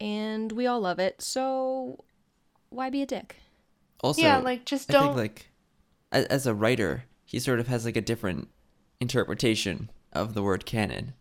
And 0.00 0.50
we 0.50 0.66
all 0.66 0.80
love 0.80 0.98
it. 0.98 1.22
So 1.22 2.04
why 2.70 2.90
be 2.90 3.02
a 3.02 3.06
dick? 3.06 3.36
also, 4.02 4.20
yeah, 4.20 4.38
like 4.38 4.64
just 4.64 4.88
don't 4.88 5.14
think 5.14 5.16
like 5.16 5.50
as, 6.10 6.26
as 6.26 6.46
a 6.46 6.54
writer, 6.54 7.04
he 7.24 7.38
sort 7.38 7.60
of 7.60 7.68
has 7.68 7.84
like 7.84 7.96
a 7.96 8.00
different 8.00 8.48
interpretation 9.00 9.90
of 10.12 10.34
the 10.34 10.42
word 10.42 10.66
canon. 10.66 11.14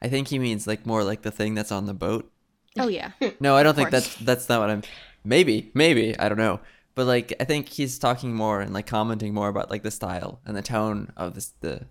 I 0.00 0.08
think 0.08 0.28
he 0.28 0.38
means 0.38 0.66
like 0.66 0.86
more 0.86 1.04
like 1.04 1.22
the 1.22 1.30
thing 1.30 1.54
that's 1.54 1.72
on 1.72 1.86
the 1.86 1.94
boat. 1.94 2.31
Oh, 2.78 2.88
yeah. 2.88 3.12
No, 3.40 3.56
I 3.56 3.62
don't 3.62 3.74
think 3.74 3.90
that's 3.90 4.14
that's 4.16 4.48
not 4.48 4.60
what 4.60 4.70
I'm. 4.70 4.82
Maybe, 5.24 5.70
maybe 5.74 6.18
I 6.18 6.28
don't 6.28 6.38
know. 6.38 6.60
But 6.94 7.06
like, 7.06 7.32
I 7.40 7.44
think 7.44 7.68
he's 7.68 7.98
talking 7.98 8.34
more 8.34 8.60
and 8.60 8.72
like 8.74 8.86
commenting 8.86 9.32
more 9.34 9.48
about 9.48 9.70
like 9.70 9.82
the 9.82 9.90
style 9.90 10.40
and 10.44 10.56
the 10.56 10.62
tone 10.62 11.12
of 11.16 11.34
this 11.34 11.52
the 11.60 11.86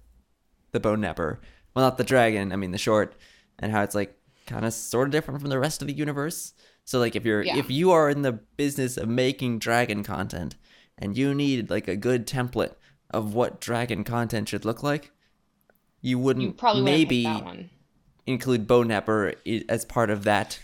the 0.71 0.79
boneknapper. 0.79 1.37
Well, 1.75 1.85
not 1.85 1.97
the 1.97 2.03
dragon. 2.03 2.51
I 2.51 2.55
mean 2.55 2.71
the 2.71 2.77
short, 2.77 3.15
and 3.59 3.71
how 3.71 3.83
it's 3.83 3.95
like 3.95 4.15
kind 4.47 4.65
of 4.65 4.73
sort 4.73 5.07
of 5.07 5.11
different 5.11 5.39
from 5.41 5.49
the 5.49 5.59
rest 5.59 5.81
of 5.81 5.87
the 5.87 5.93
universe. 5.93 6.53
So 6.83 6.99
like, 6.99 7.15
if 7.15 7.25
you're 7.25 7.43
Yeah. 7.43 7.57
if 7.57 7.69
you 7.69 7.91
are 7.91 8.09
in 8.09 8.21
the 8.23 8.33
business 8.33 8.97
of 8.97 9.07
making 9.07 9.59
dragon 9.59 10.03
content 10.03 10.55
and 10.97 11.17
you 11.17 11.33
need 11.33 11.69
like 11.69 11.87
a 11.87 11.95
good 11.95 12.27
template 12.27 12.73
of 13.11 13.33
what 13.33 13.61
dragon 13.61 14.03
content 14.03 14.49
should 14.49 14.65
look 14.65 14.83
like, 14.83 15.11
you 16.01 16.17
wouldn't 16.19 16.45
You 16.45 16.53
probably 16.53 16.81
maybe 16.83 17.23
that 17.23 17.43
one. 17.45 17.69
include 18.25 18.67
Boneknapper 18.67 19.65
as 19.69 19.85
part 19.85 20.09
of 20.09 20.23
that 20.25 20.59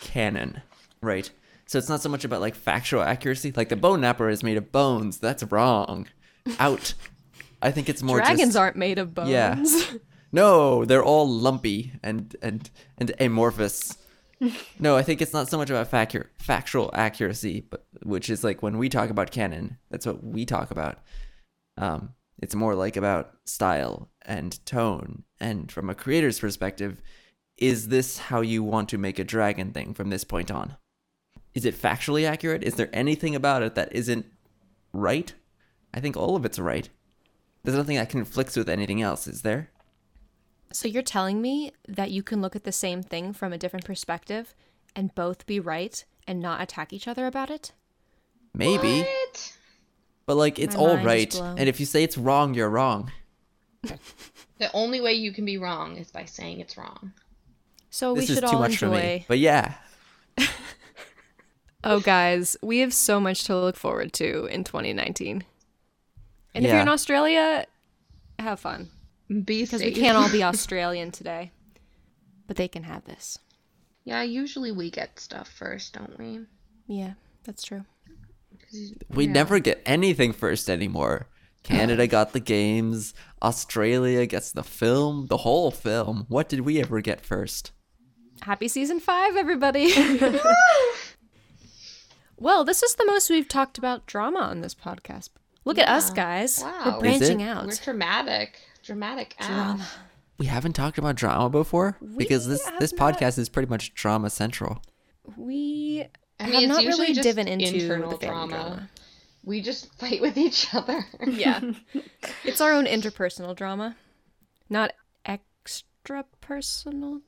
canon, 0.00 0.62
right? 1.00 1.30
So 1.66 1.78
it's 1.78 1.88
not 1.88 2.00
so 2.00 2.08
much 2.08 2.24
about 2.24 2.40
like 2.40 2.54
factual 2.54 3.02
accuracy. 3.02 3.52
Like 3.54 3.68
the 3.68 3.76
Boneknapper 3.76 4.32
is 4.32 4.42
made 4.42 4.56
of 4.56 4.72
bones. 4.72 5.18
That's 5.18 5.42
wrong. 5.44 6.08
Out. 6.58 6.94
I 7.60 7.70
think 7.70 7.88
it's 7.88 8.02
more 8.02 8.18
Dragons 8.18 8.40
just, 8.40 8.56
aren't 8.56 8.76
made 8.76 8.98
of 8.98 9.14
bones. 9.14 9.30
Yeah. 9.30 9.64
No, 10.30 10.84
they're 10.84 11.02
all 11.02 11.28
lumpy 11.28 11.92
and 12.02 12.36
and 12.42 12.68
and 12.98 13.12
amorphous. 13.18 13.96
No, 14.78 14.96
I 14.96 15.02
think 15.02 15.20
it's 15.20 15.32
not 15.32 15.48
so 15.48 15.56
much 15.56 15.70
about 15.70 15.90
facu- 15.90 16.26
factual 16.38 16.90
accuracy, 16.94 17.66
but 17.68 17.86
which 18.02 18.30
is 18.30 18.44
like 18.44 18.62
when 18.62 18.78
we 18.78 18.88
talk 18.88 19.10
about 19.10 19.30
canon, 19.30 19.78
that's 19.90 20.06
what 20.06 20.22
we 20.22 20.44
talk 20.44 20.70
about. 20.70 20.98
Um, 21.76 22.10
it's 22.40 22.54
more 22.54 22.74
like 22.74 22.96
about 22.96 23.32
style 23.46 24.10
and 24.22 24.64
tone, 24.64 25.24
and 25.40 25.72
from 25.72 25.90
a 25.90 25.94
creator's 25.94 26.38
perspective, 26.38 27.00
is 27.58 27.88
this 27.88 28.18
how 28.18 28.40
you 28.40 28.62
want 28.62 28.88
to 28.88 28.98
make 28.98 29.18
a 29.18 29.24
dragon 29.24 29.72
thing 29.72 29.92
from 29.92 30.10
this 30.10 30.24
point 30.24 30.50
on? 30.50 30.76
Is 31.54 31.64
it 31.64 31.74
factually 31.74 32.26
accurate? 32.28 32.62
Is 32.62 32.74
there 32.74 32.90
anything 32.92 33.34
about 33.34 33.62
it 33.62 33.74
that 33.74 33.92
isn't 33.92 34.26
right? 34.92 35.34
I 35.92 36.00
think 36.00 36.16
all 36.16 36.36
of 36.36 36.44
it's 36.44 36.58
right. 36.58 36.88
There's 37.64 37.76
nothing 37.76 37.96
that 37.96 38.10
conflicts 38.10 38.56
with 38.56 38.68
anything 38.68 39.02
else, 39.02 39.26
is 39.26 39.42
there? 39.42 39.70
So 40.72 40.86
you're 40.86 41.02
telling 41.02 41.42
me 41.42 41.72
that 41.88 42.10
you 42.10 42.22
can 42.22 42.40
look 42.40 42.54
at 42.54 42.64
the 42.64 42.72
same 42.72 43.02
thing 43.02 43.32
from 43.32 43.52
a 43.52 43.58
different 43.58 43.84
perspective 43.84 44.54
and 44.94 45.14
both 45.14 45.46
be 45.46 45.58
right 45.58 46.04
and 46.26 46.40
not 46.40 46.60
attack 46.60 46.92
each 46.92 47.08
other 47.08 47.26
about 47.26 47.50
it? 47.50 47.72
Maybe. 48.54 49.00
What? 49.00 49.56
But 50.26 50.36
like 50.36 50.58
it's 50.58 50.76
My 50.76 50.80
all 50.80 50.96
mind 50.96 51.00
is 51.00 51.06
right. 51.06 51.30
blown. 51.30 51.58
And 51.58 51.68
if 51.68 51.80
you 51.80 51.86
say 51.86 52.04
it's 52.04 52.18
wrong, 52.18 52.54
you're 52.54 52.68
wrong. 52.68 53.10
The 54.58 54.70
only 54.74 55.00
way 55.00 55.14
you 55.14 55.32
can 55.32 55.44
be 55.44 55.56
wrong 55.56 55.96
is 55.96 56.10
by 56.10 56.24
saying 56.24 56.60
it's 56.60 56.76
wrong. 56.76 57.12
So 57.90 58.12
we 58.12 58.20
this 58.20 58.30
is 58.30 58.36
should 58.36 58.48
too 58.48 58.56
all 58.56 58.60
much 58.60 58.78
for 58.78 58.86
enjoy. 58.86 59.00
me. 59.00 59.24
But 59.28 59.38
yeah. 59.38 59.74
Oh, 61.84 62.00
guys, 62.00 62.56
we 62.60 62.80
have 62.80 62.92
so 62.92 63.20
much 63.20 63.44
to 63.44 63.56
look 63.56 63.76
forward 63.76 64.12
to 64.14 64.46
in 64.46 64.64
2019. 64.64 65.44
And 66.54 66.64
if 66.64 66.70
you're 66.72 66.80
in 66.80 66.88
Australia, 66.88 67.66
have 68.38 68.58
fun 68.58 68.90
Be 69.28 69.62
because 69.62 69.82
we 69.82 69.92
can't 69.92 70.16
all 70.16 70.30
be 70.30 70.42
Australian 70.42 71.12
today. 71.12 71.52
But 72.46 72.56
they 72.56 72.66
can 72.66 72.82
have 72.82 73.04
this. 73.04 73.38
Yeah, 74.04 74.22
usually 74.22 74.72
we 74.72 74.90
get 74.90 75.20
stuff 75.20 75.48
first, 75.48 75.94
don't 75.94 76.18
we? 76.18 76.40
Yeah, 76.86 77.12
that's 77.44 77.62
true. 77.62 77.84
We 79.10 79.26
yeah. 79.26 79.32
never 79.32 79.58
get 79.58 79.82
anything 79.86 80.32
first 80.32 80.68
anymore. 80.68 81.28
Canada 81.62 82.06
got 82.08 82.32
the 82.32 82.40
games, 82.40 83.14
Australia 83.42 84.26
gets 84.26 84.50
the 84.50 84.64
film, 84.64 85.26
the 85.26 85.38
whole 85.38 85.70
film. 85.70 86.26
What 86.28 86.48
did 86.48 86.62
we 86.62 86.80
ever 86.80 87.00
get 87.00 87.24
first? 87.24 87.72
Happy 88.42 88.68
season 88.68 89.00
five, 89.00 89.36
everybody. 89.36 89.92
well, 92.36 92.64
this 92.64 92.82
is 92.82 92.94
the 92.94 93.06
most 93.06 93.30
we've 93.30 93.48
talked 93.48 93.78
about 93.78 94.06
drama 94.06 94.40
on 94.40 94.60
this 94.60 94.74
podcast. 94.74 95.30
Look 95.64 95.78
at 95.78 95.88
us, 95.88 96.10
guys. 96.10 96.60
Wow. 96.62 96.82
We're 96.94 97.00
branching 97.00 97.42
out. 97.42 97.66
We're 97.66 97.74
dramatic. 97.74 98.60
Dramatic 98.82 99.36
Drama. 99.38 99.82
ass. 99.82 99.96
We 100.38 100.46
haven't 100.46 100.72
talked 100.74 100.98
about 100.98 101.16
drama 101.16 101.50
before 101.50 101.98
because 102.16 102.46
this 102.46 102.64
have 102.64 102.78
this 102.80 102.92
not. 102.92 103.18
podcast 103.18 103.38
is 103.38 103.48
pretty 103.48 103.68
much 103.68 103.92
drama 103.92 104.30
central. 104.30 104.80
We 105.36 106.06
I 106.40 106.44
have 106.44 106.52
mean, 106.52 106.62
it's 106.62 106.68
not 106.68 106.84
really 106.84 107.12
just 107.12 107.22
divin 107.24 107.48
into 107.48 107.74
internal 107.74 108.16
the 108.16 108.26
drama. 108.26 108.48
drama. 108.52 108.90
We 109.44 109.60
just 109.60 109.92
fight 109.98 110.20
with 110.22 110.38
each 110.38 110.74
other. 110.74 111.04
Yeah. 111.26 111.60
it's 112.44 112.60
our 112.60 112.72
own 112.72 112.86
interpersonal 112.86 113.54
drama, 113.56 113.96
not 114.70 114.92
extra 115.24 116.24
personal 116.40 117.20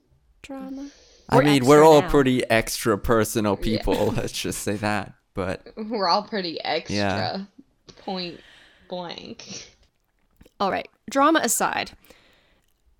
drama. 0.42 0.90
I 1.28 1.36
We're 1.36 1.42
mean, 1.44 1.64
we're 1.64 1.84
all 1.84 2.02
now. 2.02 2.10
pretty 2.10 2.48
extra 2.50 2.98
personal 2.98 3.56
people. 3.56 4.06
Let's 4.16 4.32
just 4.32 4.62
say 4.62 4.74
that. 4.76 5.14
But 5.34 5.68
We're 5.76 6.08
all 6.08 6.24
pretty 6.24 6.60
extra. 6.64 6.96
Yeah. 6.96 7.44
Point 7.98 8.40
blank. 8.88 9.68
All 10.58 10.70
right, 10.70 10.88
drama 11.08 11.40
aside, 11.42 11.92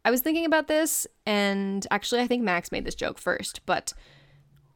I 0.05 0.11
was 0.11 0.22
thinking 0.22 0.47
about 0.47 0.66
this, 0.68 1.07
and 1.26 1.86
actually, 1.91 2.22
I 2.22 2.26
think 2.26 2.43
Max 2.43 2.72
made 2.72 2.84
this 2.86 2.95
joke 2.95 3.18
first, 3.18 3.61
but 3.66 3.93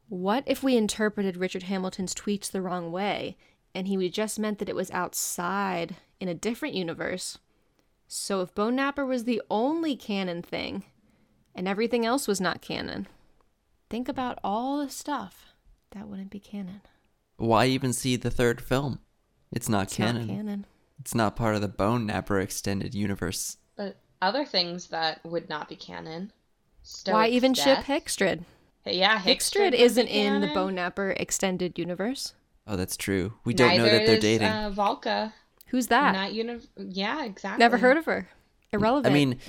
what 0.07 0.43
if 0.45 0.61
we 0.61 0.77
interpreted 0.77 1.37
Richard 1.37 1.63
Hamilton's 1.63 2.13
tweets 2.13 2.51
the 2.51 2.61
wrong 2.61 2.91
way 2.91 3.37
and 3.73 3.87
he 3.87 4.09
just 4.09 4.37
meant 4.37 4.59
that 4.59 4.69
it 4.69 4.75
was 4.75 4.91
outside 4.91 5.95
in 6.19 6.27
a 6.29 6.35
different 6.35 6.75
universe? 6.75 7.39
So 8.07 8.41
if 8.41 8.53
Boneknapper 8.53 9.07
was 9.07 9.23
the 9.23 9.41
only 9.49 9.95
canon 9.95 10.43
thing 10.43 10.83
and 11.55 11.67
everything 11.67 12.05
else 12.05 12.27
was 12.27 12.39
not 12.41 12.61
canon, 12.61 13.07
think 13.89 14.07
about 14.07 14.37
all 14.43 14.77
the 14.83 14.89
stuff 14.89 15.55
that 15.91 16.07
wouldn't 16.07 16.29
be 16.29 16.39
canon. 16.39 16.81
Why 17.37 17.65
even 17.65 17.93
see 17.93 18.15
the 18.15 18.29
third 18.31 18.61
film? 18.61 18.99
It's 19.51 19.69
not 19.69 19.83
It's 19.87 19.95
canon. 19.95 20.27
not 20.27 20.35
canon. 20.35 20.65
It's 20.99 21.15
not 21.15 21.35
part 21.35 21.55
of 21.55 21.61
the 21.61 21.67
Boneknapper 21.69 22.41
extended 22.41 22.93
universe. 22.95 23.57
But 23.75 23.97
other 24.21 24.45
things 24.45 24.87
that 24.87 25.23
would 25.25 25.49
not 25.49 25.67
be 25.67 25.75
canon. 25.75 26.31
Why 26.31 26.83
Stoick's 26.83 27.33
even 27.33 27.53
ship 27.53 27.65
death. 27.65 27.85
Hiccstrid? 27.87 28.43
Yeah, 28.85 29.19
Hiccstrid 29.19 29.59
would 29.59 29.71
be 29.71 29.79
isn't 29.81 30.07
in 30.07 30.41
the. 30.41 30.47
Boneknapper 30.47 31.19
extended 31.19 31.77
universe. 31.79 32.33
Oh, 32.67 32.75
that's 32.75 32.95
true. 32.97 33.33
We 33.43 33.53
don't 33.53 33.77
know 33.77 33.83
that 33.85 34.05
they're 34.05 34.15
is, 34.15 34.21
dating. 34.21 34.47
Uh, 34.47 34.71
Valka. 34.75 35.33
Who's 35.67 35.87
that? 35.87 36.13
Not 36.13 36.33
uni- 36.33 36.61
Yeah, 36.77 37.25
exactly. 37.25 37.59
Never 37.59 37.77
heard 37.77 37.97
of 37.97 38.05
her. 38.05 38.29
I 38.73 39.09
mean, 39.09 39.39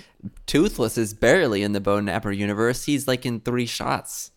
Toothless 0.47 0.97
is 0.99 1.15
barely 1.15 1.63
in 1.63 1.73
the 1.73 1.81
Boneknapper 1.81 2.37
universe. 2.37 2.85
He's 2.85 3.09
like 3.09 3.27
in 3.27 3.41
three 3.41 3.67
shots. 3.67 4.31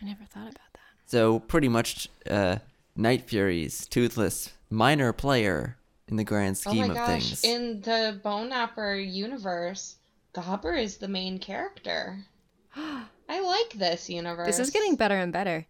I 0.00 0.06
never 0.06 0.24
thought 0.24 0.42
about 0.48 0.54
that. 0.54 0.80
So 1.06 1.40
pretty 1.40 1.68
much, 1.68 2.08
uh, 2.28 2.56
Night 2.96 3.28
Furies, 3.28 3.86
Toothless, 3.88 4.52
minor 4.70 5.12
player 5.12 5.76
in 6.08 6.16
the 6.16 6.24
grand 6.24 6.56
Oh 6.66 6.70
scheme 6.70 6.86
my 6.88 6.88
of 6.88 6.94
gosh! 6.94 7.06
things. 7.40 7.44
In 7.44 7.80
the 7.82 8.20
Boneknapper 8.24 9.12
universe, 9.12 9.96
Gobber 10.34 10.80
is 10.80 10.96
the 10.98 11.08
main 11.08 11.38
character. 11.38 12.18
I 12.76 13.40
like 13.40 13.78
this 13.78 14.08
universe. 14.10 14.46
This 14.46 14.58
is 14.58 14.70
getting 14.70 14.96
better 14.96 15.16
and 15.16 15.32
better. 15.32 15.66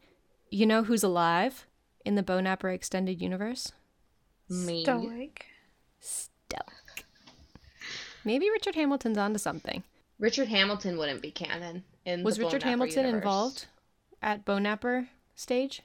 You 0.50 0.66
know 0.66 0.82
who's 0.82 1.02
alive 1.02 1.66
in 2.04 2.14
the 2.14 2.22
Boneknapper 2.22 2.72
extended 2.74 3.20
universe? 3.20 3.72
me. 4.48 4.84
Stoick. 4.84 5.42
Stoick. 6.02 6.79
Maybe 8.24 8.50
Richard 8.50 8.74
Hamilton's 8.74 9.18
onto 9.18 9.38
something. 9.38 9.82
Richard 10.18 10.48
Hamilton 10.48 10.98
wouldn't 10.98 11.22
be 11.22 11.30
canon. 11.30 11.84
In 12.04 12.22
Was 12.22 12.36
the 12.36 12.42
Bone 12.42 12.48
Richard 12.52 12.58
Napper 12.66 12.68
Hamilton 12.70 13.04
universe. 13.06 13.14
involved 13.22 13.66
at 14.22 14.44
Boneknapper 14.44 15.08
stage? 15.34 15.82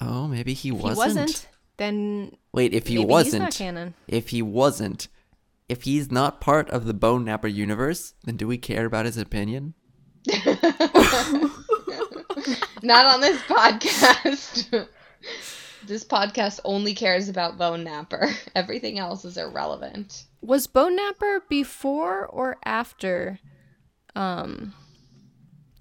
oh, 0.00 0.26
maybe 0.26 0.52
he 0.54 0.70
If 0.70 0.74
wasn't. 0.76 0.98
he 0.98 1.22
wasn't, 1.22 1.48
then 1.76 2.36
Wait, 2.52 2.72
if 2.74 2.86
he 2.88 2.96
maybe 2.96 3.06
wasn't, 3.06 3.32
he's 3.34 3.40
not 3.40 3.54
canon. 3.54 3.94
if 4.08 4.28
he 4.30 4.42
wasn't, 4.42 5.08
if 5.68 5.82
he's 5.82 6.10
not 6.10 6.40
part 6.40 6.68
of 6.70 6.86
the 6.86 6.94
Boneknapper 6.94 7.52
universe, 7.52 8.14
then 8.24 8.36
do 8.36 8.46
we 8.48 8.58
care 8.58 8.84
about 8.86 9.04
his 9.06 9.16
opinion? 9.16 9.74
Not 12.84 13.06
on 13.06 13.20
this 13.20 13.40
podcast. 13.42 14.88
this 15.86 16.04
podcast 16.04 16.60
only 16.64 16.94
cares 16.94 17.28
about 17.28 17.58
Boneknapper. 17.58 18.32
Everything 18.54 18.98
else 18.98 19.24
is 19.24 19.36
irrelevant. 19.36 20.24
Was 20.40 20.66
Boneknapper 20.66 21.40
before 21.48 22.26
or 22.26 22.56
after 22.64 23.38
um 24.14 24.74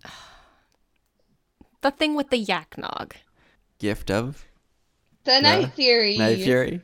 the 1.82 1.91
thing 1.91 2.16
with 2.16 2.30
the 2.30 2.43
Yaknog? 2.43 3.14
Gift 3.80 4.12
of 4.12 4.45
The 5.24 5.41
Night 5.41 5.74
Theory. 5.74 6.18
Night 6.18 6.39
Fury, 6.39 6.82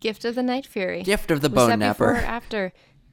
Gift 0.00 0.24
of 0.24 0.34
the 0.34 0.42
Night 0.42 0.66
Fury. 0.66 1.02
Gift 1.02 1.30
of 1.30 1.40
the 1.40 1.48
Was 1.48 1.68
Bone 1.68 1.78
that 1.78 1.92
before 1.92 2.10
or 2.10 2.14
Napper. 2.14 2.26
after? 2.26 2.72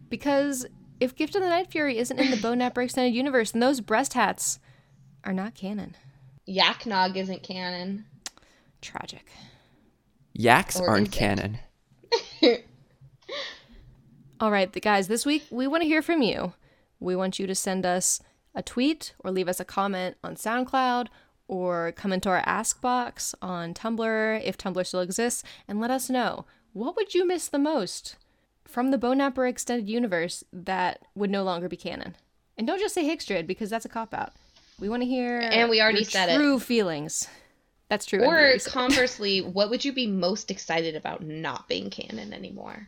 Because 0.10 0.66
if 1.00 1.16
Gift 1.16 1.36
of 1.36 1.42
the 1.44 1.50
Night 1.50 1.70
Fury 1.72 1.98
isn't 2.00 2.18
in 2.20 2.32
the 2.32 2.38
Boneknapper 2.38 2.84
extended 2.84 3.14
universe, 3.14 3.52
then 3.52 3.60
those 3.60 3.82
breast 3.82 4.14
hats 4.14 4.60
are 5.24 5.34
not 5.34 5.54
canon. 5.54 5.96
Yaknog 6.48 7.16
isn't 7.16 7.44
canon. 7.44 8.06
Tragic. 8.82 9.26
Yaks 10.34 10.80
Or 10.80 10.90
aren't 10.90 11.12
canon. 11.12 11.60
All 14.40 14.52
right, 14.52 14.72
th- 14.72 14.84
guys, 14.84 15.08
this 15.08 15.26
week 15.26 15.44
we 15.50 15.68
want 15.68 15.82
to 15.84 15.88
hear 15.88 16.02
from 16.02 16.22
you. 16.22 16.54
We 17.00 17.16
want 17.16 17.40
you 17.40 17.48
to 17.48 17.56
send 17.56 17.86
us 17.86 18.22
a 18.56 18.64
tweet 18.64 19.14
or 19.20 19.32
leave 19.32 19.50
us 19.50 19.60
a 19.60 19.66
comment 19.66 20.16
on 20.24 20.36
SoundCloud 20.36 21.08
or 21.48 21.92
come 21.94 22.14
into 22.14 22.30
our 22.30 22.42
Ask 22.46 22.80
box 22.82 23.36
on 23.42 23.74
Tumblr 23.74 24.42
if 24.44 24.58
Tumblr 24.58 24.86
still 24.86 25.02
exists 25.02 25.44
and 25.68 25.80
let 25.82 25.92
us 25.92 26.10
know 26.10 26.46
what 26.74 26.96
would 26.96 27.14
you 27.14 27.26
miss 27.28 27.48
the 27.48 27.60
most 27.60 28.16
from 28.66 28.92
the 28.92 28.98
Boneknapper 28.98 29.50
extended 29.50 29.90
universe 29.90 30.44
that 30.54 31.02
would 31.16 31.30
no 31.30 31.44
longer 31.44 31.68
be 31.68 31.76
canon. 31.78 32.16
And 32.58 32.68
don't 32.68 32.80
just 32.80 32.94
say 32.94 33.04
Hiccstrid 33.04 33.48
because 33.48 33.70
that's 33.70 33.86
a 33.86 33.90
cop 33.90 34.14
out. 34.14 34.34
We 34.80 34.88
want 34.90 35.02
to 35.02 35.08
hear 35.08 35.40
And 35.40 35.70
we 35.70 35.82
already 35.82 36.00
your 36.00 36.06
said 36.10 36.30
it. 36.30 36.36
true 36.38 36.60
feelings. 36.60 37.28
That's 37.90 38.06
true. 38.06 38.22
Or 38.22 38.28
already 38.38 38.60
said 38.60 38.70
it. 38.70 38.74
conversely, 38.74 39.42
what 39.42 39.70
would 39.70 39.84
you 39.84 39.92
be 39.94 40.08
most 40.08 40.52
excited 40.52 40.96
about 40.96 41.24
not 41.24 41.68
being 41.68 41.90
canon 41.90 42.34
anymore? 42.34 42.88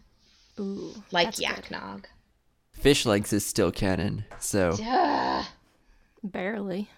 Ooh, 0.60 0.94
Like 1.12 1.36
that's 1.36 1.40
good. 1.40 1.48
Yaknog. 1.48 2.06
Fishlegs 2.80 3.34
is 3.34 3.46
still 3.46 3.72
canon, 3.72 4.26
so 4.40 4.76
Duh. 4.78 5.44
Barely. 6.24 6.90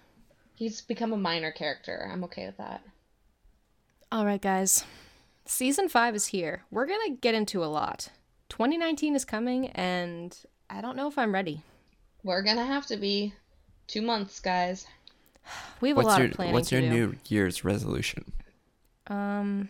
He's 0.55 0.81
become 0.81 1.13
a 1.13 1.17
minor 1.17 1.51
character. 1.51 2.07
I'm 2.11 2.23
okay 2.25 2.45
with 2.45 2.57
that. 2.57 2.81
All 4.11 4.25
right, 4.25 4.41
guys. 4.41 4.85
Season 5.45 5.89
five 5.89 6.15
is 6.15 6.27
here. 6.27 6.63
We're 6.71 6.85
going 6.85 7.05
to 7.07 7.17
get 7.19 7.33
into 7.35 7.63
a 7.63 7.65
lot. 7.65 8.09
2019 8.49 9.15
is 9.15 9.25
coming, 9.25 9.67
and 9.71 10.37
I 10.69 10.81
don't 10.81 10.95
know 10.95 11.07
if 11.07 11.17
I'm 11.17 11.33
ready. 11.33 11.63
We're 12.23 12.43
gonna 12.43 12.65
have 12.65 12.85
to 12.87 12.97
be 12.97 13.33
two 13.87 14.01
months, 14.01 14.39
guys. 14.39 14.85
We 15.81 15.89
have 15.89 15.97
a 15.97 16.01
what's 16.01 16.07
lot 16.07 16.19
your 16.19 16.27
of 16.29 16.33
planning 16.33 16.53
what's 16.53 16.69
to 16.69 16.79
your 16.81 16.89
do. 16.89 16.89
New 16.89 17.15
Year's 17.27 17.63
resolution? 17.63 18.31
Um, 19.07 19.69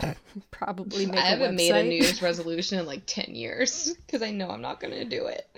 probably 0.50 1.06
make 1.06 1.16
I 1.16 1.18
a 1.18 1.30
haven't 1.30 1.52
website. 1.52 1.56
made 1.56 1.70
a 1.72 1.84
New 1.84 1.96
Year's 2.02 2.22
resolution 2.30 2.78
in 2.78 2.86
like 2.86 3.02
10 3.06 3.34
years 3.34 3.94
because 4.06 4.22
I 4.22 4.30
know 4.30 4.50
I'm 4.50 4.62
not 4.62 4.80
gonna 4.80 5.04
do 5.04 5.26
it. 5.26 5.48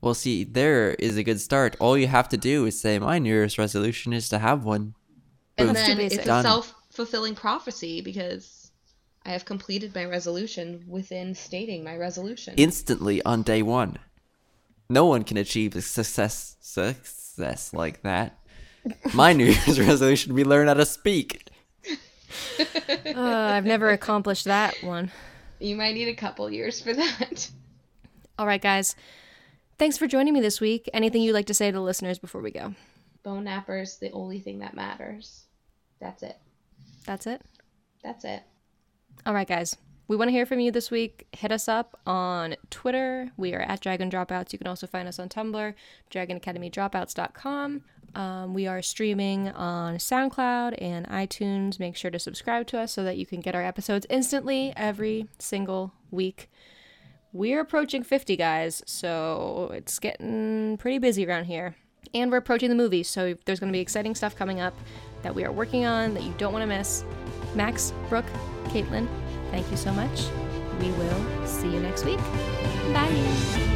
Well, 0.00 0.14
see, 0.14 0.44
there 0.44 0.90
is 0.94 1.16
a 1.16 1.24
good 1.24 1.40
start. 1.40 1.76
All 1.80 1.98
you 1.98 2.06
have 2.06 2.28
to 2.28 2.36
do 2.36 2.66
is 2.66 2.80
say, 2.80 2.98
"My 3.00 3.18
New 3.18 3.30
Year's 3.30 3.58
resolution 3.58 4.12
is 4.12 4.28
to 4.28 4.38
have 4.38 4.64
one." 4.64 4.94
And 5.56 5.68
Boom. 5.68 5.74
Then 5.74 5.98
it's 5.98 6.14
basic. 6.14 6.30
a 6.30 6.42
self 6.42 6.72
fulfilling 6.92 7.34
prophecy 7.34 8.00
because 8.00 8.70
I 9.26 9.30
have 9.30 9.44
completed 9.44 9.92
my 9.94 10.04
resolution 10.04 10.84
within 10.86 11.34
stating 11.34 11.82
my 11.82 11.96
resolution. 11.96 12.54
instantly 12.56 13.20
on 13.24 13.42
day 13.42 13.62
one. 13.62 13.98
No 14.88 15.04
one 15.04 15.24
can 15.24 15.36
achieve 15.36 15.74
a 15.74 15.82
success 15.82 16.56
success 17.38 17.72
like 17.72 18.02
that. 18.02 18.38
My 19.14 19.32
New 19.32 19.46
Year's 19.46 19.78
resolution: 19.86 20.34
we 20.34 20.44
learn 20.44 20.68
how 20.68 20.74
to 20.74 20.86
speak. 20.86 21.44
Uh, 23.06 23.52
I've 23.54 23.64
never 23.64 23.88
accomplished 23.88 24.44
that 24.44 24.74
one. 24.82 25.10
you 25.60 25.74
might 25.76 25.94
need 25.94 26.08
a 26.08 26.14
couple 26.14 26.50
years 26.50 26.80
for 26.80 26.92
that. 26.92 27.50
All 28.38 28.46
right, 28.46 28.60
guys. 28.60 28.94
Thanks 29.78 29.96
for 29.96 30.06
joining 30.06 30.34
me 30.34 30.40
this 30.40 30.60
week. 30.60 30.90
Anything 30.92 31.22
you'd 31.22 31.32
like 31.32 31.46
to 31.46 31.54
say 31.54 31.70
to 31.70 31.72
the 31.72 31.80
listeners 31.80 32.18
before 32.18 32.42
we 32.42 32.50
go? 32.50 32.74
Boneknapper's 33.24 33.96
the 33.96 34.10
only 34.10 34.40
thing 34.40 34.58
that 34.58 34.74
matters. 34.74 35.44
That's 36.00 36.22
it. 36.22 36.36
That's 37.06 37.26
it. 37.26 37.40
That's 38.04 38.24
it. 38.24 38.42
All 39.24 39.32
right, 39.32 39.48
guys. 39.48 39.74
We 40.08 40.16
want 40.16 40.28
to 40.28 40.32
hear 40.32 40.46
from 40.46 40.60
you 40.60 40.72
this 40.72 40.90
week. 40.90 41.26
Hit 41.32 41.52
us 41.52 41.68
up 41.68 42.00
on 42.06 42.56
Twitter. 42.70 43.30
We 43.36 43.52
are 43.52 43.60
at 43.60 43.80
Dragon 43.80 44.10
Dropouts. 44.10 44.54
You 44.54 44.58
can 44.58 44.66
also 44.66 44.86
find 44.86 45.06
us 45.06 45.18
on 45.18 45.28
Tumblr, 45.28 45.74
dragonacademydropouts.com. 46.10 47.82
Um, 48.14 48.54
we 48.54 48.66
are 48.66 48.80
streaming 48.80 49.50
on 49.50 49.96
SoundCloud 49.96 50.80
and 50.80 51.06
iTunes. 51.08 51.78
Make 51.78 51.94
sure 51.94 52.10
to 52.10 52.18
subscribe 52.18 52.66
to 52.68 52.78
us 52.78 52.90
so 52.90 53.04
that 53.04 53.18
you 53.18 53.26
can 53.26 53.40
get 53.40 53.54
our 53.54 53.62
episodes 53.62 54.06
instantly 54.08 54.72
every 54.78 55.28
single 55.38 55.92
week. 56.10 56.50
We're 57.34 57.60
approaching 57.60 58.02
50, 58.02 58.34
guys, 58.34 58.82
so 58.86 59.70
it's 59.74 59.98
getting 59.98 60.78
pretty 60.78 60.96
busy 60.96 61.26
around 61.26 61.44
here. 61.44 61.76
And 62.14 62.30
we're 62.30 62.38
approaching 62.38 62.70
the 62.70 62.74
movies, 62.74 63.08
so 63.10 63.34
there's 63.44 63.60
going 63.60 63.70
to 63.70 63.76
be 63.76 63.82
exciting 63.82 64.14
stuff 64.14 64.34
coming 64.34 64.58
up 64.58 64.74
that 65.20 65.34
we 65.34 65.44
are 65.44 65.52
working 65.52 65.84
on 65.84 66.14
that 66.14 66.22
you 66.22 66.32
don't 66.38 66.54
want 66.54 66.62
to 66.62 66.66
miss. 66.66 67.04
Max, 67.54 67.92
Brooke, 68.08 68.24
Caitlin, 68.68 69.06
thank 69.50 69.70
you 69.70 69.76
so 69.76 69.92
much. 69.92 70.26
We 70.80 70.90
will 70.92 71.46
see 71.46 71.68
you 71.68 71.80
next 71.80 72.04
week. 72.04 72.20
Bye. 72.92 73.67